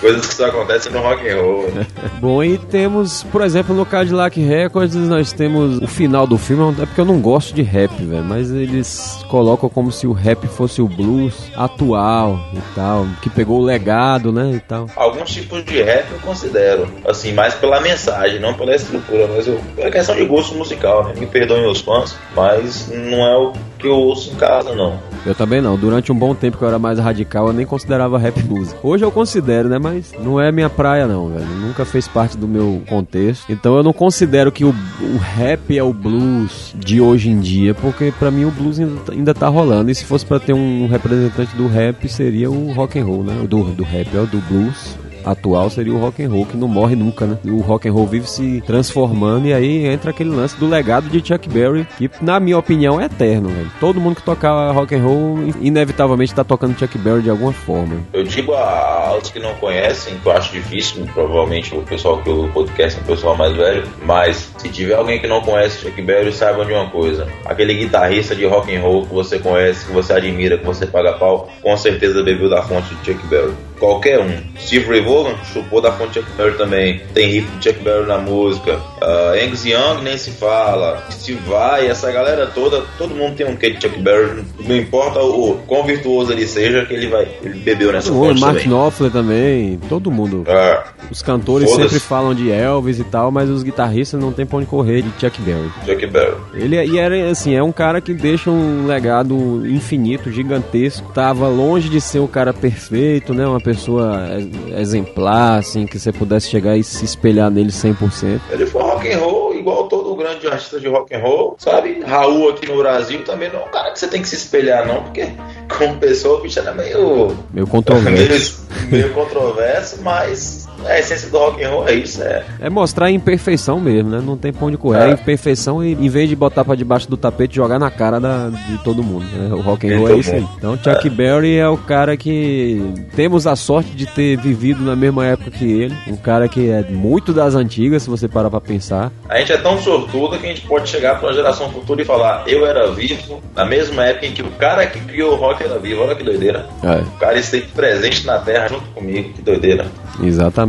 Coisas 0.00 0.26
que 0.26 0.34
só 0.34 0.46
acontecem 0.46 0.92
no 0.92 1.00
rock 1.00 1.28
and 1.28 1.36
roll. 1.40 1.70
né? 1.70 1.86
Bom, 2.20 2.42
e 2.42 2.58
temos, 2.58 3.22
por 3.24 3.42
exemplo, 3.42 3.74
no 3.74 3.86
Cadillac 3.86 4.40
Records, 4.40 4.94
nós 4.94 5.32
temos 5.32 5.78
o 5.78 5.86
final 5.86 6.26
do 6.26 6.38
filme, 6.38 6.74
é 6.82 6.86
porque 6.86 7.00
eu 7.00 7.04
não 7.04 7.20
gosto 7.20 7.54
de 7.54 7.62
rap, 7.62 7.90
velho, 8.04 8.24
mas 8.24 8.50
eles 8.50 9.18
colocam 9.28 9.68
como 9.68 9.92
se 9.92 10.06
o 10.06 10.12
rap 10.12 10.46
fosse 10.46 10.80
o 10.82 10.88
blues 10.88 11.50
atual 11.56 12.38
e 12.52 12.74
tal, 12.74 13.06
que 13.22 13.30
pegou 13.30 13.60
o 13.60 13.64
legado, 13.64 14.32
né, 14.32 14.52
e 14.54 14.60
tal. 14.60 14.86
Alguns 14.96 15.30
tipos 15.30 15.64
de 15.64 15.82
rap 15.82 16.10
eu 16.10 16.18
considero, 16.20 16.88
assim, 17.06 17.32
mais 17.32 17.54
pela 17.54 17.80
mensagem, 17.80 18.40
não 18.40 18.54
pela 18.54 18.74
estrutura, 18.74 19.28
mas 19.28 19.46
eu, 19.46 19.60
é 19.78 19.90
questão 19.90 20.14
de 20.14 20.24
gosto 20.24 20.54
musical, 20.54 21.04
né? 21.04 21.14
Me 21.18 21.26
perdoem 21.26 21.66
os 21.70 21.80
fãs, 21.80 22.16
mas 22.34 22.88
não 22.88 23.18
é 23.26 23.36
o 23.36 23.52
que 23.78 23.86
eu 23.86 23.94
ouço 23.94 24.30
em 24.32 24.34
casa, 24.36 24.74
não. 24.74 24.98
Eu 25.26 25.34
também 25.34 25.60
não, 25.60 25.76
durante 25.76 26.10
um 26.10 26.14
bom 26.14 26.34
tempo 26.34 26.56
que 26.58 26.62
eu 26.64 26.68
era 26.68 26.78
mais 26.78 26.98
radical, 26.98 27.48
eu 27.48 27.52
nem 27.52 27.66
considerava 27.66 28.18
rap 28.18 28.42
música. 28.44 28.78
Hoje 28.82 29.04
eu 29.04 29.10
considero, 29.10 29.68
né, 29.68 29.78
mas 29.78 30.12
não 30.18 30.40
é 30.40 30.50
minha 30.52 30.70
praia 30.70 31.06
não, 31.06 31.28
velho, 31.28 31.46
nunca 31.60 31.84
fez 31.84 32.06
parte 32.08 32.36
do 32.36 32.46
meu 32.48 32.82
contexto. 32.88 33.50
Então 33.50 33.76
eu 33.76 33.82
não 33.82 33.92
considero 33.92 34.50
que 34.52 34.64
o, 34.64 34.74
o 35.00 35.16
rap 35.18 35.76
é 35.76 35.82
o 35.82 35.92
blues 35.92 36.74
de 36.76 37.00
hoje 37.00 37.30
em 37.30 37.40
dia, 37.40 37.74
porque 37.74 38.12
pra 38.18 38.30
mim 38.30 38.44
o 38.44 38.50
blues 38.50 38.78
ainda, 38.80 39.00
tá- 39.00 39.12
ainda 39.12 39.34
tá 39.34 39.48
rolando. 39.48 39.90
E 39.90 39.94
se 39.94 40.04
fosse 40.04 40.24
pra 40.24 40.38
ter 40.40 40.52
um 40.52 40.86
representante 40.88 41.54
do 41.56 41.66
rap, 41.68 42.08
seria 42.08 42.50
o 42.50 42.72
rock 42.72 42.98
and 42.98 43.04
roll, 43.04 43.22
né? 43.24 43.34
Do, 43.48 43.64
do 43.64 43.82
rap, 43.84 44.08
é 44.16 44.20
o 44.20 44.26
do 44.26 44.38
blues. 44.48 44.96
Atual 45.30 45.68
seria 45.68 45.92
o 45.92 45.98
rock 45.98 46.22
and 46.22 46.30
roll 46.30 46.46
que 46.46 46.56
não 46.56 46.68
morre 46.68 46.96
nunca, 46.96 47.26
né? 47.26 47.38
O 47.44 47.60
rock 47.60 47.88
and 47.88 47.92
roll 47.92 48.06
vive 48.06 48.28
se 48.28 48.62
transformando 48.66 49.46
e 49.46 49.52
aí 49.52 49.86
entra 49.86 50.10
aquele 50.10 50.30
lance 50.30 50.56
do 50.56 50.68
legado 50.68 51.08
de 51.08 51.26
Chuck 51.26 51.48
Berry, 51.48 51.86
que 51.96 52.10
na 52.22 52.40
minha 52.40 52.56
opinião 52.56 53.00
é 53.00 53.04
eterno, 53.04 53.48
velho. 53.48 53.70
Todo 53.78 54.00
mundo 54.00 54.16
que 54.16 54.22
tocar 54.22 54.70
rock 54.72 54.94
and 54.94 55.02
roll 55.02 55.38
inevitavelmente 55.60 56.34
tá 56.34 56.42
tocando 56.42 56.78
Chuck 56.78 56.96
Berry 56.98 57.22
de 57.22 57.30
alguma 57.30 57.52
forma. 57.52 57.96
Eu 58.12 58.24
digo 58.24 58.54
aos 58.54 59.30
que 59.30 59.38
não 59.38 59.54
conhecem, 59.54 60.18
que 60.18 60.26
eu 60.26 60.32
acho 60.32 60.52
difícil, 60.52 61.06
provavelmente 61.12 61.74
o 61.74 61.82
pessoal 61.82 62.18
que 62.22 62.30
o 62.30 62.48
podcast 62.48 62.98
é 62.98 63.02
um 63.02 63.06
pessoal 63.06 63.36
mais 63.36 63.54
velho, 63.54 63.86
mas 64.04 64.52
se 64.56 64.68
tiver 64.68 64.94
alguém 64.94 65.20
que 65.20 65.26
não 65.26 65.40
conhece 65.40 65.82
Chuck 65.82 66.00
Berry, 66.00 66.32
saiba 66.32 66.64
de 66.64 66.72
uma 66.72 66.88
coisa. 66.88 67.26
Aquele 67.44 67.74
guitarrista 67.74 68.34
de 68.34 68.46
rock 68.46 68.74
and 68.74 68.80
roll 68.80 69.06
que 69.06 69.14
você 69.14 69.38
conhece, 69.38 69.86
que 69.86 69.92
você 69.92 70.12
admira, 70.12 70.56
que 70.56 70.64
você 70.64 70.86
paga 70.86 71.12
pau, 71.12 71.48
com 71.62 71.76
certeza 71.76 72.22
bebeu 72.22 72.48
da 72.48 72.62
fonte 72.62 72.94
de 72.94 73.12
Chuck 73.12 73.26
Berry. 73.26 73.52
Qualquer 73.78 74.20
um. 74.20 74.30
Steve 74.58 74.86
Ray 74.88 75.00
Vaughan 75.02 75.34
chupou 75.52 75.80
da 75.80 75.92
fonte 75.92 76.14
Chuck 76.20 76.30
Berry 76.36 76.56
também. 76.56 77.00
Tem 77.14 77.28
riff 77.28 77.48
de 77.58 77.68
Chuck 77.70 77.82
Berry 77.82 78.06
na 78.06 78.18
música. 78.18 78.76
Uh, 79.00 79.44
Angus 79.46 79.64
Young 79.64 80.02
nem 80.02 80.16
se 80.18 80.30
fala. 80.32 81.04
Steve 81.10 81.38
Vai, 81.48 81.86
essa 81.86 82.10
galera 82.10 82.46
toda, 82.46 82.82
todo 82.98 83.14
mundo 83.14 83.36
tem 83.36 83.46
um 83.46 83.56
quê 83.56 83.70
de 83.70 83.80
Chuck 83.80 83.98
Berry. 84.00 84.42
Não 84.60 84.76
importa 84.76 85.20
o 85.20 85.58
quão 85.66 85.84
virtuoso 85.84 86.32
ele 86.32 86.46
seja, 86.46 86.84
que 86.84 86.92
ele 86.94 87.06
vai. 87.08 87.28
Ele 87.42 87.58
bebeu 87.60 87.92
nessa 87.92 88.10
O 88.12 88.14
fonte 88.14 88.40
Mark 88.40 88.56
também. 88.56 88.68
Knopfler 88.68 89.10
também, 89.10 89.80
todo 89.88 90.10
mundo. 90.10 90.44
Ah, 90.48 90.84
Os 91.10 91.22
cantores 91.22 91.70
Foda-se. 91.70 91.88
sempre 91.90 92.00
falam 92.06 92.34
de 92.34 92.50
Elvis 92.50 92.98
e 92.98 93.04
tal, 93.04 93.30
mas 93.30 93.48
os 93.48 93.62
guitarristas 93.62 94.20
não 94.20 94.32
tem 94.32 94.44
pra 94.44 94.58
onde 94.58 94.66
correr 94.66 95.02
de 95.02 95.10
Chuck 95.20 95.40
Berry. 95.40 95.70
Chuck 95.86 96.06
Berry. 96.06 96.34
Ele 96.54 96.76
é- 96.76 96.86
e 96.86 96.98
era 96.98 97.30
assim, 97.30 97.54
é 97.54 97.62
um 97.62 97.72
cara 97.72 98.00
que 98.00 98.12
deixa 98.12 98.50
um 98.50 98.86
legado 98.86 99.34
infinito, 99.66 100.30
gigantesco. 100.30 101.12
Tava 101.12 101.48
longe 101.48 101.88
de 101.88 102.00
ser 102.00 102.18
um 102.20 102.26
cara 102.26 102.52
perfeito, 102.52 103.32
né? 103.32 103.46
Uma 103.46 103.60
pessoa 103.72 104.28
ex- 104.36 104.78
exemplar, 104.80 105.58
assim, 105.58 105.86
que 105.86 105.98
você 105.98 106.10
pudesse 106.12 106.48
chegar 106.48 106.76
e 106.76 106.82
se 106.84 107.04
espelhar 107.04 107.50
nele 107.50 107.70
100%. 107.70 108.40
Ele 108.50 108.66
foi 108.66 108.82
rock 108.82 109.12
and 109.12 109.18
roll 109.18 109.54
igual 109.54 109.88
todo 109.88 110.14
grande 110.16 110.46
artista 110.46 110.78
de 110.80 110.88
rock 110.88 111.14
and 111.14 111.18
roll, 111.20 111.56
sabe? 111.58 112.00
Raul 112.00 112.50
aqui 112.50 112.66
no 112.68 112.78
Brasil 112.78 113.22
também 113.24 113.50
não 113.52 113.60
é 113.60 113.64
um 113.64 113.68
cara 113.70 113.90
que 113.90 113.98
você 113.98 114.06
tem 114.08 114.22
que 114.22 114.28
se 114.28 114.36
espelhar 114.36 114.86
não, 114.86 115.02
porque 115.02 115.28
como 115.76 115.96
pessoa 115.98 116.38
o 116.38 116.42
bicho 116.42 116.58
era 116.60 116.72
meio 116.72 117.36
Meio 117.52 117.66
controverso. 117.66 118.62
meio, 118.90 118.90
meio 119.04 119.14
controverso, 119.14 119.98
mas 120.02 120.67
a 120.86 120.98
essência 120.98 121.28
do 121.30 121.38
rock 121.38 121.62
and 121.62 121.70
roll 121.70 121.88
é 121.88 121.94
isso, 121.94 122.22
é. 122.22 122.44
É 122.60 122.70
mostrar 122.70 123.06
a 123.06 123.10
imperfeição 123.10 123.80
mesmo, 123.80 124.10
né? 124.10 124.22
Não 124.24 124.36
tem 124.36 124.52
pra 124.52 124.66
onde 124.66 124.76
correr. 124.76 124.98
É. 125.00 125.04
A 125.04 125.10
imperfeição, 125.10 125.82
e, 125.84 125.92
em 125.92 126.08
vez 126.08 126.28
de 126.28 126.36
botar 126.36 126.64
pra 126.64 126.74
debaixo 126.74 127.08
do 127.08 127.16
tapete, 127.16 127.56
jogar 127.56 127.78
na 127.78 127.90
cara 127.90 128.18
da, 128.20 128.48
de 128.48 128.78
todo 128.84 129.02
mundo. 129.02 129.24
né? 129.24 129.52
O 129.54 129.60
rock 129.60 129.86
and 129.86 129.90
De 129.90 129.96
roll 129.96 130.10
é 130.10 130.14
isso 130.16 130.32
aí. 130.32 130.46
Então, 130.56 130.76
Chuck 130.76 131.08
Berry 131.10 131.56
é 131.56 131.68
o 131.68 131.76
cara 131.76 132.16
que 132.16 132.82
temos 133.16 133.46
a 133.46 133.56
sorte 133.56 133.90
de 133.90 134.06
ter 134.06 134.36
vivido 134.38 134.82
na 134.84 134.94
mesma 134.96 135.26
época 135.26 135.50
que 135.50 135.64
ele. 135.64 135.94
Um 136.06 136.16
cara 136.16 136.48
que 136.48 136.70
é 136.70 136.82
muito 136.82 137.32
das 137.32 137.54
antigas, 137.54 138.02
se 138.02 138.10
você 138.10 138.28
parar 138.28 138.50
pra 138.50 138.60
pensar. 138.60 139.10
A 139.28 139.38
gente 139.38 139.52
é 139.52 139.56
tão 139.58 139.78
sortudo 139.78 140.38
que 140.38 140.46
a 140.46 140.48
gente 140.48 140.62
pode 140.66 140.88
chegar 140.88 141.18
para 141.18 141.28
uma 141.28 141.34
geração 141.34 141.70
futura 141.70 142.02
e 142.02 142.04
falar: 142.04 142.44
eu 142.46 142.66
era 142.66 142.90
vivo 142.92 143.40
na 143.54 143.64
mesma 143.64 144.04
época 144.04 144.26
em 144.26 144.32
que 144.32 144.42
o 144.42 144.50
cara 144.52 144.86
que 144.86 145.00
criou 145.00 145.32
o 145.32 145.36
rock 145.36 145.62
era 145.62 145.78
vivo. 145.78 146.02
Olha 146.02 146.14
que 146.14 146.22
doideira. 146.24 146.66
É, 146.82 146.96
O 147.02 147.18
cara 147.18 147.38
esteve 147.38 147.66
presente 147.68 148.26
na 148.26 148.38
Terra 148.38 148.68
junto 148.68 148.86
comigo, 148.90 149.32
que 149.34 149.42
doideira. 149.42 149.86
exatamente. 150.22 150.67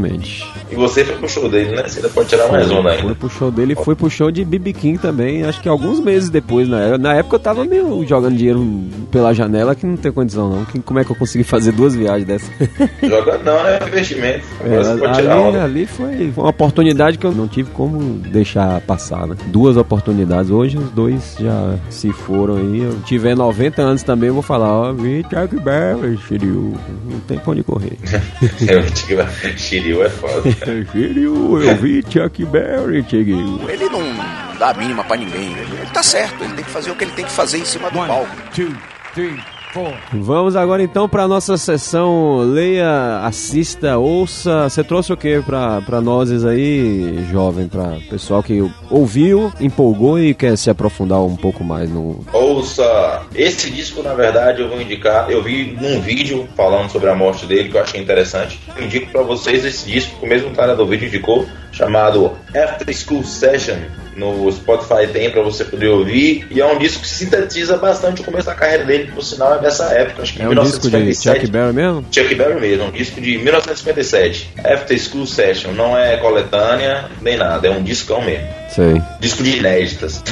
E 0.71 0.75
você 0.75 1.03
foi 1.03 1.15
pro 1.15 1.29
show 1.29 1.49
dele, 1.49 1.75
né? 1.75 1.83
Você 1.87 1.99
ainda 1.99 2.09
pode 2.09 2.29
tirar 2.29 2.51
mais 2.51 2.69
um 2.71 2.81
Foi 2.81 2.91
ainda. 2.91 3.15
pro 3.15 3.29
show 3.29 3.51
dele, 3.51 3.75
foi 3.75 3.95
pro 3.95 4.09
show 4.09 4.31
de 4.31 4.45
BB 4.45 4.73
King 4.73 4.97
também, 4.97 5.43
acho 5.43 5.61
que 5.61 5.69
alguns 5.69 5.99
meses 5.99 6.29
depois. 6.29 6.67
Na, 6.67 6.97
na 6.97 7.15
época 7.15 7.35
eu 7.35 7.39
tava 7.39 7.65
meio 7.65 8.05
jogando 8.05 8.35
dinheiro 8.35 8.65
pela 9.11 9.33
janela, 9.33 9.75
que 9.75 9.85
não 9.85 9.97
tem 9.97 10.11
condição 10.11 10.49
não. 10.49 10.65
Que, 10.65 10.79
como 10.79 10.99
é 10.99 11.03
que 11.03 11.11
eu 11.11 11.15
consegui 11.15 11.43
fazer 11.43 11.71
duas 11.71 11.95
viagens 11.95 12.27
dessas? 12.27 12.49
Jogando 13.01 13.43
não, 13.43 13.65
é 13.65 13.79
investimento. 13.87 14.45
É, 14.63 14.77
ali, 15.07 15.57
ali 15.57 15.85
foi 15.85 16.31
uma 16.35 16.49
oportunidade 16.49 17.17
que 17.17 17.25
eu 17.25 17.31
não 17.31 17.47
tive 17.47 17.71
como 17.71 17.99
deixar 18.19 18.81
passar, 18.81 19.27
né? 19.27 19.35
Duas 19.47 19.77
oportunidades. 19.77 20.51
Hoje 20.51 20.77
os 20.77 20.91
dois 20.91 21.35
já 21.39 21.75
se 21.89 22.11
foram 22.11 22.57
aí. 22.57 22.83
Eu 22.83 22.99
tiver 23.05 23.35
90 23.35 23.81
anos 23.81 24.03
também, 24.03 24.27
eu 24.27 24.33
vou 24.33 24.43
falar, 24.43 24.71
ó, 24.71 24.93
vi 24.93 25.23
Chuck 25.23 25.55
Berry, 25.59 26.17
Shiryu. 26.17 26.73
Não 27.09 27.19
tem 27.21 27.39
pra 27.39 27.51
onde 27.51 27.63
correr. 27.63 27.97
Eu 28.69 28.81
digo, 28.81 29.21
Shiryu 29.89 30.03
é 30.03 30.09
foda. 30.09 30.51
Shiryu, 30.91 31.63
eu 31.63 31.75
vi 31.77 32.03
Chuck 32.07 32.45
Berry, 32.45 33.03
Shiryu. 33.09 33.59
Ele 33.69 33.89
não 33.89 34.01
dá 34.59 34.69
a 34.69 34.73
mínima 34.73 35.03
pra 35.03 35.17
ninguém. 35.17 35.51
Ele, 35.51 35.75
ele 35.81 35.89
tá 35.93 36.03
certo, 36.03 36.43
ele 36.43 36.53
tem 36.53 36.63
que 36.63 36.71
fazer 36.71 36.91
o 36.91 36.95
que 36.95 37.03
ele 37.03 37.11
tem 37.11 37.25
que 37.25 37.31
fazer 37.31 37.57
em 37.57 37.65
cima 37.65 37.89
do 37.89 37.97
One, 37.97 38.07
palco. 38.07 38.29
two, 38.55 38.71
three. 39.13 39.39
Vamos 40.11 40.55
agora 40.55 40.81
então 40.81 41.07
para 41.07 41.27
nossa 41.27 41.55
sessão 41.55 42.37
Leia, 42.39 43.19
assista, 43.23 43.99
ouça. 43.99 44.67
Você 44.67 44.83
trouxe 44.83 45.13
o 45.13 45.17
que 45.17 45.39
pra, 45.41 45.79
pra 45.81 46.01
nós 46.01 46.43
aí, 46.43 47.23
jovem? 47.31 47.67
Pra 47.67 47.97
pessoal 48.09 48.41
que 48.41 48.67
ouviu, 48.89 49.53
empolgou 49.59 50.19
e 50.19 50.33
quer 50.33 50.57
se 50.57 50.71
aprofundar 50.71 51.21
um 51.21 51.35
pouco 51.35 51.63
mais 51.63 51.87
no. 51.87 52.25
Ouça, 52.33 53.21
esse 53.35 53.69
disco 53.69 54.01
na 54.01 54.15
verdade 54.15 54.61
eu 54.61 54.69
vou 54.69 54.81
indicar. 54.81 55.29
Eu 55.29 55.43
vi 55.43 55.77
num 55.79 56.01
vídeo 56.01 56.47
falando 56.57 56.89
sobre 56.89 57.07
a 57.09 57.15
morte 57.15 57.45
dele 57.45 57.69
que 57.69 57.77
eu 57.77 57.81
achei 57.81 58.01
interessante. 58.01 58.59
Indico 58.83 59.11
pra 59.11 59.21
vocês 59.21 59.63
esse 59.65 59.89
disco 59.89 60.19
que 60.19 60.25
o 60.25 60.29
mesmo 60.29 60.51
cara 60.51 60.75
do 60.75 60.85
vídeo 60.85 61.07
indicou, 61.07 61.47
chamado 61.71 62.37
After 62.55 62.95
School 62.95 63.23
Session. 63.23 63.77
No 64.15 64.51
Spotify 64.51 65.07
tem 65.11 65.29
pra 65.29 65.41
você 65.41 65.63
poder 65.63 65.87
ouvir. 65.87 66.45
E 66.51 66.59
é 66.59 66.65
um 66.65 66.77
disco 66.77 67.01
que 67.01 67.07
sintetiza 67.07 67.77
bastante 67.77 68.21
o 68.21 68.25
começo 68.25 68.47
da 68.47 68.53
carreira 68.53 68.83
dele, 68.83 69.11
por 69.13 69.23
sinal 69.23 69.55
é 69.55 69.59
dessa 69.59 69.85
época, 69.93 70.23
acho 70.23 70.33
que 70.33 70.41
É 70.41 70.47
um 70.47 70.51
em 70.51 70.61
disco 70.61 70.89
de 70.89 70.97
1957. 70.97 71.39
Chuck 71.39 71.51
Berry 71.51 71.73
mesmo? 71.73 72.05
Chuck 72.11 72.35
Berry 72.35 72.59
mesmo, 72.59 72.85
um 72.85 72.91
disco 72.91 73.21
de 73.21 73.37
1957. 73.37 74.49
After 74.65 74.99
School 74.99 75.25
Session, 75.25 75.71
não 75.71 75.97
é 75.97 76.17
coletânea 76.17 77.05
nem 77.21 77.37
nada, 77.37 77.67
é 77.67 77.71
um 77.71 77.81
discão 77.81 78.21
mesmo. 78.21 78.47
Sei. 78.69 79.01
Disco 79.19 79.41
de 79.43 79.57
inéditas. 79.57 80.23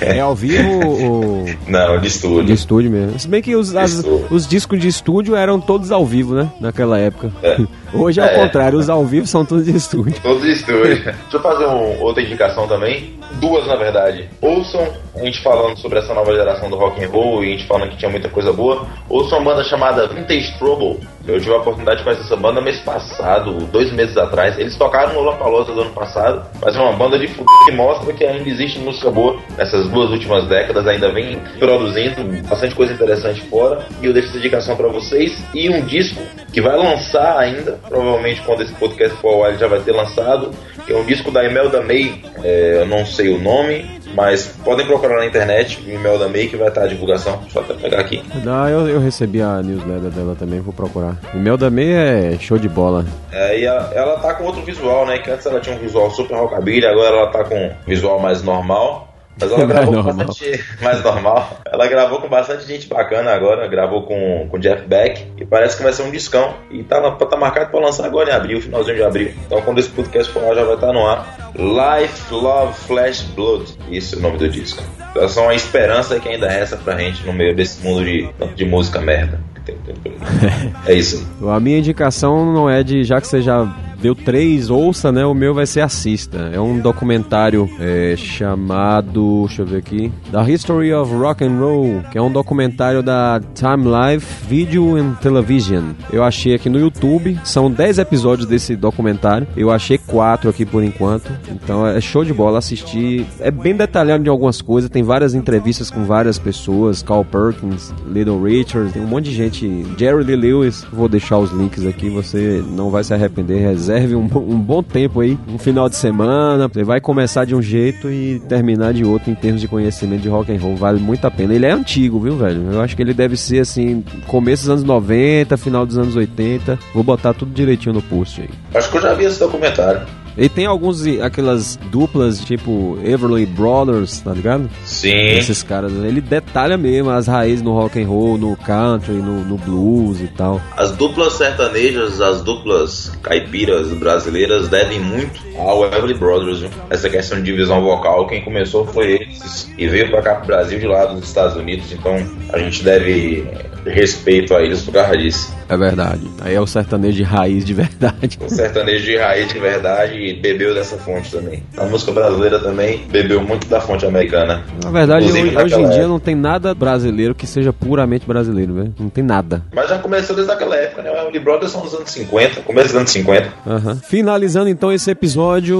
É 0.00 0.20
ao 0.20 0.34
vivo 0.34 0.86
ou 0.86 1.46
não, 1.66 1.94
de 1.96 2.02
de 2.02 2.06
estúdio. 2.08 2.54
estúdio 2.54 2.90
mesmo? 2.90 3.18
Se 3.18 3.26
bem 3.28 3.40
que 3.42 3.56
os, 3.56 3.74
as- 3.74 4.04
os 4.30 4.46
discos 4.46 4.78
de 4.80 4.88
estúdio 4.88 5.34
eram 5.34 5.60
todos 5.60 5.90
ao 5.90 6.04
vivo, 6.04 6.34
né? 6.34 6.50
Naquela 6.60 6.98
época. 6.98 7.32
É. 7.42 7.58
Hoje 7.94 8.20
é 8.20 8.22
ao 8.22 8.28
É. 8.28 8.34
contrário, 8.34 8.78
os 8.78 8.88
ao 8.90 9.04
vivo 9.04 9.26
são 9.26 9.44
todos 9.44 9.64
de 9.64 9.76
estúdio. 9.76 10.14
Todos 10.22 10.42
de 10.42 10.52
estúdio. 10.52 10.82
Deixa 10.96 11.16
eu 11.32 11.40
fazer 11.40 11.66
um- 11.66 12.00
outra 12.00 12.22
indicação 12.22 12.66
também. 12.68 13.14
Duas, 13.40 13.66
na 13.66 13.76
verdade. 13.76 14.28
Ouçam, 14.40 14.86
a 15.14 15.24
gente 15.24 15.40
falando 15.40 15.76
sobre 15.78 15.98
essa 15.98 16.14
nova 16.14 16.32
geração 16.32 16.70
do 16.70 16.76
rock 16.76 17.02
and 17.04 17.08
roll 17.08 17.44
e 17.44 17.48
a 17.48 17.50
gente 17.50 17.66
falando 17.66 17.90
que 17.90 17.96
tinha 17.96 18.10
muita 18.10 18.28
coisa 18.28 18.52
boa. 18.52 18.86
Ouçam 19.08 19.38
uma 19.38 19.52
banda 19.52 19.64
chamada 19.64 20.06
Vintage 20.06 20.56
Trouble. 20.58 21.00
Eu 21.26 21.40
tive 21.40 21.54
a 21.54 21.58
oportunidade 21.58 21.98
de 21.98 22.04
conhecer 22.04 22.24
essa 22.24 22.36
banda 22.36 22.60
mês 22.60 22.80
passado, 22.80 23.52
dois 23.66 23.92
meses 23.92 24.16
atrás. 24.16 24.58
Eles 24.58 24.76
tocaram 24.76 25.12
no 25.12 25.20
Lollapalooza 25.20 25.72
do 25.72 25.82
ano 25.82 25.90
passado, 25.90 26.44
mas 26.60 26.74
é 26.74 26.80
uma 26.80 26.92
banda 26.92 27.18
de 27.18 27.26
f... 27.26 27.44
que 27.64 27.72
mostra 27.72 28.12
que 28.12 28.24
ainda 28.24 28.48
existe 28.48 28.78
música 28.78 29.10
boa. 29.10 29.38
Nessas 29.56 29.88
duas 29.88 30.10
últimas 30.10 30.46
décadas 30.48 30.86
ainda 30.86 31.12
vem 31.12 31.38
produzindo 31.58 32.24
bastante 32.48 32.74
coisa 32.74 32.92
interessante 32.92 33.40
fora. 33.42 33.86
E 34.00 34.06
eu 34.06 34.12
deixo 34.12 34.28
essa 34.28 34.38
indicação 34.38 34.76
pra 34.76 34.88
vocês. 34.88 35.42
E 35.54 35.68
um 35.70 35.82
disco 35.82 36.20
que 36.52 36.60
vai 36.60 36.76
lançar 36.76 37.38
ainda, 37.38 37.78
provavelmente 37.88 38.40
quando 38.42 38.62
esse 38.62 38.72
podcast 38.74 39.16
for 39.18 39.34
ao 39.34 39.44
ar 39.44 39.50
ele 39.50 39.58
já 39.58 39.68
vai 39.68 39.80
ter 39.80 39.92
lançado, 39.92 40.50
que 40.84 40.92
é 40.92 40.96
um 40.96 41.04
disco 41.04 41.30
da 41.30 41.44
Imelda 41.44 41.80
May, 41.82 42.22
é, 42.42 42.78
eu 42.80 42.86
não 42.86 43.06
sei 43.06 43.21
o 43.28 43.40
nome, 43.40 44.00
mas 44.14 44.46
podem 44.64 44.86
procurar 44.86 45.18
na 45.18 45.26
internet, 45.26 45.82
Imelda 45.86 46.28
May, 46.28 46.46
que 46.46 46.56
vai 46.56 46.68
estar 46.68 46.84
a 46.84 46.86
divulgação. 46.86 47.42
Eu 47.54 47.60
até 47.60 47.74
pegar 47.74 48.00
aqui. 48.00 48.22
Ah, 48.46 48.68
eu, 48.68 48.88
eu 48.88 49.00
recebi 49.00 49.40
a 49.40 49.62
newsletter 49.62 50.10
dela 50.10 50.36
também, 50.38 50.60
vou 50.60 50.72
procurar. 50.72 51.16
O 51.34 51.38
meu 51.38 51.56
da 51.56 51.70
meia 51.70 52.32
é 52.32 52.38
show 52.38 52.58
de 52.58 52.68
bola. 52.68 53.04
É, 53.30 53.58
e 53.58 53.64
ela, 53.64 53.90
ela 53.94 54.18
tá 54.18 54.34
com 54.34 54.44
outro 54.44 54.62
visual, 54.62 55.06
né? 55.06 55.18
Que 55.18 55.30
antes 55.30 55.46
ela 55.46 55.60
tinha 55.60 55.76
um 55.76 55.78
visual 55.78 56.10
super 56.10 56.36
rockabilly, 56.36 56.86
agora 56.86 57.16
ela 57.16 57.26
tá 57.28 57.44
com 57.44 57.54
um 57.54 57.70
visual 57.86 58.18
mais 58.18 58.42
normal. 58.42 59.11
Mas 59.42 59.52
ela 59.52 59.66
gravou 59.66 59.94
com 59.94 60.02
normal. 60.02 60.26
bastante. 60.26 60.64
Mais 60.82 61.02
normal. 61.02 61.60
Ela 61.64 61.86
gravou 61.86 62.20
com 62.20 62.28
bastante 62.28 62.66
gente 62.66 62.86
bacana 62.88 63.32
agora. 63.32 63.66
Gravou 63.68 64.02
com 64.02 64.48
com 64.50 64.58
Jeff 64.58 64.86
Beck. 64.86 65.26
E 65.38 65.44
parece 65.44 65.76
que 65.76 65.82
vai 65.82 65.92
ser 65.92 66.02
um 66.02 66.10
discão. 66.10 66.54
E 66.70 66.82
tá, 66.82 67.00
tá 67.10 67.36
marcado 67.36 67.70
pra 67.70 67.80
lançar 67.80 68.06
agora 68.06 68.30
em 68.30 68.34
abril, 68.34 68.60
finalzinho 68.60 68.96
de 68.96 69.02
abril. 69.02 69.32
Então 69.46 69.60
quando 69.62 69.78
esse 69.78 69.90
podcast 69.90 70.32
for 70.32 70.42
lá, 70.42 70.54
já 70.54 70.64
vai 70.64 70.74
estar 70.74 70.92
no 70.92 71.06
ar. 71.06 71.52
Life, 71.54 72.32
Love, 72.32 72.74
Flash, 72.74 73.22
Blood. 73.34 73.64
Isso 73.90 74.14
é 74.14 74.18
o 74.18 74.22
nome 74.22 74.38
do 74.38 74.48
disco. 74.48 74.82
Então, 75.10 75.28
são 75.28 75.48
a 75.48 75.54
esperança 75.54 76.18
que 76.18 76.28
ainda 76.28 76.48
resta 76.48 76.76
pra 76.76 76.96
gente 76.96 77.24
no 77.26 77.32
meio 77.34 77.54
desse 77.54 77.84
mundo 77.84 78.02
de, 78.02 78.28
de 78.54 78.64
música 78.64 79.00
merda. 79.00 79.38
É 80.86 80.94
isso 80.94 81.24
aí. 81.40 81.48
A 81.50 81.60
minha 81.60 81.78
indicação 81.78 82.52
não 82.52 82.68
é 82.68 82.82
de, 82.82 83.04
já 83.04 83.20
que 83.20 83.28
você 83.28 83.40
já 83.40 83.64
deu 84.02 84.14
três, 84.16 84.68
ouça, 84.68 85.12
né? 85.12 85.24
O 85.24 85.32
meu 85.32 85.54
vai 85.54 85.64
ser 85.64 85.80
assista. 85.80 86.50
É 86.52 86.60
um 86.60 86.80
documentário 86.80 87.70
é, 87.78 88.14
chamado, 88.16 89.44
deixa 89.46 89.62
eu 89.62 89.66
ver 89.66 89.76
aqui, 89.76 90.12
The 90.32 90.50
History 90.50 90.92
of 90.92 91.14
Rock 91.14 91.44
and 91.44 91.56
Roll, 91.58 92.02
que 92.10 92.18
é 92.18 92.22
um 92.22 92.30
documentário 92.30 93.02
da 93.02 93.40
Time 93.54 93.84
Life 93.84 94.44
Video 94.48 94.96
and 94.96 95.14
Television. 95.22 95.92
Eu 96.12 96.24
achei 96.24 96.54
aqui 96.54 96.68
no 96.68 96.80
YouTube, 96.80 97.38
são 97.44 97.70
10 97.70 97.98
episódios 97.98 98.48
desse 98.48 98.74
documentário. 98.74 99.46
Eu 99.56 99.70
achei 99.70 99.98
quatro 99.98 100.50
aqui 100.50 100.66
por 100.66 100.82
enquanto. 100.82 101.30
Então 101.48 101.86
é 101.86 102.00
show 102.00 102.24
de 102.24 102.34
bola 102.34 102.58
assistir. 102.58 103.24
É 103.38 103.50
bem 103.50 103.76
detalhado 103.76 104.24
de 104.24 104.28
algumas 104.30 104.60
coisas, 104.60 104.90
tem 104.90 105.04
várias 105.04 105.32
entrevistas 105.34 105.90
com 105.90 106.04
várias 106.04 106.38
pessoas, 106.38 107.02
Carl 107.02 107.24
Perkins, 107.24 107.94
Little 108.08 108.42
Richard, 108.42 108.92
tem 108.92 109.02
um 109.02 109.06
monte 109.06 109.26
de 109.26 109.34
gente, 109.34 109.86
Jerry 109.96 110.24
Lee 110.24 110.36
Lewis. 110.36 110.84
Vou 110.92 111.08
deixar 111.08 111.38
os 111.38 111.52
links 111.52 111.86
aqui, 111.86 112.10
você 112.10 112.62
não 112.68 112.90
vai 112.90 113.04
se 113.04 113.14
arrepender. 113.14 113.60
Reserve 113.98 114.16
um, 114.16 114.24
um 114.24 114.58
bom 114.58 114.82
tempo 114.82 115.20
aí, 115.20 115.38
um 115.48 115.58
final 115.58 115.88
de 115.88 115.96
semana. 115.96 116.68
Você 116.68 116.84
vai 116.84 117.00
começar 117.00 117.44
de 117.44 117.54
um 117.54 117.62
jeito 117.62 118.10
e 118.10 118.40
terminar 118.48 118.92
de 118.92 119.04
outro 119.04 119.30
em 119.30 119.34
termos 119.34 119.60
de 119.60 119.68
conhecimento 119.68 120.22
de 120.22 120.28
rock 120.28 120.52
and 120.52 120.58
roll. 120.58 120.76
Vale 120.76 121.00
muito 121.00 121.24
a 121.26 121.30
pena. 121.30 121.54
Ele 121.54 121.66
é 121.66 121.72
antigo, 121.72 122.20
viu, 122.20 122.36
velho? 122.36 122.72
Eu 122.72 122.80
acho 122.80 122.96
que 122.96 123.02
ele 123.02 123.14
deve 123.14 123.36
ser 123.36 123.60
assim, 123.60 124.04
começo 124.26 124.62
dos 124.62 124.70
anos 124.70 124.84
90, 124.84 125.56
final 125.56 125.86
dos 125.86 125.98
anos 125.98 126.16
80. 126.16 126.78
Vou 126.94 127.02
botar 127.02 127.34
tudo 127.34 127.52
direitinho 127.52 127.94
no 127.94 128.02
post 128.02 128.42
aí. 128.42 128.50
Acho 128.74 128.90
que 128.90 128.96
eu 128.96 129.02
já 129.02 129.14
vi 129.14 129.24
esse 129.24 129.38
documentário. 129.38 130.02
E 130.36 130.48
tem 130.48 130.66
alguns, 130.66 131.06
aquelas 131.20 131.76
duplas, 131.90 132.40
tipo 132.44 132.98
Everly 133.04 133.46
Brothers, 133.46 134.20
tá 134.20 134.32
ligado? 134.32 134.68
Sim. 134.84 135.12
Esses 135.12 135.62
caras, 135.62 135.92
ele 135.92 136.20
detalha 136.20 136.76
mesmo 136.78 137.10
as 137.10 137.26
raízes 137.26 137.62
no 137.62 137.72
rock 137.72 138.00
and 138.00 138.06
roll, 138.06 138.38
no 138.38 138.56
country, 138.56 139.14
no, 139.14 139.44
no 139.44 139.56
blues 139.56 140.20
e 140.20 140.28
tal. 140.28 140.60
As 140.76 140.92
duplas 140.92 141.34
sertanejas, 141.34 142.20
as 142.20 142.42
duplas 142.42 143.12
caipiras 143.22 143.88
brasileiras 143.88 144.68
devem 144.68 145.00
muito 145.00 145.40
ao 145.58 145.84
Everly 145.84 146.14
Brothers, 146.14 146.60
viu? 146.60 146.70
Essa 146.88 147.10
questão 147.10 147.38
de 147.38 147.44
divisão 147.44 147.82
vocal, 147.82 148.26
quem 148.26 148.42
começou 148.42 148.86
foi 148.86 149.12
eles 149.12 149.70
e 149.76 149.86
veio 149.86 150.10
pra 150.10 150.22
cá 150.22 150.34
pro 150.36 150.46
Brasil 150.46 150.78
de 150.78 150.86
lá 150.86 151.06
dos 151.06 151.24
Estados 151.24 151.56
Unidos, 151.56 151.92
então 151.92 152.14
a 152.52 152.58
gente 152.58 152.82
deve 152.82 153.46
respeito 153.86 154.54
a 154.54 154.62
eles 154.62 154.82
por 154.82 154.94
causa 154.94 155.16
disso. 155.16 155.52
É 155.68 155.76
verdade. 155.76 156.20
Aí 156.40 156.54
é 156.54 156.60
o 156.60 156.66
sertanejo 156.66 157.16
de 157.16 157.22
raiz 157.22 157.64
de 157.64 157.74
verdade. 157.74 158.38
O 158.40 158.48
sertanejo 158.48 159.04
de 159.04 159.16
raiz 159.16 159.48
de 159.52 159.58
verdade 159.58 160.21
e 160.30 160.34
bebeu 160.34 160.74
dessa 160.74 160.96
fonte 160.96 161.30
também. 161.30 161.62
A 161.76 161.84
música 161.84 162.12
brasileira 162.12 162.58
também 162.58 163.04
bebeu 163.10 163.40
muito 163.42 163.66
da 163.68 163.80
fonte 163.80 164.06
americana. 164.06 164.62
Na 164.82 164.90
verdade, 164.90 165.26
hoje, 165.26 165.56
hoje 165.56 165.74
em 165.74 165.78
dia 165.88 165.88
época. 165.88 166.08
não 166.08 166.18
tem 166.20 166.34
nada 166.34 166.74
brasileiro 166.74 167.34
que 167.34 167.46
seja 167.46 167.72
puramente 167.72 168.26
brasileiro, 168.26 168.74
velho. 168.74 168.94
Não 168.98 169.08
tem 169.08 169.24
nada. 169.24 169.62
Mas 169.74 169.88
já 169.88 169.98
começou 169.98 170.34
desde 170.36 170.52
aquela 170.52 170.76
época, 170.76 171.02
né? 171.02 171.10
O 171.10 171.14
Everly 171.16 171.38
Brothers 171.40 171.72
são 171.72 171.82
dos 171.82 171.94
anos 171.94 172.10
50, 172.10 172.60
começo 172.62 172.88
dos 172.88 172.96
anos 172.96 173.10
50. 173.10 173.52
Aham. 173.66 173.96
Finalizando 173.96 174.68
então 174.68 174.92
esse 174.92 175.10
episódio, 175.10 175.78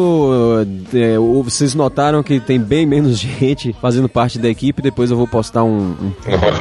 é, 0.94 1.18
o- 1.18 1.42
vocês 1.42 1.74
notaram 1.74 2.22
que 2.22 2.40
tem 2.40 2.58
bem 2.60 2.86
menos 2.86 3.18
gente 3.20 3.74
fazendo 3.80 4.08
parte 4.08 4.38
da 4.38 4.48
equipe. 4.48 4.82
Depois 4.82 5.10
eu 5.10 5.16
vou 5.16 5.26
postar 5.26 5.64
um, 5.64 5.94
um 5.96 6.12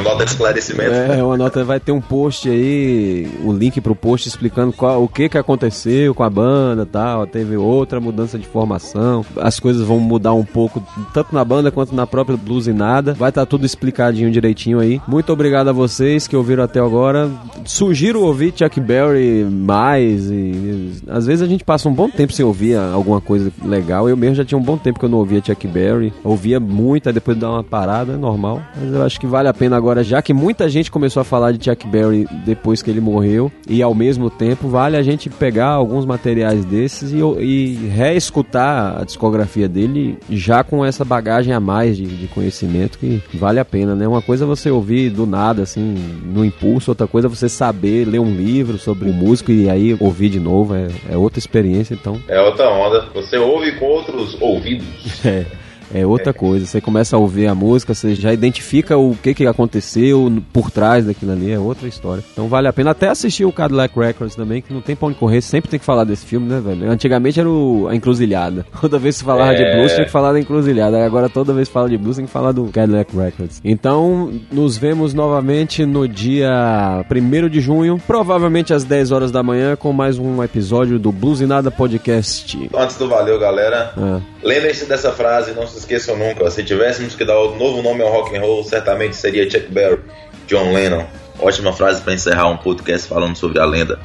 Nota 0.03 0.25
de 0.25 0.31
esclarecimento. 0.31 0.91
É, 0.91 1.23
uma 1.23 1.37
nota 1.37 1.63
vai 1.63 1.79
ter 1.79 1.91
um 1.91 2.01
post 2.01 2.49
aí, 2.49 3.27
o 3.43 3.51
link 3.53 3.79
pro 3.81 3.95
post 3.95 4.27
explicando 4.27 4.71
qual, 4.73 5.03
o 5.03 5.07
que 5.07 5.29
que 5.29 5.37
aconteceu 5.37 6.13
com 6.15 6.23
a 6.23 6.29
banda, 6.29 6.85
tal. 6.85 7.25
Teve 7.27 7.55
outra 7.71 7.99
mudança 7.99 8.37
de 8.37 8.47
formação. 8.47 9.25
As 9.37 9.59
coisas 9.59 9.85
vão 9.85 9.99
mudar 9.99 10.33
um 10.33 10.45
pouco 10.45 10.83
tanto 11.13 11.33
na 11.33 11.43
banda 11.43 11.71
quanto 11.71 11.95
na 11.95 12.05
própria 12.05 12.37
Blues 12.37 12.67
e 12.67 12.73
nada. 12.73 13.13
Vai 13.13 13.29
estar 13.29 13.45
tudo 13.45 13.65
explicadinho 13.65 14.31
direitinho 14.31 14.79
aí. 14.79 15.01
Muito 15.07 15.31
obrigado 15.31 15.69
a 15.69 15.73
vocês 15.73 16.27
que 16.27 16.35
ouviram 16.35 16.63
até 16.63 16.79
agora. 16.79 17.29
Sugiro 17.65 18.21
ouvir 18.21 18.53
Chuck 18.55 18.79
Berry 18.79 19.43
mais 19.43 20.29
e 20.29 20.91
às 21.07 21.25
vezes 21.25 21.41
a 21.41 21.47
gente 21.47 21.63
passa 21.63 21.87
um 21.89 21.93
bom 21.93 22.09
tempo 22.09 22.33
sem 22.33 22.45
ouvir 22.45 22.77
alguma 22.77 23.21
coisa 23.21 23.51
legal. 23.63 24.09
Eu 24.09 24.17
mesmo 24.17 24.35
já 24.35 24.45
tinha 24.45 24.57
um 24.57 24.63
bom 24.63 24.77
tempo 24.77 24.99
que 24.99 25.05
eu 25.05 25.09
não 25.09 25.19
ouvia 25.19 25.41
Chuck 25.43 25.67
Berry. 25.67 26.13
Ouvia 26.23 26.59
muito, 26.59 27.07
aí 27.07 27.13
depois 27.13 27.37
dá 27.37 27.49
uma 27.49 27.63
parada, 27.63 28.13
é 28.13 28.17
normal. 28.17 28.61
Mas 28.79 28.93
eu 28.93 29.03
acho 29.03 29.19
que 29.19 29.27
vale 29.27 29.47
a 29.47 29.53
pena 29.53 29.75
agora, 29.77 30.03
já 30.03 30.21
que 30.21 30.33
muita 30.33 30.69
gente 30.69 30.91
começou 30.91 31.21
a 31.21 31.23
falar 31.23 31.51
de 31.51 31.63
Chuck 31.63 31.87
Berry 31.87 32.27
depois 32.45 32.81
que 32.81 32.89
ele 32.89 33.01
morreu, 33.01 33.51
e 33.67 33.81
ao 33.81 33.93
mesmo 33.93 34.29
tempo 34.29 34.67
vale 34.67 34.97
a 34.97 35.03
gente 35.03 35.29
pegar 35.29 35.67
alguns 35.67 36.05
materiais 36.05 36.65
desses 36.65 37.11
e, 37.11 37.17
e 37.43 37.60
reescutar 37.65 39.01
a 39.01 39.03
discografia 39.03 39.67
dele 39.67 40.17
já 40.29 40.63
com 40.63 40.85
essa 40.85 41.03
bagagem 41.03 41.53
a 41.53 41.59
mais 41.59 41.97
de, 41.97 42.05
de 42.05 42.27
conhecimento 42.27 42.97
que 42.97 43.21
vale 43.33 43.59
a 43.59 43.65
pena, 43.65 43.95
né? 43.95 44.07
Uma 44.07 44.21
coisa 44.21 44.45
é 44.45 44.47
você 44.47 44.69
ouvir 44.69 45.09
do 45.09 45.25
nada, 45.25 45.63
assim, 45.63 45.95
no 46.23 46.43
impulso, 46.43 46.91
outra 46.91 47.07
coisa 47.07 47.27
é 47.27 47.29
você 47.29 47.49
saber 47.49 48.05
ler 48.05 48.19
um 48.19 48.35
livro 48.35 48.77
sobre 48.77 49.09
o 49.09 49.13
músico 49.13 49.51
e 49.51 49.69
aí 49.69 49.95
ouvir 49.99 50.29
de 50.29 50.39
novo, 50.39 50.75
é, 50.75 50.87
é 51.09 51.17
outra 51.17 51.39
experiência, 51.39 51.93
então 51.93 52.19
É 52.27 52.41
outra 52.41 52.69
onda. 52.69 53.07
Você 53.13 53.37
ouve 53.37 53.71
com 53.73 53.85
outros 53.85 54.37
ouvidos. 54.39 54.87
é, 55.25 55.45
é 55.93 56.05
outra 56.05 56.33
coisa. 56.33 56.65
Você 56.65 56.79
começa 56.81 57.15
a 57.15 57.19
ouvir 57.19 57.47
a 57.47 57.55
música, 57.55 57.93
você 57.93 58.15
já 58.15 58.33
identifica 58.33 58.97
o 58.97 59.15
que, 59.15 59.33
que 59.33 59.45
aconteceu 59.45 60.31
por 60.53 60.69
trás 60.71 61.05
daquilo 61.05 61.31
ali, 61.31 61.51
é 61.51 61.59
outra 61.59 61.87
história. 61.87 62.23
Então 62.31 62.47
vale 62.47 62.67
a 62.67 62.73
pena 62.73 62.91
até 62.91 63.09
assistir 63.09 63.45
o 63.45 63.51
Cadillac 63.51 63.97
Records 63.97 64.35
também, 64.35 64.61
que 64.61 64.73
não 64.73 64.81
tem 64.81 64.95
pra 64.95 65.07
onde 65.07 65.17
correr, 65.17 65.41
sempre 65.41 65.69
tem 65.69 65.79
que 65.79 65.85
falar 65.85 66.03
desse 66.03 66.25
filme, 66.25 66.47
né, 66.47 66.59
velho? 66.59 66.89
Antigamente 66.89 67.39
era 67.39 67.49
o, 67.49 67.87
a 67.89 67.95
Encruzilhada. 67.95 68.65
Toda 68.81 68.97
vez 68.99 69.15
que 69.15 69.19
se 69.19 69.25
falava 69.25 69.55
de 69.55 69.63
É. 69.63 69.75
blues, 69.77 69.93
tinha 69.93 70.05
que 70.05 70.11
falar 70.11 70.33
da 70.33 70.39
Encruzilhada. 70.39 71.03
Agora 71.05 71.29
toda 71.29 71.53
vez 71.53 71.67
que 71.67 71.73
fala 71.73 71.89
de 71.89 71.97
blues, 71.97 72.17
tem 72.17 72.25
que 72.25 72.31
falar 72.31 72.51
do 72.51 72.65
Cadillac 72.65 73.15
Records. 73.15 73.61
Então, 73.63 74.31
nos 74.51 74.77
vemos 74.77 75.13
novamente 75.13 75.85
no 75.85 76.07
dia 76.07 77.05
1 77.09 77.49
de 77.49 77.61
junho, 77.61 77.99
provavelmente 78.05 78.73
às 78.73 78.83
10 78.83 79.11
horas 79.11 79.31
da 79.31 79.41
manhã, 79.43 79.75
com 79.75 79.91
mais 79.93 80.17
um 80.17 80.43
episódio 80.43 80.99
do 80.99 81.11
Blues 81.11 81.41
e 81.41 81.45
Nada 81.45 81.69
Podcast. 81.71 82.69
Antes 82.75 82.97
do 82.97 83.07
valeu, 83.07 83.39
galera. 83.39 83.93
Ah. 83.97 84.19
Lembrem-se 84.43 84.85
dessa 84.85 85.11
frase, 85.11 85.51
não 85.51 85.67
se 85.67 85.77
esqueçam 85.77 86.17
nunca. 86.17 86.49
Se 86.49 86.63
tivéssemos 86.63 87.15
que 87.15 87.23
dar 87.23 87.39
o 87.39 87.55
novo 87.55 87.81
nome 87.81 88.01
ao 88.01 88.11
rock 88.11 88.35
and 88.35 88.41
roll, 88.41 88.63
certamente 88.63 89.15
seria 89.15 89.49
Chuck 89.49 89.67
Berry, 89.71 89.99
John 90.47 90.73
Lennon. 90.73 91.05
Ótima 91.39 91.73
frase 91.73 92.01
para 92.01 92.13
encerrar 92.13 92.49
um 92.49 92.57
podcast 92.57 93.07
falando 93.07 93.35
sobre 93.35 93.59
a 93.59 93.65
lenda. 93.65 93.99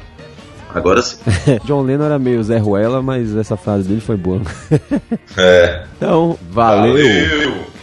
Agora 0.73 1.01
sim. 1.01 1.17
John 1.65 1.81
Lennon 1.83 2.05
era 2.05 2.19
meio 2.19 2.43
Zé 2.43 2.57
Ruela, 2.57 3.01
mas 3.01 3.35
essa 3.35 3.57
frase 3.57 3.87
dele 3.87 4.01
foi 4.01 4.17
boa. 4.17 4.41
É. 5.37 5.83
Então, 5.97 6.37
valeu. 6.51 6.93
Valeu. 6.93 7.76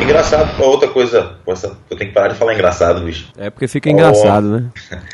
Engraçado, 0.00 0.62
outra 0.62 0.88
coisa. 0.88 1.36
Poxa, 1.44 1.72
eu 1.90 1.96
tenho 1.96 2.10
que 2.10 2.14
parar 2.14 2.28
de 2.28 2.34
falar 2.34 2.54
engraçado, 2.54 3.00
bicho. 3.02 3.32
É 3.36 3.50
porque 3.50 3.68
fica 3.68 3.90
engraçado, 3.90 4.48
né? 4.48 4.70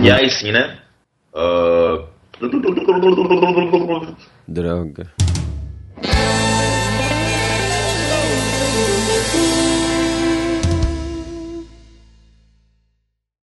E 0.00 0.10
aí 0.10 0.30
sim, 0.30 0.52
né? 0.52 0.78
Ah, 1.34 2.04
Droga. 4.46 5.06